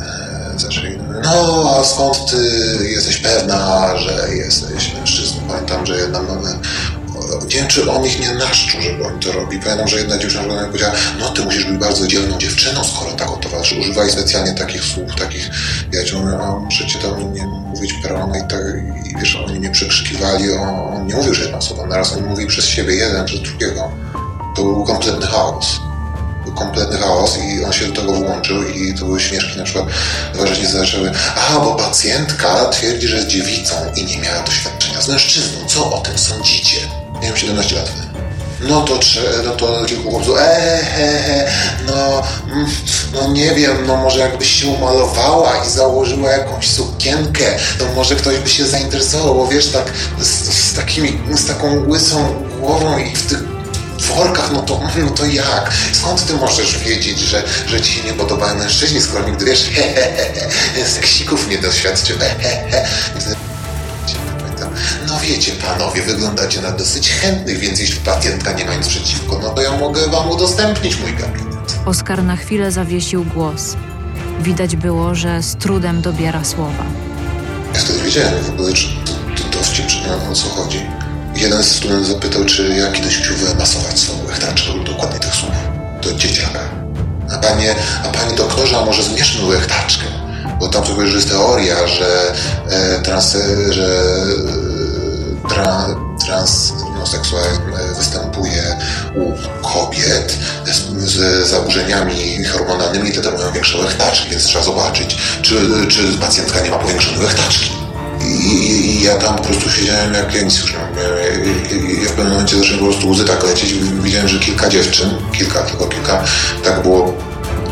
Eee, 0.00 0.58
zaczęli, 0.58 0.98
no 1.24 1.76
a 1.80 1.84
skąd 1.84 2.30
ty 2.30 2.36
jesteś 2.88 3.16
pewna, 3.16 3.98
że 3.98 4.34
jesteś 4.34 4.94
mężczyzną? 4.94 5.42
Pamiętam, 5.48 5.86
że 5.86 5.96
jedna 5.96 6.22
mamy 6.22 6.58
czy 7.68 7.90
on 7.90 8.06
ich 8.06 8.20
nie 8.20 8.34
naszczu, 8.34 8.80
żeby 8.80 9.06
oni 9.06 9.20
to 9.20 9.32
robi. 9.32 9.58
Pamiętam, 9.58 9.88
że 9.88 9.98
jedna 9.98 10.18
dziewczyna 10.18 10.42
powiedziała, 10.42 10.92
no 11.18 11.28
ty 11.28 11.42
musisz 11.42 11.64
być 11.64 11.78
bardzo 11.78 12.06
dzielną 12.06 12.38
dziewczyną, 12.38 12.84
skoro 12.84 13.12
tak 13.12 13.30
o 13.30 13.36
towarzyszy. 13.36 13.80
Używaj 13.80 14.10
specjalnie 14.10 14.52
takich 14.52 14.84
słów, 14.84 15.14
takich, 15.18 15.50
ja 15.92 16.04
ci 16.04 16.16
mówię, 16.16 16.38
a 16.38 16.68
ci 16.68 16.98
tam 16.98 17.34
nie 17.34 17.46
mówić 17.46 17.92
pełno 18.02 18.36
i 18.36 18.48
tak, 18.48 18.60
i 19.04 19.16
wiesz, 19.20 19.36
oni 19.36 19.58
mnie 19.58 19.70
przekrzykiwali, 19.70 20.52
on, 20.52 20.68
on 20.68 21.06
nie 21.06 21.14
mówił, 21.14 21.34
że 21.34 21.42
jedna 21.42 21.58
osoba, 21.58 21.86
naraz 21.86 22.12
on 22.12 22.26
mówi 22.26 22.46
przez 22.46 22.66
siebie, 22.66 22.94
jeden 22.94 23.24
przez 23.24 23.40
drugiego. 23.40 23.92
To 24.56 24.62
był 24.62 24.84
kompletny 24.84 25.26
chaos. 25.26 25.80
Kompletny 26.58 26.98
chaos 26.98 27.38
i 27.38 27.64
on 27.64 27.72
się 27.72 27.86
do 27.86 28.00
tego 28.00 28.12
włączył 28.12 28.68
i 28.68 28.94
to 28.94 29.04
były 29.04 29.20
śmieszki 29.20 29.58
na 29.58 29.64
przykład, 29.64 29.86
że 30.54 30.66
zaczęły, 30.66 31.10
aha, 31.36 31.60
bo 31.60 31.74
pacjentka 31.74 32.64
twierdzi, 32.64 33.08
że 33.08 33.16
jest 33.16 33.28
dziewicą 33.28 33.74
i 33.96 34.04
nie 34.04 34.18
miała 34.18 34.42
doświadczenia 34.42 35.00
z 35.00 35.08
mężczyzną. 35.08 35.66
Co 35.66 35.92
o 35.92 36.00
tym 36.00 36.18
sądzicie? 36.18 37.01
Miałem 37.22 37.36
17 37.36 37.76
lat. 37.76 37.92
No 38.60 38.80
to, 38.80 39.00
no 39.44 39.52
to 39.52 39.84
kilku 39.84 40.10
chłopców, 40.10 40.38
eee, 40.38 40.84
he, 40.84 41.22
he, 41.22 41.50
no, 41.86 42.22
mm, 42.52 42.66
no 43.14 43.28
nie 43.28 43.54
wiem, 43.54 43.86
no 43.86 43.96
może 43.96 44.18
jakbyś 44.18 44.60
się 44.60 44.68
umalowała 44.68 45.64
i 45.66 45.70
założyła 45.70 46.30
jakąś 46.30 46.70
sukienkę, 46.70 47.44
to 47.78 47.84
może 47.94 48.16
ktoś 48.16 48.38
by 48.38 48.48
się 48.48 48.66
zainteresował, 48.66 49.34
bo 49.34 49.46
wiesz, 49.46 49.68
tak 49.68 49.92
z, 50.20 50.28
z 50.54 50.74
takimi, 50.74 51.20
z 51.34 51.46
taką 51.46 51.88
łysą 51.88 52.44
głową 52.60 52.98
i 52.98 53.16
w 53.16 53.26
tych 53.26 53.42
workach, 54.16 54.52
no 54.52 54.62
to, 54.62 54.80
no 54.96 55.10
to 55.10 55.26
jak? 55.26 55.72
Skąd 55.92 56.26
ty 56.26 56.34
możesz 56.34 56.78
wiedzieć, 56.78 57.18
że, 57.18 57.42
że 57.66 57.80
ci 57.80 57.92
się 57.92 58.02
nie 58.02 58.12
podobają 58.12 58.54
mężczyźni, 58.54 59.00
skoro 59.00 59.28
nigdy 59.28 59.44
wiesz, 59.44 59.70
he, 59.74 59.82
he, 59.82 60.48
he, 60.74 60.86
seksików 60.86 61.48
nie 61.48 61.58
doświadczył, 61.58 62.18
he, 62.18 62.28
he, 62.28 62.70
he. 62.70 63.41
Wiecie, 65.22 65.52
panowie, 65.52 66.02
wyglądacie 66.02 66.60
na 66.60 66.70
dosyć 66.70 67.10
chętnych, 67.10 67.58
więc 67.58 67.80
jeśli 67.80 68.00
pacjentka 68.00 68.52
nie 68.52 68.64
ma 68.64 68.74
nic 68.74 68.88
przeciwko, 68.88 69.38
no 69.42 69.50
to 69.50 69.62
ja 69.62 69.72
mogę 69.76 70.08
wam 70.08 70.30
udostępnić 70.30 71.00
mój 71.00 71.12
gabinet. 71.14 71.74
Oskar 71.86 72.24
na 72.24 72.36
chwilę 72.36 72.72
zawiesił 72.72 73.24
głos. 73.24 73.76
Widać 74.40 74.76
było, 74.76 75.14
że 75.14 75.42
z 75.42 75.56
trudem 75.56 76.02
dobiera 76.02 76.44
słowa. 76.44 76.84
Ja 77.74 77.80
wtedy 77.80 78.00
wiedziałem 78.00 78.44
w 78.44 78.50
ogóle, 78.50 78.72
czy 78.72 78.86
to, 78.86 79.42
to 79.42 79.58
dowcip, 79.58 79.86
czy 79.86 79.98
o 80.30 80.34
co 80.34 80.48
chodzi. 80.48 80.80
Jeden 81.34 81.62
z 81.62 81.76
studentów 81.76 82.08
zapytał, 82.08 82.44
czy 82.44 82.68
ja 82.68 82.92
kiedyś 82.92 83.18
chciał 83.18 83.36
wymasować 83.36 83.98
swoją 83.98 84.24
łechtaczkę, 84.26 84.72
lub 84.72 84.86
dokładnie 84.86 85.18
tych 85.18 85.34
słów. 85.34 85.52
To 86.02 86.14
dzieciaka. 86.14 86.60
A 87.34 87.38
panie, 87.38 87.74
a 88.04 88.08
panie 88.08 88.36
doktorze, 88.36 88.78
a 88.78 88.84
może 88.84 89.02
zmierzmy 89.02 89.46
łechtaczkę? 89.46 90.04
Bo 90.60 90.68
tam 90.68 90.86
sobie 90.86 91.08
jest 91.08 91.28
teoria, 91.28 91.86
że 91.86 92.34
e, 92.70 93.00
trans, 93.02 93.36
że 93.70 94.04
tra, 95.54 95.86
transseksualizm 96.26 97.62
występuje 97.96 98.76
u 99.14 99.32
kobiet 99.66 100.38
z, 100.64 100.80
z 101.10 101.46
zaburzeniami 101.48 102.44
hormonalnymi, 102.44 103.12
te 103.12 103.30
mają 103.30 103.52
większe 103.52 103.78
łechtaczki, 103.78 104.30
więc 104.30 104.44
trzeba 104.44 104.64
zobaczyć, 104.64 105.16
czy, 105.42 105.86
czy 105.88 106.18
pacjentka 106.18 106.60
nie 106.60 106.70
ma 106.70 106.78
powiększonej 106.78 107.20
łechtaczki. 107.20 107.70
I, 108.24 109.02
ja 109.02 109.16
tam 109.16 109.36
po 109.36 109.42
prostu 109.42 109.70
siedziałem 109.70 110.14
jak 110.14 110.34
ja 110.34 110.42
nic 110.42 110.58
już 110.58 110.72
ja 110.72 110.78
w 112.08 112.12
pewnym 112.12 112.32
momencie 112.32 112.58
zacząłem 112.58 112.78
po 112.78 112.84
prostu 112.84 113.10
łzy 113.10 113.24
tak 113.24 113.44
lecieć. 113.44 113.74
Widziałem, 113.74 114.28
że 114.28 114.38
kilka 114.38 114.68
dziewczyn, 114.68 115.10
kilka, 115.32 115.62
tylko 115.62 115.86
kilka, 115.86 116.24
tak 116.64 116.82
było. 116.82 117.14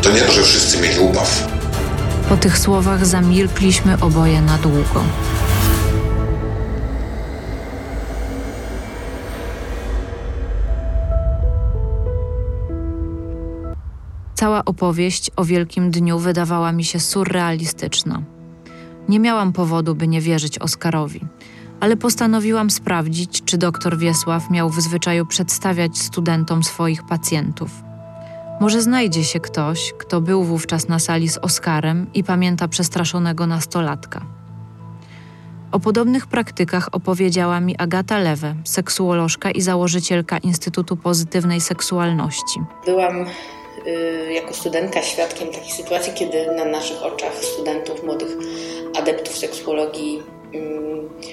To 0.01 0.11
nie 0.11 0.21
to, 0.21 0.31
że 0.31 0.43
wszyscy 0.43 0.77
mieli 0.77 0.99
ubaw. 0.99 1.47
Po 2.29 2.37
tych 2.37 2.59
słowach 2.59 3.05
zamilkliśmy 3.05 3.97
oboje 4.01 4.41
na 4.41 4.57
długo. 4.57 5.03
Cała 14.41 14.65
opowieść 14.65 15.31
o 15.35 15.45
Wielkim 15.45 15.91
Dniu 15.91 16.19
wydawała 16.19 16.71
mi 16.71 16.83
się 16.83 16.99
surrealistyczna. 16.99 18.21
Nie 19.09 19.19
miałam 19.19 19.53
powodu, 19.53 19.95
by 19.95 20.07
nie 20.07 20.21
wierzyć 20.21 20.59
Oskarowi, 20.59 21.21
ale 21.79 21.97
postanowiłam 21.97 22.69
sprawdzić, 22.69 23.41
czy 23.45 23.57
doktor 23.57 23.97
Wiesław 23.97 24.49
miał 24.49 24.69
w 24.69 24.81
zwyczaju 24.81 25.25
przedstawiać 25.25 25.97
studentom 25.97 26.63
swoich 26.63 27.03
pacjentów. 27.03 27.71
Może 28.61 28.81
znajdzie 28.81 29.23
się 29.23 29.39
ktoś, 29.39 29.93
kto 29.97 30.21
był 30.21 30.43
wówczas 30.43 30.87
na 30.87 30.99
sali 30.99 31.29
z 31.29 31.37
Oskarem 31.37 32.07
i 32.13 32.23
pamięta 32.23 32.67
przestraszonego 32.67 33.47
nastolatka. 33.47 34.21
O 35.71 35.79
podobnych 35.79 36.27
praktykach 36.27 36.89
opowiedziała 36.91 37.59
mi 37.59 37.77
Agata 37.77 38.17
Lewe, 38.17 38.55
seksuolożka 38.63 39.51
i 39.51 39.61
założycielka 39.61 40.37
Instytutu 40.37 40.97
Pozytywnej 40.97 41.61
Seksualności. 41.61 42.59
Byłam 42.85 43.25
jako 44.31 44.53
studentka 44.53 45.01
świadkiem 45.01 45.47
takiej 45.47 45.71
sytuacji, 45.71 46.13
kiedy 46.13 46.51
na 46.55 46.65
naszych 46.65 47.03
oczach 47.03 47.43
studentów, 47.43 48.03
młodych 48.03 48.29
adeptów 48.95 49.37
seksuologii 49.37 50.23
y, 50.55 51.31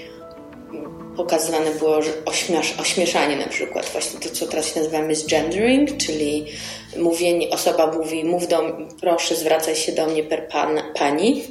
pokazywane 1.16 1.70
było 1.70 2.00
ośmiesz, 2.24 2.74
ośmieszanie 2.80 3.36
na 3.36 3.46
przykład, 3.46 3.88
właśnie 3.92 4.20
to, 4.20 4.30
co 4.30 4.46
teraz 4.46 4.74
się 4.74 4.80
nazywa 4.80 5.02
misgendering, 5.02 5.96
czyli 5.96 6.46
mówienie, 6.96 7.50
osoba 7.50 7.92
mówi, 7.92 8.24
mów 8.24 8.48
do 8.48 8.76
proszę 9.00 9.36
zwracaj 9.36 9.76
się 9.76 9.92
do 9.92 10.06
mnie 10.06 10.24
per 10.24 10.48
pan, 10.48 10.80
pani, 10.94 11.44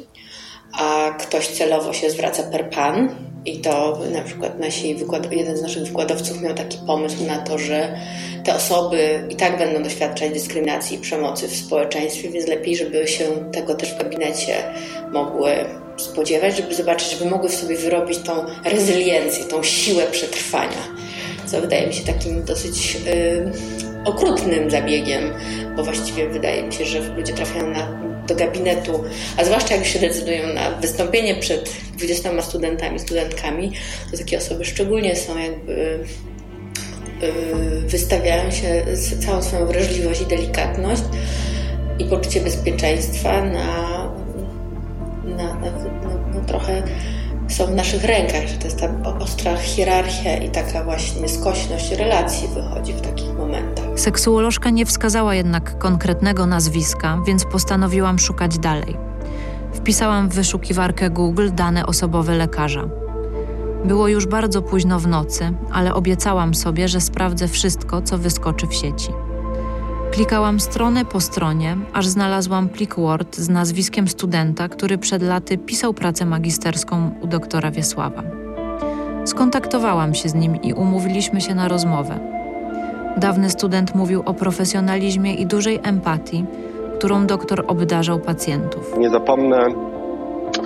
a 0.79 1.15
ktoś 1.19 1.47
celowo 1.47 1.93
się 1.93 2.09
zwraca 2.09 2.43
per 2.43 2.69
pan 2.69 3.15
i 3.45 3.59
to 3.59 3.99
na 4.13 4.21
przykład 4.21 4.59
nasi 4.59 4.95
wykład, 4.95 5.31
jeden 5.31 5.57
z 5.57 5.61
naszych 5.61 5.83
wykładowców 5.83 6.41
miał 6.41 6.53
taki 6.53 6.77
pomysł 6.87 7.25
na 7.25 7.37
to, 7.37 7.57
że 7.57 7.99
te 8.43 8.55
osoby 8.55 9.27
i 9.29 9.35
tak 9.35 9.57
będą 9.57 9.83
doświadczać 9.83 10.33
dyskryminacji 10.33 10.97
i 10.97 10.99
przemocy 10.99 11.47
w 11.47 11.55
społeczeństwie, 11.55 12.29
więc 12.29 12.47
lepiej, 12.47 12.75
żeby 12.75 13.07
się 13.07 13.25
tego 13.51 13.75
też 13.75 13.93
w 13.93 13.97
gabinecie 13.97 14.53
mogły 15.11 15.51
spodziewać, 15.97 16.57
żeby 16.57 16.75
zobaczyć, 16.75 17.11
żeby 17.11 17.29
mogły 17.29 17.49
w 17.49 17.55
sobie 17.55 17.77
wyrobić 17.77 18.19
tą 18.19 18.33
rezyliencję, 18.65 19.45
tą 19.45 19.63
siłę 19.63 20.03
przetrwania. 20.11 20.97
Co 21.45 21.61
wydaje 21.61 21.87
mi 21.87 21.93
się 21.93 22.03
takim 22.03 22.43
dosyć 22.43 22.95
yy, 22.95 23.51
okrutnym 24.05 24.71
zabiegiem, 24.71 25.33
bo 25.75 25.83
właściwie 25.83 26.29
wydaje 26.29 26.63
mi 26.63 26.73
się, 26.73 26.85
że 26.85 26.99
ludzie 26.99 27.33
trafiają 27.33 27.69
na 27.69 28.07
do 28.27 28.35
gabinetu, 28.35 29.03
a 29.37 29.43
zwłaszcza 29.43 29.75
jak 29.75 29.85
się 29.85 29.99
decydują 29.99 30.53
na 30.53 30.71
wystąpienie 30.71 31.35
przed 31.35 31.71
20 31.97 32.41
studentami, 32.41 32.99
studentkami, 32.99 33.71
to 34.11 34.17
takie 34.17 34.37
osoby 34.37 34.65
szczególnie 34.65 35.15
są 35.15 35.37
jakby 35.37 35.99
y, 37.23 37.81
wystawiają 37.81 38.51
się 38.51 38.85
całą 39.25 39.41
swoją 39.41 39.65
wrażliwość 39.65 40.21
i 40.21 40.25
delikatność 40.25 41.03
i 41.99 42.05
poczucie 42.05 42.41
bezpieczeństwa 42.41 43.41
na 43.41 44.06
trochę 46.47 46.83
są 47.47 47.65
w 47.65 47.75
naszych 47.75 48.03
rękach, 48.03 48.47
że 48.47 48.57
to 48.57 48.65
jest 48.65 48.79
ta 48.79 49.17
ostra 49.19 49.57
hierarchia 49.57 50.37
i 50.37 50.49
taka 50.49 50.83
właśnie 50.83 51.29
skośność 51.29 51.91
relacji 51.91 52.47
wychodzi 52.47 52.93
w 52.93 53.01
takich 53.01 53.33
momentach. 53.37 53.85
Seksuolożka 53.95 54.69
nie 54.69 54.85
wskazała 54.85 55.35
jednak 55.35 55.77
konkretnego 55.77 56.45
nazwiska, 56.45 57.21
więc 57.27 57.45
postanowiłam 57.45 58.19
szukać 58.19 58.59
dalej. 58.59 58.97
Wpisałam 59.73 60.29
w 60.29 60.33
wyszukiwarkę 60.33 61.09
Google 61.09 61.49
dane 61.53 61.85
osobowe 61.85 62.35
lekarza. 62.35 62.89
Było 63.85 64.07
już 64.07 64.25
bardzo 64.25 64.61
późno 64.61 64.99
w 64.99 65.07
nocy, 65.07 65.53
ale 65.71 65.93
obiecałam 65.93 66.55
sobie, 66.55 66.87
że 66.87 67.01
sprawdzę 67.01 67.47
wszystko, 67.47 68.01
co 68.01 68.17
wyskoczy 68.17 68.67
w 68.67 68.73
sieci. 68.73 69.09
Klikałam 70.11 70.59
stronę 70.59 71.05
po 71.05 71.19
stronie, 71.19 71.77
aż 71.93 72.07
znalazłam 72.07 72.69
plik 72.69 72.95
Word 72.95 73.35
z 73.35 73.49
nazwiskiem 73.49 74.07
studenta, 74.07 74.69
który 74.69 74.97
przed 74.97 75.21
laty 75.21 75.57
pisał 75.57 75.93
pracę 75.93 76.25
magisterską 76.25 77.11
u 77.21 77.27
doktora 77.27 77.71
Wiesława. 77.71 78.23
Skontaktowałam 79.25 80.13
się 80.13 80.29
z 80.29 80.33
nim 80.33 80.61
i 80.61 80.73
umówiliśmy 80.73 81.41
się 81.41 81.55
na 81.55 81.67
rozmowę. 81.67 82.19
Dawny 83.17 83.49
student 83.49 83.95
mówił 83.95 84.23
o 84.25 84.33
profesjonalizmie 84.33 85.35
i 85.35 85.45
dużej 85.45 85.79
empatii, 85.83 86.45
którą 86.97 87.27
doktor 87.27 87.63
obdarzał 87.67 88.19
pacjentów. 88.19 88.97
Nie 88.97 89.09
zapomnę 89.09 89.67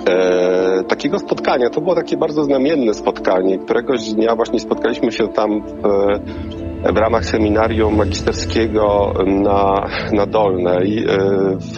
e, 0.06 0.84
takiego 0.84 1.18
spotkania. 1.18 1.70
To 1.70 1.80
było 1.80 1.94
takie 1.94 2.16
bardzo 2.16 2.44
znamienne 2.44 2.94
spotkanie. 2.94 3.58
Któregoś 3.58 4.12
dnia 4.12 4.36
właśnie 4.36 4.60
spotkaliśmy 4.60 5.12
się 5.12 5.28
tam 5.28 5.62
w 5.62 6.71
w 6.82 6.96
ramach 6.96 7.24
seminarium 7.24 7.96
magisterskiego 7.96 9.14
na, 9.26 9.88
na 10.12 10.26
Dolnej 10.26 11.04
e, 11.04 11.18
w 11.56 11.76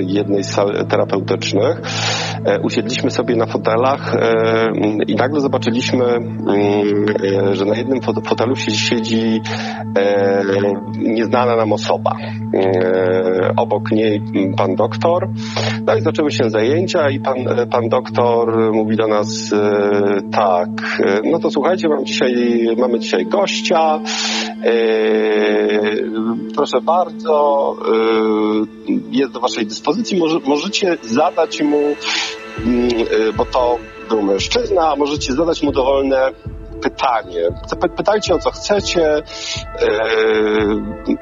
jednej 0.00 0.44
z 0.44 0.50
sal 0.50 0.86
terapeutycznych. 0.88 1.80
E, 2.44 2.60
usiedliśmy 2.60 3.10
sobie 3.10 3.36
na 3.36 3.46
fotelach 3.46 4.14
e, 4.14 4.70
i 5.06 5.14
nagle 5.14 5.40
zobaczyliśmy, 5.40 6.04
że 7.52 7.64
na 7.64 7.76
jednym 7.76 8.00
fotelu 8.02 8.56
siedzi 8.56 9.40
nieznana 10.98 11.56
nam 11.56 11.72
osoba. 11.72 12.16
Obok 13.56 13.90
niej 13.90 14.22
pan 14.56 14.74
doktor. 14.74 15.28
No 15.86 15.94
i 15.94 16.00
zaczęły 16.00 16.30
się 16.30 16.50
zajęcia 16.50 17.10
i 17.10 17.20
pan, 17.20 17.36
pan 17.70 17.88
doktor 17.88 18.72
mówi 18.72 18.96
do 18.96 19.06
nas 19.06 19.54
tak, 20.32 20.68
no 21.24 21.38
to 21.38 21.50
słuchajcie, 21.50 21.88
mam 21.88 22.04
dzisiaj, 22.04 22.34
mamy 22.78 22.98
dzisiaj 22.98 23.26
gościa, 23.26 23.87
E, 23.94 24.70
proszę 26.54 26.80
bardzo, 26.80 27.76
e, 27.88 28.98
jest 29.10 29.32
do 29.32 29.40
Waszej 29.40 29.66
dyspozycji. 29.66 30.20
możecie 30.46 30.98
zadać 31.02 31.62
mu, 31.62 31.78
mm, 31.78 32.88
e, 32.90 33.32
bo 33.32 33.44
to 33.44 33.78
był 34.08 34.22
mężczyzna, 34.22 34.96
możecie 34.96 35.32
zadać 35.32 35.62
mu 35.62 35.72
dowolne 35.72 36.32
pytanie. 36.82 37.40
Pytajcie 37.96 38.34
o 38.34 38.38
co 38.38 38.50
chcecie. 38.50 39.22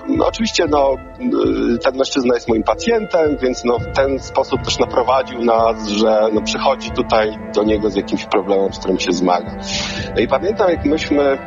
no, 0.09 0.27
oczywiście 0.27 0.67
no, 0.69 0.95
ten 1.83 1.97
mężczyzna 1.97 2.35
jest 2.35 2.49
moim 2.49 2.62
pacjentem, 2.62 3.37
więc 3.43 3.64
no, 3.64 3.79
w 3.79 3.97
ten 3.97 4.19
sposób 4.19 4.62
też 4.62 4.79
naprowadził 4.79 5.45
nas, 5.45 5.89
że 5.89 6.29
no, 6.33 6.43
przychodzi 6.43 6.91
tutaj 6.91 7.39
do 7.55 7.64
niego 7.64 7.91
z 7.91 7.97
jakimś 7.97 8.25
problemem, 8.25 8.73
z 8.73 8.79
którym 8.79 8.99
się 8.99 9.12
zmaga. 9.12 9.57
No 10.14 10.21
i 10.21 10.29
pamiętam, 10.29 10.71
jak 10.71 10.85
myśmy 10.85 11.39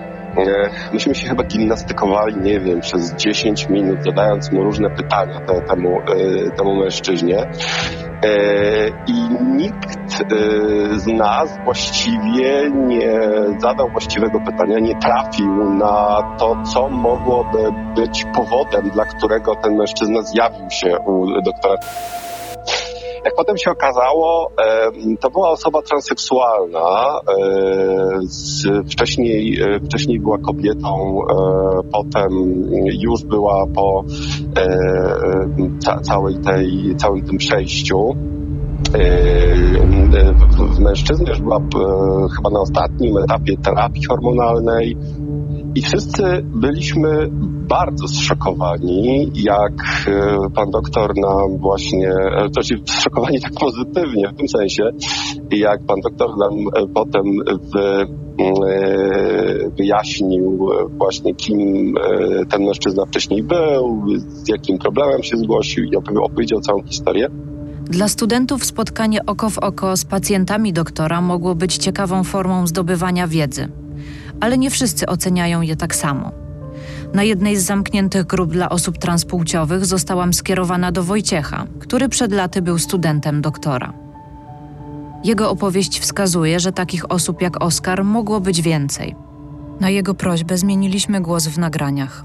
myśmy 0.94 1.16
się 1.16 1.28
chyba 1.28 1.44
gimnastykowali, 1.44 2.38
nie 2.38 2.60
wiem, 2.60 2.80
przez 2.82 3.16
10 3.16 3.70
minut, 3.70 4.04
zadając 4.04 4.52
mu 4.52 4.64
różne 4.64 4.90
pytania 4.90 5.40
te, 5.40 5.62
temu, 5.62 6.00
e, 6.00 6.52
temu 6.52 6.76
mężczyźnie. 6.76 7.38
E, 7.38 8.88
I 9.08 9.14
nikt 9.56 10.22
e, 10.22 10.26
z 11.00 11.08
nas 11.08 11.60
właściwie 11.66 12.72
nie 12.72 13.20
zadał 13.58 13.90
właściwego 13.90 14.40
pytania, 14.40 14.80
nie 14.80 14.96
trafił 14.96 15.74
na 15.74 16.36
to, 16.40 16.56
co 16.74 16.90
mogłoby 16.90 17.72
być 17.96 18.26
powodem, 18.34 18.90
dla 18.90 19.06
którego 19.06 19.56
ten 19.56 19.76
mężczyzna 19.76 20.22
zjawił 20.22 20.70
się 20.70 21.00
u 21.00 21.42
doktora. 21.42 21.76
Jak 23.26 23.36
potem 23.36 23.58
się 23.58 23.72
okazało, 23.72 24.52
to 25.20 25.30
była 25.30 25.50
osoba 25.50 25.82
transseksualna. 25.82 27.20
Wcześniej, 28.92 29.62
e, 29.62 29.80
wcześniej 29.80 30.20
była 30.20 30.38
kobietą, 30.38 31.20
e, 31.22 31.36
potem 31.92 32.30
już 33.02 33.24
była 33.24 33.66
po 33.76 34.04
e, 34.58 36.02
całej 36.02 36.36
tej, 36.36 36.96
całym 36.96 37.22
tym 37.22 37.38
przejściu 37.38 38.16
w 40.76 40.80
mężczyzny 40.80 41.30
już 41.30 41.42
była 41.42 41.60
chyba 42.36 42.50
na 42.50 42.60
ostatnim 42.60 43.18
etapie 43.18 43.58
terapii 43.58 44.04
hormonalnej 44.04 44.98
i 45.76 45.82
wszyscy 45.82 46.24
byliśmy 46.44 47.28
bardzo 47.70 48.08
zszokowani, 48.08 49.32
jak 49.36 49.74
e, 50.08 50.38
pan 50.56 50.72
doktor 50.72 51.14
nam 51.18 51.58
właśnie, 51.58 52.10
e, 52.10 52.50
to 52.56 52.62
znaczy 52.62 52.82
zszokowani 52.86 53.42
tak 53.42 53.54
pozytywnie 53.54 54.30
w 54.34 54.38
tym 54.38 54.48
sensie, 54.48 54.84
jak 55.52 55.86
pan 55.88 56.00
doktor 56.04 56.30
nam 56.38 56.60
e, 56.60 56.94
potem 56.94 57.24
w, 57.48 58.20
wyjaśnił 59.78 60.70
właśnie 60.98 61.36
kim 61.36 61.94
ten 62.50 62.64
mężczyzna 62.64 63.06
wcześniej 63.06 63.44
był, 63.44 64.04
z 64.18 64.50
jakim 64.50 64.78
problemem 64.78 65.24
się 65.24 65.38
zgłosił 65.38 65.84
i 65.84 65.96
opowiedział 65.96 66.60
całą 66.60 66.84
historię. 66.84 67.28
Dla 67.84 68.08
studentów 68.08 68.66
spotkanie 68.66 69.26
oko 69.26 69.50
w 69.50 69.58
oko 69.58 69.98
z 69.98 70.06
pacjentami 70.06 70.74
doktora 70.74 71.22
mogło 71.22 71.56
być 71.56 71.78
ciekawą 71.78 72.24
formą 72.24 72.68
zdobywania 72.68 73.28
wiedzy 73.28 73.68
ale 74.40 74.58
nie 74.58 74.70
wszyscy 74.70 75.06
oceniają 75.06 75.62
je 75.62 75.76
tak 75.76 75.96
samo. 75.96 76.32
Na 77.14 77.24
jednej 77.24 77.56
z 77.56 77.66
zamkniętych 77.66 78.26
grup 78.26 78.52
dla 78.52 78.70
osób 78.70 78.98
transpłciowych 78.98 79.86
zostałam 79.86 80.34
skierowana 80.34 80.92
do 80.92 81.04
Wojciecha, 81.04 81.66
który 81.80 82.10
przed 82.10 82.32
laty 82.32 82.62
był 82.62 82.78
studentem 82.78 83.42
doktora. 83.42 83.94
Jego 85.24 85.52
opowieść 85.52 86.00
wskazuje, 86.00 86.60
że 86.60 86.72
takich 86.72 87.12
osób 87.12 87.42
jak 87.42 87.64
Oskar 87.64 88.04
mogło 88.04 88.40
być 88.40 88.62
więcej. 88.62 89.16
Na 89.80 89.90
jego 89.90 90.14
prośbę 90.14 90.58
zmieniliśmy 90.58 91.22
głos 91.22 91.48
w 91.48 91.58
nagraniach. 91.58 92.24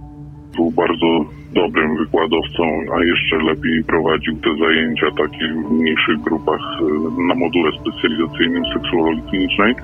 Był 0.57 0.71
bardzo 0.71 1.25
dobrym 1.53 1.97
wykładowcą, 1.97 2.63
a 2.97 3.05
jeszcze 3.05 3.37
lepiej 3.37 3.85
prowadził 3.85 4.37
te 4.37 4.51
zajęcia 4.59 5.07
takie 5.19 5.49
w 5.49 5.73
mniejszych 5.73 6.21
grupach 6.21 6.61
e, 6.61 6.85
na 7.29 7.35
module 7.35 7.71
specjalizacyjnym 7.81 8.65
seksuologii 8.75 9.23
klinicznej. 9.31 9.75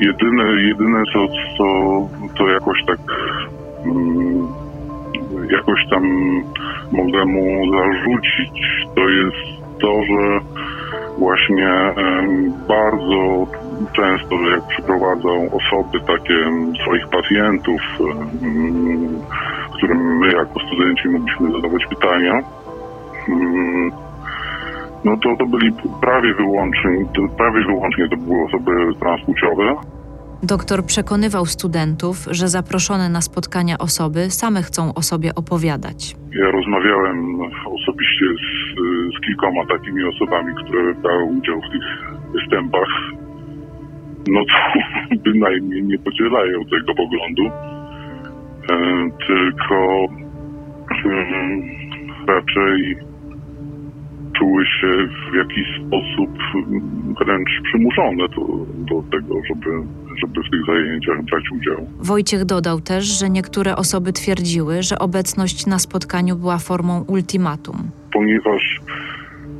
Jedyne, 0.00 0.44
jedyne 0.68 1.02
co, 1.12 1.26
co 1.58 1.64
to 2.38 2.48
jakoś 2.48 2.78
tak 2.86 2.98
mm, 3.84 4.46
jakoś 5.50 5.86
tam 5.90 6.02
mogę 6.92 7.24
mu 7.24 7.72
zarzucić, 7.72 8.86
to 8.94 9.08
jest 9.08 9.60
to, 9.80 10.02
że 10.02 10.40
właśnie 11.18 11.92
bardzo 12.68 13.46
często, 13.92 14.36
jak 14.50 14.66
przyprowadzą 14.68 15.50
osoby 15.50 16.00
takie 16.00 16.36
swoich 16.82 17.08
pacjentów, 17.08 17.80
którym 19.76 20.18
my 20.18 20.26
jako 20.32 20.60
studenci 20.66 21.08
mogliśmy 21.08 21.52
zadawać 21.52 21.86
pytania, 21.86 22.42
no 25.04 25.16
to 25.16 25.36
to 25.36 25.46
byli 25.46 25.72
prawie 26.00 26.34
wyłącznie, 26.34 26.90
prawie 27.38 27.64
wyłącznie 27.64 28.08
to 28.08 28.16
były 28.16 28.44
osoby 28.44 28.70
transpłciowe. 29.00 29.76
Doktor 30.42 30.84
przekonywał 30.84 31.46
studentów, 31.46 32.16
że 32.30 32.48
zaproszone 32.48 33.08
na 33.08 33.20
spotkania 33.20 33.78
osoby 33.78 34.30
same 34.30 34.62
chcą 34.62 34.94
o 34.94 35.02
sobie 35.02 35.34
opowiadać. 35.34 36.16
Ja 36.32 36.50
rozmawiałem 36.50 37.40
osobiście 37.66 38.26
z, 38.26 38.50
z 39.16 39.26
kilkoma 39.26 39.66
takimi 39.66 40.04
osobami, 40.04 40.52
które 40.64 40.94
brały 40.94 41.24
udział 41.24 41.60
w 41.60 41.72
tych 41.72 41.86
występach. 42.32 42.88
No 44.28 44.40
to 44.44 44.56
bynajmniej 45.30 45.82
nie 45.82 45.98
podzielają 45.98 46.64
tego 46.64 46.94
poglądu, 46.94 47.42
e, 47.46 48.76
tylko 49.26 50.06
mm, 51.04 51.62
raczej 52.26 52.96
czuły 54.40 54.64
się 54.66 54.88
w 55.32 55.36
jakiś 55.36 55.66
sposób 55.86 56.30
mm, 56.54 57.14
wręcz 57.20 57.50
przymuszone 57.64 58.28
do, 58.28 58.44
do 58.90 59.02
tego, 59.10 59.34
żeby, 59.48 59.70
żeby 60.20 60.40
w 60.42 60.50
tych 60.50 60.66
zajęciach 60.66 61.22
brać 61.22 61.44
udział. 61.52 61.86
Wojciech 61.98 62.44
dodał 62.44 62.80
też, 62.80 63.04
że 63.04 63.30
niektóre 63.30 63.76
osoby 63.76 64.12
twierdziły, 64.12 64.82
że 64.82 64.98
obecność 64.98 65.66
na 65.66 65.78
spotkaniu 65.78 66.36
była 66.36 66.58
formą 66.58 67.04
ultimatum. 67.08 67.76
ponieważ 68.12 68.80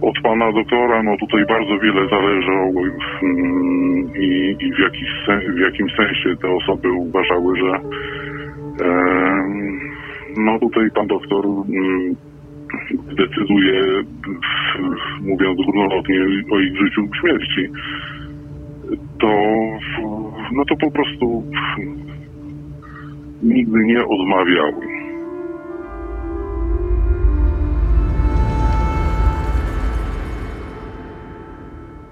od 0.02 0.14
pana 0.22 0.52
doktora 0.52 1.02
no 1.02 1.16
tutaj 1.16 1.46
bardzo 1.46 1.78
wiele 1.78 2.08
zależało 2.08 2.82
mm, 3.22 4.10
i, 4.16 4.56
i 4.60 4.72
w, 4.74 4.78
jakiś 4.78 5.08
sen, 5.26 5.54
w 5.54 5.58
jakimś 5.58 5.92
sensie 5.96 6.36
te 6.42 6.48
osoby 6.48 6.92
uważały, 6.92 7.58
że 7.58 7.80
em, 8.84 9.80
no 10.36 10.58
tutaj 10.58 10.90
pan 10.94 11.06
doktor 11.06 11.44
mm, 11.46 12.16
decyduje, 13.16 14.04
mówiąc 15.20 15.56
górnolotnie, 15.56 16.20
o 16.50 16.60
ich 16.60 16.76
życiu 16.78 17.00
lub 17.00 17.16
śmierci. 17.16 17.68
To 19.20 19.28
no 20.52 20.64
to 20.64 20.76
po 20.76 20.90
prostu 20.90 21.44
nigdy 23.42 23.78
nie 23.78 24.00
odmawiały. 24.06 24.86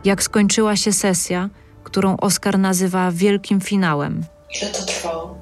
Jak 0.04 0.22
skończyła 0.22 0.76
się 0.76 0.92
sesja, 0.92 1.48
którą 1.84 2.16
Oskar 2.16 2.58
nazywa 2.58 3.10
wielkim 3.12 3.60
finałem, 3.60 4.22
Ile 4.62 4.70
to 4.70 4.86
trwało? 4.86 5.38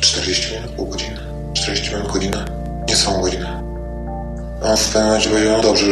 40 0.00 0.54
minut, 0.54 0.70
pół 0.70 0.86
godziny, 0.86 1.18
40 1.54 1.94
minut, 1.94 2.12
godzinę, 2.12 2.44
niecałą 2.88 3.22
godzinę. 3.22 3.71
On 4.64 4.76
w 4.76 4.84
pewnym 4.84 5.04
momencie 5.04 5.30
powiedział, 5.30 5.56
no 5.56 5.62
dobrze, 5.62 5.86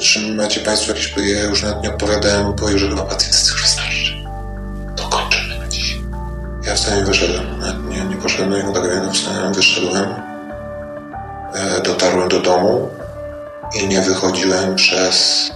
czy 0.00 0.32
macie 0.34 0.60
Państwo 0.60 0.92
jakieś, 0.92 1.14
ja 1.16 1.42
już 1.42 1.62
nawet 1.62 1.82
nie 1.82 1.90
odpowiadałem, 1.90 2.52
powiedział, 2.52 2.78
że 2.78 2.88
chyba 2.88 3.02
pacjent 3.02 3.34
jest 3.34 3.68
starszy. 3.68 4.14
To 4.96 5.08
kończymy 5.08 5.58
na 5.58 5.68
dziś. 5.68 5.96
Ja 6.66 6.74
wstałem 6.74 7.00
i 7.00 7.06
wyszedłem, 7.06 7.60
nawet 7.60 7.88
nie, 7.88 8.04
nie 8.04 8.16
poszedłem 8.16 8.50
do 8.50 8.56
niego, 8.56 8.72
tak 8.72 8.84
jak 8.84 9.12
wstałem, 9.12 9.54
wyszedłem, 9.54 10.14
e, 11.54 11.80
dotarłem 11.82 12.28
do 12.28 12.40
domu 12.40 12.90
i 13.80 13.88
nie 13.88 14.00
wychodziłem 14.00 14.74
przez, 14.74 15.50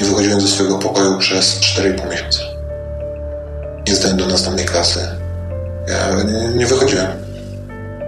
nie 0.00 0.06
wychodziłem 0.06 0.40
ze 0.40 0.48
swojego 0.48 0.78
pokoju 0.78 1.18
przez 1.18 1.60
4,5 1.60 2.10
miesiąca. 2.10 2.40
Nie 3.88 3.94
zdałem 3.94 4.16
do 4.16 4.26
następnej 4.26 4.66
klasy. 4.66 5.08
Ja 5.88 6.22
nie, 6.22 6.48
nie 6.48 6.66
wychodziłem. 6.66 7.25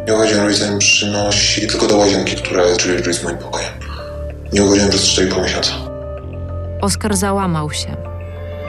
Nie 0.09 0.15
rodzice 0.15 0.71
mi 0.71 0.79
przynosili 0.79 1.67
tylko 1.67 1.87
do 1.87 1.97
łazienki, 1.97 2.37
która 2.37 2.63
drzwi, 2.77 2.97
drzwi 2.97 3.15
z 3.15 3.25
moim 3.25 3.39
pokojem. 3.39 3.73
Nie 4.53 4.63
wychodziłem 4.63 4.91
przez 4.91 5.03
4,5 5.03 5.43
miesiąca. 5.43 5.73
Oskar 6.81 7.17
załamał 7.17 7.71
się. 7.71 7.97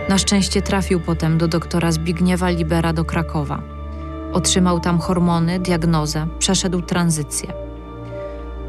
Na 0.09 0.17
szczęście 0.17 0.61
trafił 0.61 0.99
potem 0.99 1.37
do 1.37 1.47
doktora 1.47 1.91
Zbigniewa 1.91 2.49
Libera 2.49 2.93
do 2.93 3.05
Krakowa. 3.05 3.61
Otrzymał 4.33 4.79
tam 4.79 4.99
hormony, 4.99 5.59
diagnozę, 5.59 6.27
przeszedł 6.39 6.81
tranzycję. 6.81 7.53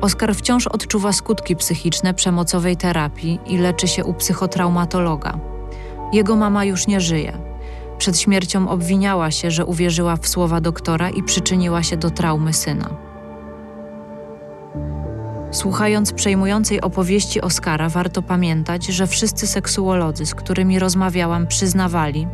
Oskar 0.01 0.35
wciąż 0.35 0.66
odczuwa 0.66 1.12
skutki 1.12 1.57
psychiczne 1.57 2.14
przemocowej 2.14 2.77
terapii 2.77 3.41
i 3.47 3.59
leczy 3.59 3.89
się 3.89 4.05
u 4.05 4.14
psychotraumatologa. 4.14 5.39
Jego 6.12 6.37
mama 6.37 6.64
już 6.64 6.87
nie 6.87 7.01
żyje. 7.01 7.49
Przed 8.01 8.18
śmiercią 8.18 8.68
obwiniała 8.68 9.30
się, 9.30 9.51
że 9.51 9.66
uwierzyła 9.66 10.16
w 10.16 10.28
słowa 10.28 10.61
doktora 10.61 11.11
i 11.11 11.22
przyczyniła 11.22 11.82
się 11.82 11.96
do 11.96 12.11
traumy 12.11 12.53
syna. 12.53 12.90
Słuchając 15.51 16.12
przejmującej 16.12 16.80
opowieści 16.80 17.40
Oskara, 17.40 17.88
warto 17.88 18.22
pamiętać, 18.22 18.86
że 18.86 19.07
wszyscy 19.07 19.46
seksuolodzy, 19.46 20.26
z 20.26 20.34
którymi 20.34 20.78
rozmawiałam, 20.78 21.46
przyznawali, 21.46 22.26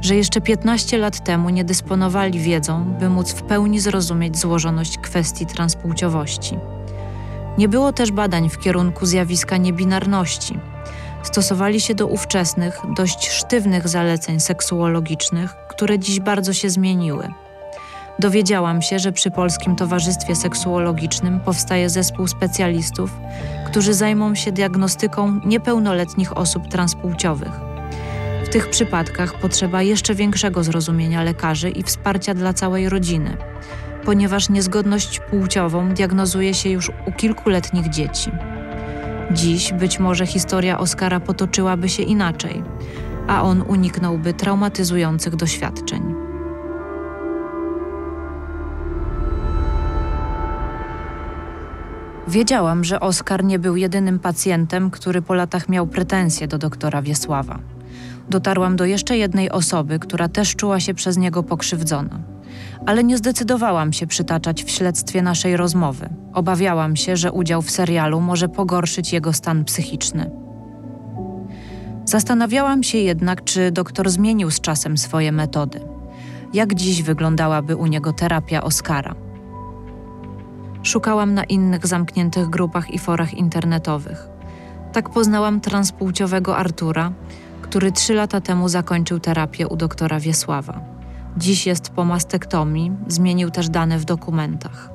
że 0.00 0.16
jeszcze 0.16 0.40
15 0.40 0.98
lat 0.98 1.24
temu 1.24 1.50
nie 1.50 1.64
dysponowali 1.64 2.40
wiedzą, 2.40 2.84
by 3.00 3.08
móc 3.08 3.32
w 3.32 3.42
pełni 3.42 3.80
zrozumieć 3.80 4.38
złożoność 4.38 4.98
kwestii 4.98 5.46
transpłciowości. 5.46 6.58
Nie 7.58 7.68
było 7.68 7.92
też 7.92 8.12
badań 8.12 8.48
w 8.48 8.58
kierunku 8.58 9.06
zjawiska 9.06 9.56
niebinarności. 9.56 10.58
Stosowali 11.22 11.80
się 11.80 11.94
do 11.94 12.06
ówczesnych, 12.06 12.80
dość 12.96 13.30
sztywnych 13.30 13.88
zaleceń 13.88 14.40
seksuologicznych, 14.40 15.54
które 15.68 15.98
dziś 15.98 16.20
bardzo 16.20 16.52
się 16.52 16.70
zmieniły. 16.70 17.28
Dowiedziałam 18.18 18.82
się, 18.82 18.98
że 18.98 19.12
przy 19.12 19.30
Polskim 19.30 19.76
Towarzystwie 19.76 20.36
Seksuologicznym 20.36 21.40
powstaje 21.40 21.90
zespół 21.90 22.26
specjalistów, 22.26 23.10
którzy 23.66 23.94
zajmą 23.94 24.34
się 24.34 24.52
diagnostyką 24.52 25.40
niepełnoletnich 25.44 26.36
osób 26.36 26.68
transpłciowych. 26.68 27.52
W 28.44 28.48
tych 28.48 28.70
przypadkach 28.70 29.34
potrzeba 29.40 29.82
jeszcze 29.82 30.14
większego 30.14 30.64
zrozumienia 30.64 31.22
lekarzy 31.22 31.70
i 31.70 31.82
wsparcia 31.82 32.34
dla 32.34 32.52
całej 32.52 32.88
rodziny, 32.88 33.36
ponieważ 34.04 34.48
niezgodność 34.48 35.20
płciową 35.30 35.88
diagnozuje 35.88 36.54
się 36.54 36.70
już 36.70 36.90
u 37.06 37.12
kilkuletnich 37.12 37.88
dzieci. 37.88 38.30
Dziś 39.32 39.72
być 39.72 39.98
może 39.98 40.26
historia 40.26 40.78
Oskara 40.78 41.20
potoczyłaby 41.20 41.88
się 41.88 42.02
inaczej, 42.02 42.62
a 43.28 43.42
on 43.42 43.62
uniknąłby 43.62 44.34
traumatyzujących 44.34 45.36
doświadczeń. 45.36 46.14
Wiedziałam, 52.28 52.84
że 52.84 53.00
Oskar 53.00 53.44
nie 53.44 53.58
był 53.58 53.76
jedynym 53.76 54.18
pacjentem, 54.18 54.90
który 54.90 55.22
po 55.22 55.34
latach 55.34 55.68
miał 55.68 55.86
pretensje 55.86 56.48
do 56.48 56.58
doktora 56.58 57.02
Wiesława. 57.02 57.58
Dotarłam 58.28 58.76
do 58.76 58.84
jeszcze 58.84 59.16
jednej 59.16 59.50
osoby, 59.50 59.98
która 59.98 60.28
też 60.28 60.56
czuła 60.56 60.80
się 60.80 60.94
przez 60.94 61.16
niego 61.16 61.42
pokrzywdzona. 61.42 62.20
Ale 62.86 63.04
nie 63.04 63.18
zdecydowałam 63.18 63.92
się 63.92 64.06
przytaczać 64.06 64.64
w 64.64 64.70
śledztwie 64.70 65.22
naszej 65.22 65.56
rozmowy. 65.56 66.08
Obawiałam 66.34 66.96
się, 66.96 67.16
że 67.16 67.32
udział 67.32 67.62
w 67.62 67.70
serialu 67.70 68.20
może 68.20 68.48
pogorszyć 68.48 69.12
jego 69.12 69.32
stan 69.32 69.64
psychiczny. 69.64 70.30
Zastanawiałam 72.04 72.82
się 72.82 72.98
jednak, 72.98 73.44
czy 73.44 73.70
doktor 73.70 74.10
zmienił 74.10 74.50
z 74.50 74.60
czasem 74.60 74.98
swoje 74.98 75.32
metody. 75.32 75.80
Jak 76.54 76.74
dziś 76.74 77.02
wyglądałaby 77.02 77.76
u 77.76 77.86
niego 77.86 78.12
terapia 78.12 78.62
Oskara? 78.62 79.14
Szukałam 80.82 81.34
na 81.34 81.44
innych 81.44 81.86
zamkniętych 81.86 82.48
grupach 82.48 82.90
i 82.90 82.98
forach 82.98 83.34
internetowych. 83.34 84.28
Tak 84.92 85.10
poznałam 85.10 85.60
transpłciowego 85.60 86.56
Artura, 86.56 87.12
który 87.62 87.92
trzy 87.92 88.14
lata 88.14 88.40
temu 88.40 88.68
zakończył 88.68 89.20
terapię 89.20 89.68
u 89.68 89.76
doktora 89.76 90.20
Wiesława. 90.20 90.99
Dziś 91.36 91.66
jest 91.66 91.96
po 91.96 92.04
mastektomii, 92.04 92.92
zmienił 93.06 93.50
też 93.50 93.68
dane 93.68 93.98
w 93.98 94.04
dokumentach. 94.04 94.90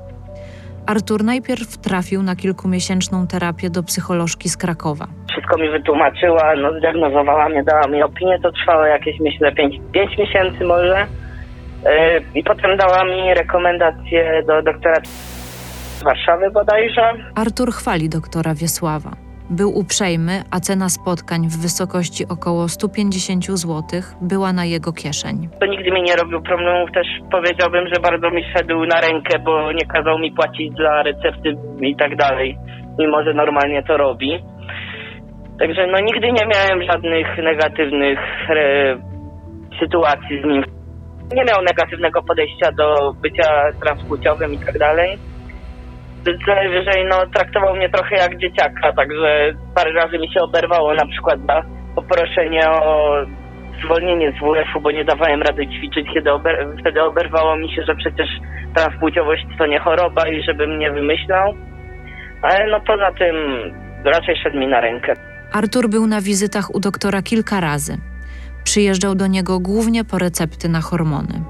Artur 0.88 1.24
najpierw 1.24 1.78
trafił 1.78 2.24
na 2.24 2.36
kilkumiesięczną 2.36 3.28
terapię 3.28 3.70
do 3.70 3.84
psycholożki 3.84 4.50
z 4.50 4.58
Krakowa. 4.58 5.08
Wszystko 5.32 5.58
mi 5.58 5.70
wytłumaczyła, 5.70 6.56
no 6.56 6.80
zdiagnozowała 6.80 7.50
mnie, 7.50 7.64
dała 7.64 7.88
mi 7.88 8.04
opinię, 8.04 8.40
to 8.44 8.52
trwało 8.52 8.86
jakieś 8.86 9.20
myślę 9.20 9.52
5, 9.52 9.76
miesięcy 10.18 10.66
może. 10.66 11.08
Yy, 11.86 11.92
I 12.36 12.44
potem 12.44 12.78
dała 12.78 13.04
mi 13.04 13.34
rekomendację 13.34 14.44
do 14.48 14.62
doktora 14.62 15.02
Warszawy 16.04 16.52
bodajże. 16.52 17.14
Artur 17.36 17.72
chwali 17.72 18.10
doktora 18.10 18.56
Wiesława. 18.56 19.25
Był 19.50 19.80
uprzejmy, 19.80 20.42
a 20.52 20.60
cena 20.60 20.90
spotkań 20.90 21.42
w 21.48 21.62
wysokości 21.62 22.24
około 22.30 22.68
150 22.68 23.46
zł 23.46 23.84
była 24.22 24.54
na 24.54 24.66
jego 24.66 24.94
kieszeń. 24.94 25.50
To 25.60 25.66
nigdy 25.66 25.92
mi 25.92 26.02
nie 26.02 26.16
robił 26.16 26.42
problemów, 26.42 26.92
też 26.92 27.08
powiedziałbym, 27.32 27.88
że 27.94 28.02
bardzo 28.02 28.30
mi 28.32 28.44
szedł 28.58 28.86
na 28.86 29.02
rękę, 29.02 29.40
bo 29.40 29.72
nie 29.72 29.86
kazał 29.86 30.20
mi 30.20 30.32
płacić 30.32 30.74
za 30.78 31.04
recepty 31.04 31.56
i 31.82 31.96
tak 31.96 32.16
dalej, 32.16 32.58
mimo 33.00 33.24
że 33.24 33.34
normalnie 33.34 33.84
to 33.84 33.98
robi. 33.98 34.44
Także 35.60 35.88
no 35.88 36.00
nigdy 36.00 36.28
nie 36.32 36.46
miałem 36.54 36.84
żadnych 36.92 37.28
negatywnych 37.38 38.20
e, 38.50 38.98
sytuacji 39.80 40.42
z 40.42 40.46
nim. 40.46 40.64
Nie 41.34 41.44
miał 41.44 41.62
negatywnego 41.62 42.24
podejścia 42.24 42.72
do 42.72 43.14
bycia 43.22 43.72
transpłciowym 43.84 44.54
i 44.54 44.58
tak 44.58 44.78
dalej. 44.78 45.18
Najwyżej 46.48 47.06
no, 47.10 47.26
traktował 47.34 47.76
mnie 47.76 47.90
trochę 47.90 48.16
jak 48.16 48.38
dzieciaka, 48.38 48.94
także 48.94 49.54
parę 49.76 49.92
razy 49.92 50.18
mi 50.20 50.32
się 50.34 50.42
oberwało 50.42 50.94
na 50.94 51.06
przykład 51.06 51.40
na 51.44 51.64
poproszenie 51.96 52.70
o 52.70 53.16
zwolnienie 53.86 54.32
z 54.32 54.36
WF-u, 54.36 54.82
bo 54.82 54.92
nie 54.92 55.06
dawałem 55.06 55.42
rady 55.42 55.68
ćwiczyć, 55.68 56.08
kiedy 56.14 56.32
ober 56.32 56.68
wtedy 56.80 57.04
oberwało 57.04 57.56
mi 57.56 57.76
się, 57.76 57.84
że 57.88 57.96
przecież 57.96 58.28
transpłciowość 58.76 59.46
to 59.58 59.66
nie 59.66 59.80
choroba 59.80 60.28
i 60.28 60.44
żebym 60.44 60.80
nie 60.80 60.92
wymyślał. 60.92 61.54
Ale 62.42 62.68
no 62.72 62.80
poza 62.88 63.12
tym 63.12 63.36
raczej 64.04 64.36
szedł 64.44 64.58
mi 64.58 64.68
na 64.68 64.82
rękę. 64.82 65.14
Artur 65.54 65.90
był 65.90 66.08
na 66.08 66.22
wizytach 66.22 66.76
u 66.76 66.80
doktora 66.80 67.22
kilka 67.22 67.60
razy. 67.60 67.98
Przyjeżdżał 68.64 69.16
do 69.16 69.28
niego 69.28 69.60
głównie 69.60 70.04
po 70.04 70.18
recepty 70.18 70.70
na 70.70 70.82
hormony. 70.82 71.44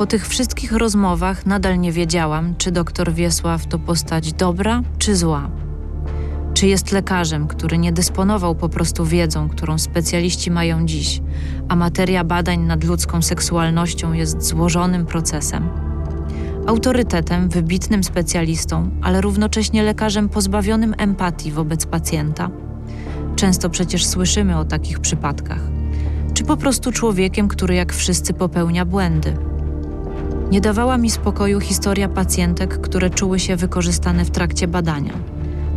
Po 0.00 0.06
tych 0.06 0.28
wszystkich 0.28 0.72
rozmowach 0.72 1.46
nadal 1.46 1.80
nie 1.80 1.92
wiedziałam, 1.92 2.54
czy 2.58 2.72
doktor 2.72 3.12
Wiesław 3.12 3.66
to 3.66 3.78
postać 3.78 4.32
dobra 4.32 4.82
czy 4.98 5.16
zła. 5.16 5.50
Czy 6.54 6.66
jest 6.66 6.92
lekarzem, 6.92 7.48
który 7.48 7.78
nie 7.78 7.92
dysponował 7.92 8.54
po 8.54 8.68
prostu 8.68 9.04
wiedzą, 9.04 9.48
którą 9.48 9.78
specjaliści 9.78 10.50
mają 10.50 10.86
dziś, 10.86 11.20
a 11.68 11.76
materia 11.76 12.24
badań 12.24 12.60
nad 12.60 12.84
ludzką 12.84 13.22
seksualnością 13.22 14.12
jest 14.12 14.42
złożonym 14.42 15.06
procesem. 15.06 15.68
Autorytetem, 16.66 17.48
wybitnym 17.48 18.04
specjalistą, 18.04 18.90
ale 19.02 19.20
równocześnie 19.20 19.82
lekarzem 19.82 20.28
pozbawionym 20.28 20.94
empatii 20.98 21.52
wobec 21.52 21.86
pacjenta. 21.86 22.50
Często 23.36 23.70
przecież 23.70 24.06
słyszymy 24.06 24.58
o 24.58 24.64
takich 24.64 25.00
przypadkach. 25.00 25.62
Czy 26.34 26.44
po 26.44 26.56
prostu 26.56 26.92
człowiekiem, 26.92 27.48
który 27.48 27.74
jak 27.74 27.92
wszyscy 27.92 28.34
popełnia 28.34 28.84
błędy 28.84 29.49
nie 30.50 30.60
dawała 30.60 30.98
mi 30.98 31.10
spokoju 31.10 31.60
historia 31.60 32.08
pacjentek, 32.08 32.80
które 32.80 33.10
czuły 33.10 33.38
się 33.38 33.56
wykorzystane 33.56 34.24
w 34.24 34.30
trakcie 34.30 34.68
badania, 34.68 35.12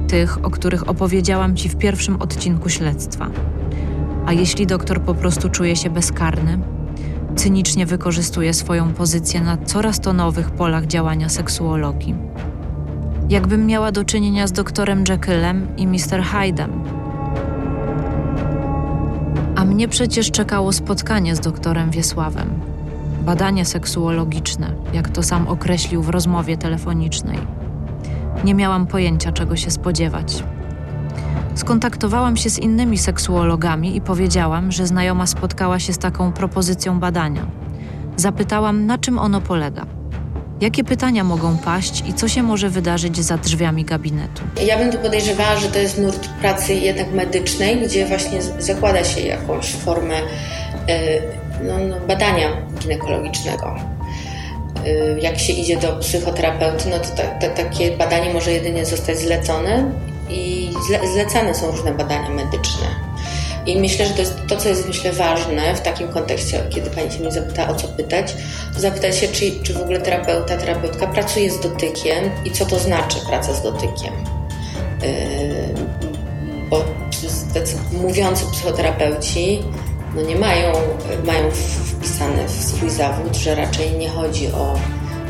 tych, 0.08 0.46
o 0.46 0.50
których 0.50 0.90
opowiedziałam 0.90 1.56
ci 1.56 1.70
w 1.70 1.76
pierwszym 1.76 2.22
odcinku 2.22 2.70
śledztwa. 2.70 3.30
A 4.26 4.34
jeśli 4.34 4.68
doktor 4.68 5.02
po 5.02 5.16
prostu 5.16 5.50
czuje 5.50 5.76
się 5.76 5.90
bezkarny, 5.90 6.60
cynicznie 7.36 7.86
wykorzystuje 7.86 8.54
swoją 8.54 8.94
pozycję 8.94 9.42
na 9.42 9.58
coraz 9.58 10.00
to 10.00 10.14
nowych 10.14 10.52
polach 10.52 10.86
działania 10.86 11.30
seksuologii. 11.30 12.16
Jakbym 13.30 13.66
miała 13.66 13.92
do 13.92 14.06
czynienia 14.06 14.48
z 14.48 14.52
doktorem 14.52 15.04
Jekyllem 15.10 15.68
i 15.78 15.88
Mr. 15.88 16.24
Hyde'em. 16.34 16.70
A 19.56 19.66
mnie 19.66 19.88
przecież 19.88 20.32
czekało 20.32 20.74
spotkanie 20.74 21.36
z 21.36 21.40
doktorem 21.40 21.92
Wiesławem 21.92 22.73
badanie 23.24 23.66
seksuologiczne, 23.66 24.74
jak 24.94 25.10
to 25.10 25.24
sam 25.24 25.48
określił 25.48 26.04
w 26.04 26.10
rozmowie 26.10 26.58
telefonicznej. 26.58 27.38
Nie 28.44 28.56
miałam 28.56 28.88
pojęcia, 28.88 29.32
czego 29.32 29.56
się 29.56 29.72
spodziewać. 29.72 30.44
Skontaktowałam 31.56 32.38
się 32.38 32.50
z 32.50 32.60
innymi 32.60 32.98
seksuologami 32.98 33.96
i 33.96 34.02
powiedziałam, 34.02 34.72
że 34.72 34.88
znajoma 34.88 35.28
spotkała 35.28 35.80
się 35.80 35.94
z 35.94 35.98
taką 35.98 36.32
propozycją 36.32 37.00
badania. 37.00 37.46
Zapytałam, 38.16 38.86
na 38.86 38.98
czym 38.98 39.20
ono 39.20 39.42
polega. 39.42 39.86
Jakie 40.62 40.84
pytania 40.84 41.24
mogą 41.24 41.58
paść 41.58 42.04
i 42.10 42.14
co 42.14 42.28
się 42.28 42.44
może 42.44 42.70
wydarzyć 42.70 43.18
za 43.18 43.38
drzwiami 43.38 43.86
gabinetu? 43.86 44.44
Ja 44.68 44.78
bym 44.78 44.92
tu 44.92 44.98
podejrzewała, 44.98 45.56
że 45.56 45.68
to 45.68 45.80
jest 45.80 45.98
nurt 45.98 46.28
pracy 46.28 46.74
jednak 46.74 47.14
medycznej, 47.14 47.82
gdzie 47.82 48.06
właśnie 48.06 48.42
zakłada 48.42 49.04
się 49.04 49.22
jakąś 49.22 49.76
formę 49.76 50.16
no, 51.68 51.78
no, 51.78 52.00
badania 52.08 52.48
ginekologicznego. 52.80 53.76
Y, 54.88 55.18
jak 55.22 55.40
się 55.40 55.54
idzie 55.54 55.78
do 55.78 55.96
psychoterapeuty, 55.96 56.90
no 56.90 57.00
to 57.00 57.10
ta, 57.10 57.24
ta, 57.24 57.48
takie 57.48 57.98
badanie 57.98 58.34
może 58.34 58.52
jedynie 58.52 58.86
zostać 58.86 59.18
zlecone 59.18 59.92
i 60.30 60.70
zle, 60.88 61.08
zlecane 61.14 61.56
są 61.56 61.72
różne 61.72 61.94
badania 61.94 62.30
medyczne. 62.30 62.88
I 63.66 63.78
myślę, 63.78 64.06
że 64.06 64.14
to 64.14 64.20
jest 64.20 64.36
to, 64.48 64.58
co 64.58 64.70
jest 64.70 64.88
myślę 64.88 65.12
ważne 65.12 65.76
w 65.76 65.82
takim 65.82 66.08
kontekście, 66.08 66.64
kiedy 66.70 66.90
pani 66.90 67.12
się 67.12 67.20
mnie 67.20 67.32
zapyta, 67.32 67.70
o 67.70 67.76
co 67.76 67.88
pytać, 67.88 68.36
to 68.74 68.80
zapytać 68.80 69.18
się, 69.18 69.28
czy, 69.28 69.52
czy 69.64 69.74
w 69.74 69.82
ogóle 69.82 70.02
terapeuta, 70.02 70.58
terapeutka 70.58 71.08
pracuje 71.08 71.52
z 71.52 71.60
dotykiem 71.60 72.30
i 72.46 72.52
co 72.52 72.66
to 72.66 72.80
znaczy 72.80 73.18
praca 73.28 73.54
z 73.54 73.64
dotykiem. 73.64 74.14
Yy, 75.02 75.10
bo 76.70 76.86
mówiący 77.92 78.46
psychoterapeuci 78.52 79.64
no 80.16 80.22
nie 80.22 80.36
mają, 80.36 80.72
mają 81.26 81.52
wpisane 81.52 82.48
w 82.48 82.52
swój 82.52 82.90
zawód, 82.90 83.36
że 83.36 83.56
raczej 83.56 83.92
nie 83.92 84.10
chodzi 84.10 84.48
o, 84.52 84.76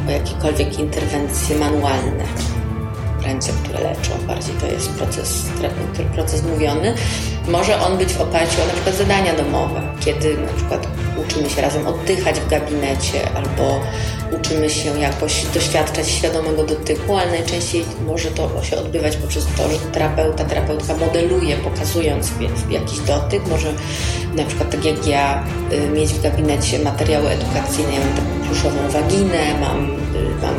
o 0.07 0.11
jakiekolwiek 0.11 0.79
interwencje 0.79 1.57
manualne, 1.57 2.23
ręce, 3.23 3.51
które 3.63 3.79
leczą. 3.79 4.11
Bardziej 4.27 4.55
to 4.55 4.67
jest 4.67 4.89
proces, 4.89 5.45
proces 6.15 6.43
mówiony. 6.43 6.93
Może 7.47 7.81
on 7.81 7.97
być 7.97 8.13
w 8.13 8.21
oparciu 8.21 8.61
o 8.61 8.67
na 8.67 8.73
przykład 8.73 8.95
zadania 8.95 9.35
domowe, 9.35 9.81
kiedy 9.99 10.37
na 10.37 10.53
przykład 10.53 10.87
uczymy 11.25 11.49
się 11.49 11.61
razem 11.61 11.87
oddychać 11.87 12.39
w 12.39 12.49
gabinecie 12.49 13.29
albo 13.35 13.79
uczymy 14.39 14.69
się 14.69 14.99
jakoś 14.99 15.45
doświadczać 15.53 16.09
świadomego 16.09 16.63
dotyku, 16.63 17.17
ale 17.17 17.31
najczęściej 17.31 17.85
może 18.05 18.31
to 18.31 18.63
się 18.63 18.77
odbywać 18.77 19.17
poprzez 19.17 19.45
to, 19.57 19.71
że 19.71 19.77
terapeuta, 19.77 20.45
terapeutka 20.45 20.97
modeluje, 20.97 21.57
pokazując 21.57 22.31
jakiś 22.69 22.99
dotyk. 22.99 23.47
Może 23.47 23.73
na 24.35 24.43
przykład 24.43 24.71
tak 24.71 24.85
jak 24.85 25.07
ja 25.07 25.43
y, 25.71 25.89
mieć 25.89 26.13
w 26.13 26.21
gabinecie 26.21 26.79
materiały 26.79 27.29
edukacyjne, 27.29 27.93
ja 27.93 27.99
mam 27.99 28.13
taką 28.13 28.47
pluszową 28.47 28.89
waginę, 28.89 29.59
mam, 29.61 29.87
mam 30.41 30.55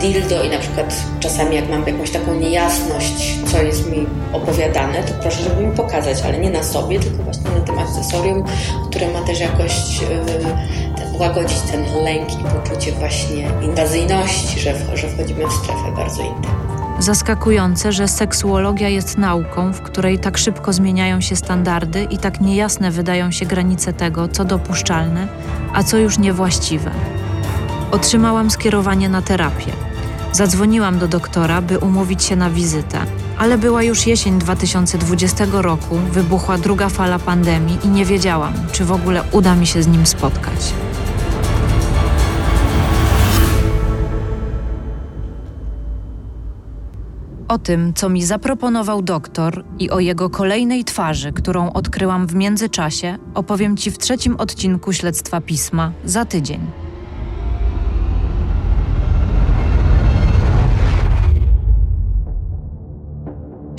dildo 0.00 0.42
i 0.42 0.50
na 0.50 0.58
przykład 0.58 0.96
czasami 1.20 1.56
jak 1.56 1.68
mam 1.68 1.86
jakąś 1.86 2.10
taką 2.10 2.34
niejasność, 2.34 3.38
co 3.52 3.62
jest 3.62 3.90
mi 3.90 4.06
opowiadane, 4.32 5.02
to 5.02 5.12
proszę, 5.22 5.42
żeby 5.42 5.66
mi 5.66 5.76
pokazać, 5.76 6.22
ale 6.24 6.38
nie 6.38 6.50
na 6.50 6.62
sobie, 6.62 7.00
tylko 7.00 7.22
właśnie 7.22 7.50
na 7.50 7.60
tym 7.60 7.78
akcesorium, 7.78 8.44
które 8.90 9.12
ma 9.12 9.20
też 9.20 9.40
jakoś 9.40 10.00
ten, 10.96 11.20
łagodzić 11.20 11.60
ten 11.60 11.84
lęk 12.04 12.32
i 12.32 12.44
poczucie 12.44 12.92
właśnie 12.92 13.50
inwazyjności, 13.62 14.60
że, 14.60 14.96
że 14.96 15.08
wchodzimy 15.08 15.46
w 15.46 15.52
strefę 15.52 15.92
bardzo 15.96 16.22
intymną. 16.22 16.72
Zaskakujące, 16.98 17.92
że 17.92 18.08
seksuologia 18.08 18.88
jest 18.88 19.18
nauką, 19.18 19.72
w 19.72 19.80
której 19.80 20.18
tak 20.18 20.38
szybko 20.38 20.72
zmieniają 20.72 21.20
się 21.20 21.36
standardy 21.36 22.04
i 22.04 22.18
tak 22.18 22.40
niejasne 22.40 22.90
wydają 22.90 23.30
się 23.30 23.46
granice 23.46 23.92
tego, 23.92 24.28
co 24.28 24.44
dopuszczalne, 24.44 25.28
a 25.74 25.82
co 25.82 25.98
już 25.98 26.18
niewłaściwe. 26.18 26.90
Otrzymałam 27.92 28.50
skierowanie 28.50 29.08
na 29.08 29.22
terapię. 29.22 29.72
Zadzwoniłam 30.32 30.98
do 30.98 31.08
doktora, 31.08 31.62
by 31.62 31.78
umówić 31.78 32.24
się 32.24 32.36
na 32.36 32.50
wizytę, 32.50 32.98
ale 33.38 33.58
była 33.58 33.82
już 33.82 34.06
jesień 34.06 34.38
2020 34.38 35.44
roku, 35.52 35.96
wybuchła 36.12 36.58
druga 36.58 36.88
fala 36.88 37.18
pandemii 37.18 37.78
i 37.84 37.88
nie 37.88 38.04
wiedziałam, 38.04 38.52
czy 38.72 38.84
w 38.84 38.92
ogóle 38.92 39.22
uda 39.32 39.54
mi 39.54 39.66
się 39.66 39.82
z 39.82 39.86
nim 39.86 40.06
spotkać. 40.06 40.74
O 47.48 47.58
tym, 47.58 47.94
co 47.94 48.08
mi 48.08 48.24
zaproponował 48.24 49.02
doktor 49.02 49.64
i 49.78 49.90
o 49.90 50.00
jego 50.00 50.30
kolejnej 50.30 50.84
twarzy, 50.84 51.32
którą 51.32 51.72
odkryłam 51.72 52.26
w 52.26 52.34
międzyczasie, 52.34 53.18
opowiem 53.34 53.76
Ci 53.76 53.90
w 53.90 53.98
trzecim 53.98 54.36
odcinku 54.36 54.92
Śledztwa 54.92 55.40
Pisma 55.40 55.92
za 56.04 56.24
tydzień. 56.24 56.81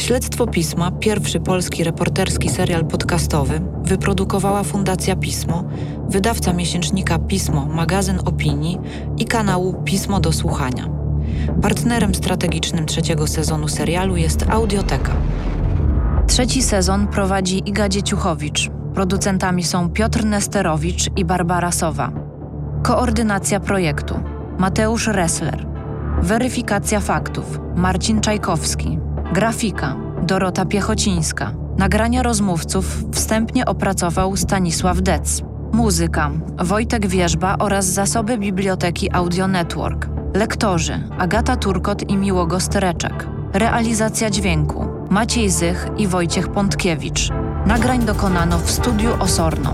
Śledztwo 0.04 0.48
Pisma, 0.48 0.92
pierwszy 0.92 1.40
polski 1.40 1.84
reporterski 1.84 2.50
serial 2.50 2.86
podcastowy, 2.86 3.62
wyprodukowała 3.84 4.64
Fundacja 4.64 5.16
Pismo, 5.16 5.64
wydawca 6.10 6.54
miesięcznika 6.54 7.20
Pismo, 7.20 7.66
magazyn 7.66 8.20
opinii 8.26 8.80
i 9.18 9.26
kanału 9.26 9.84
Pismo 9.84 10.20
do 10.20 10.32
Słuchania. 10.32 10.90
Partnerem 11.62 12.16
strategicznym 12.16 12.86
trzeciego 12.86 13.28
sezonu 13.28 13.68
serialu 13.68 14.16
jest 14.16 14.46
Audioteka. 14.50 15.12
Trzeci 16.28 16.64
sezon 16.64 17.08
prowadzi 17.08 17.70
Iga 17.70 17.90
Dzieciuchowicz. 17.90 18.70
Producentami 18.94 19.64
są 19.64 19.90
Piotr 19.90 20.26
Nesterowicz 20.26 21.10
i 21.16 21.26
Barbara 21.26 21.72
Sowa. 21.72 22.12
Koordynacja 22.82 23.60
projektu 23.60 24.20
Mateusz 24.58 25.08
Ressler. 25.08 25.68
Weryfikacja 26.22 27.00
faktów 27.00 27.60
Marcin 27.76 28.22
Czajkowski. 28.22 28.98
Grafika 29.34 29.96
Dorota 30.24 30.66
Piechocińska. 30.66 31.54
Nagrania 31.78 32.24
rozmówców 32.24 33.04
wstępnie 33.12 33.66
opracował 33.66 34.38
Stanisław 34.38 35.02
Dec. 35.02 35.42
Muzyka 35.72 36.32
Wojtek 36.58 37.08
Wierzba 37.08 37.56
oraz 37.60 37.86
zasoby 37.86 38.38
Biblioteki 38.38 39.12
Audio 39.12 39.48
Network. 39.48 40.10
Lektorzy 40.34 41.10
Agata 41.18 41.56
Turkot 41.56 42.10
i 42.10 42.18
Miłogo 42.18 42.60
Stereczek. 42.60 43.28
Realizacja 43.54 44.30
dźwięku 44.30 44.88
Maciej 45.10 45.50
Zych 45.50 45.88
i 45.98 46.08
Wojciech 46.08 46.48
Pątkiewicz. 46.48 47.30
Nagrań 47.66 48.06
dokonano 48.06 48.60
w 48.60 48.72
studiu 48.72 49.10
Osorno. 49.20 49.74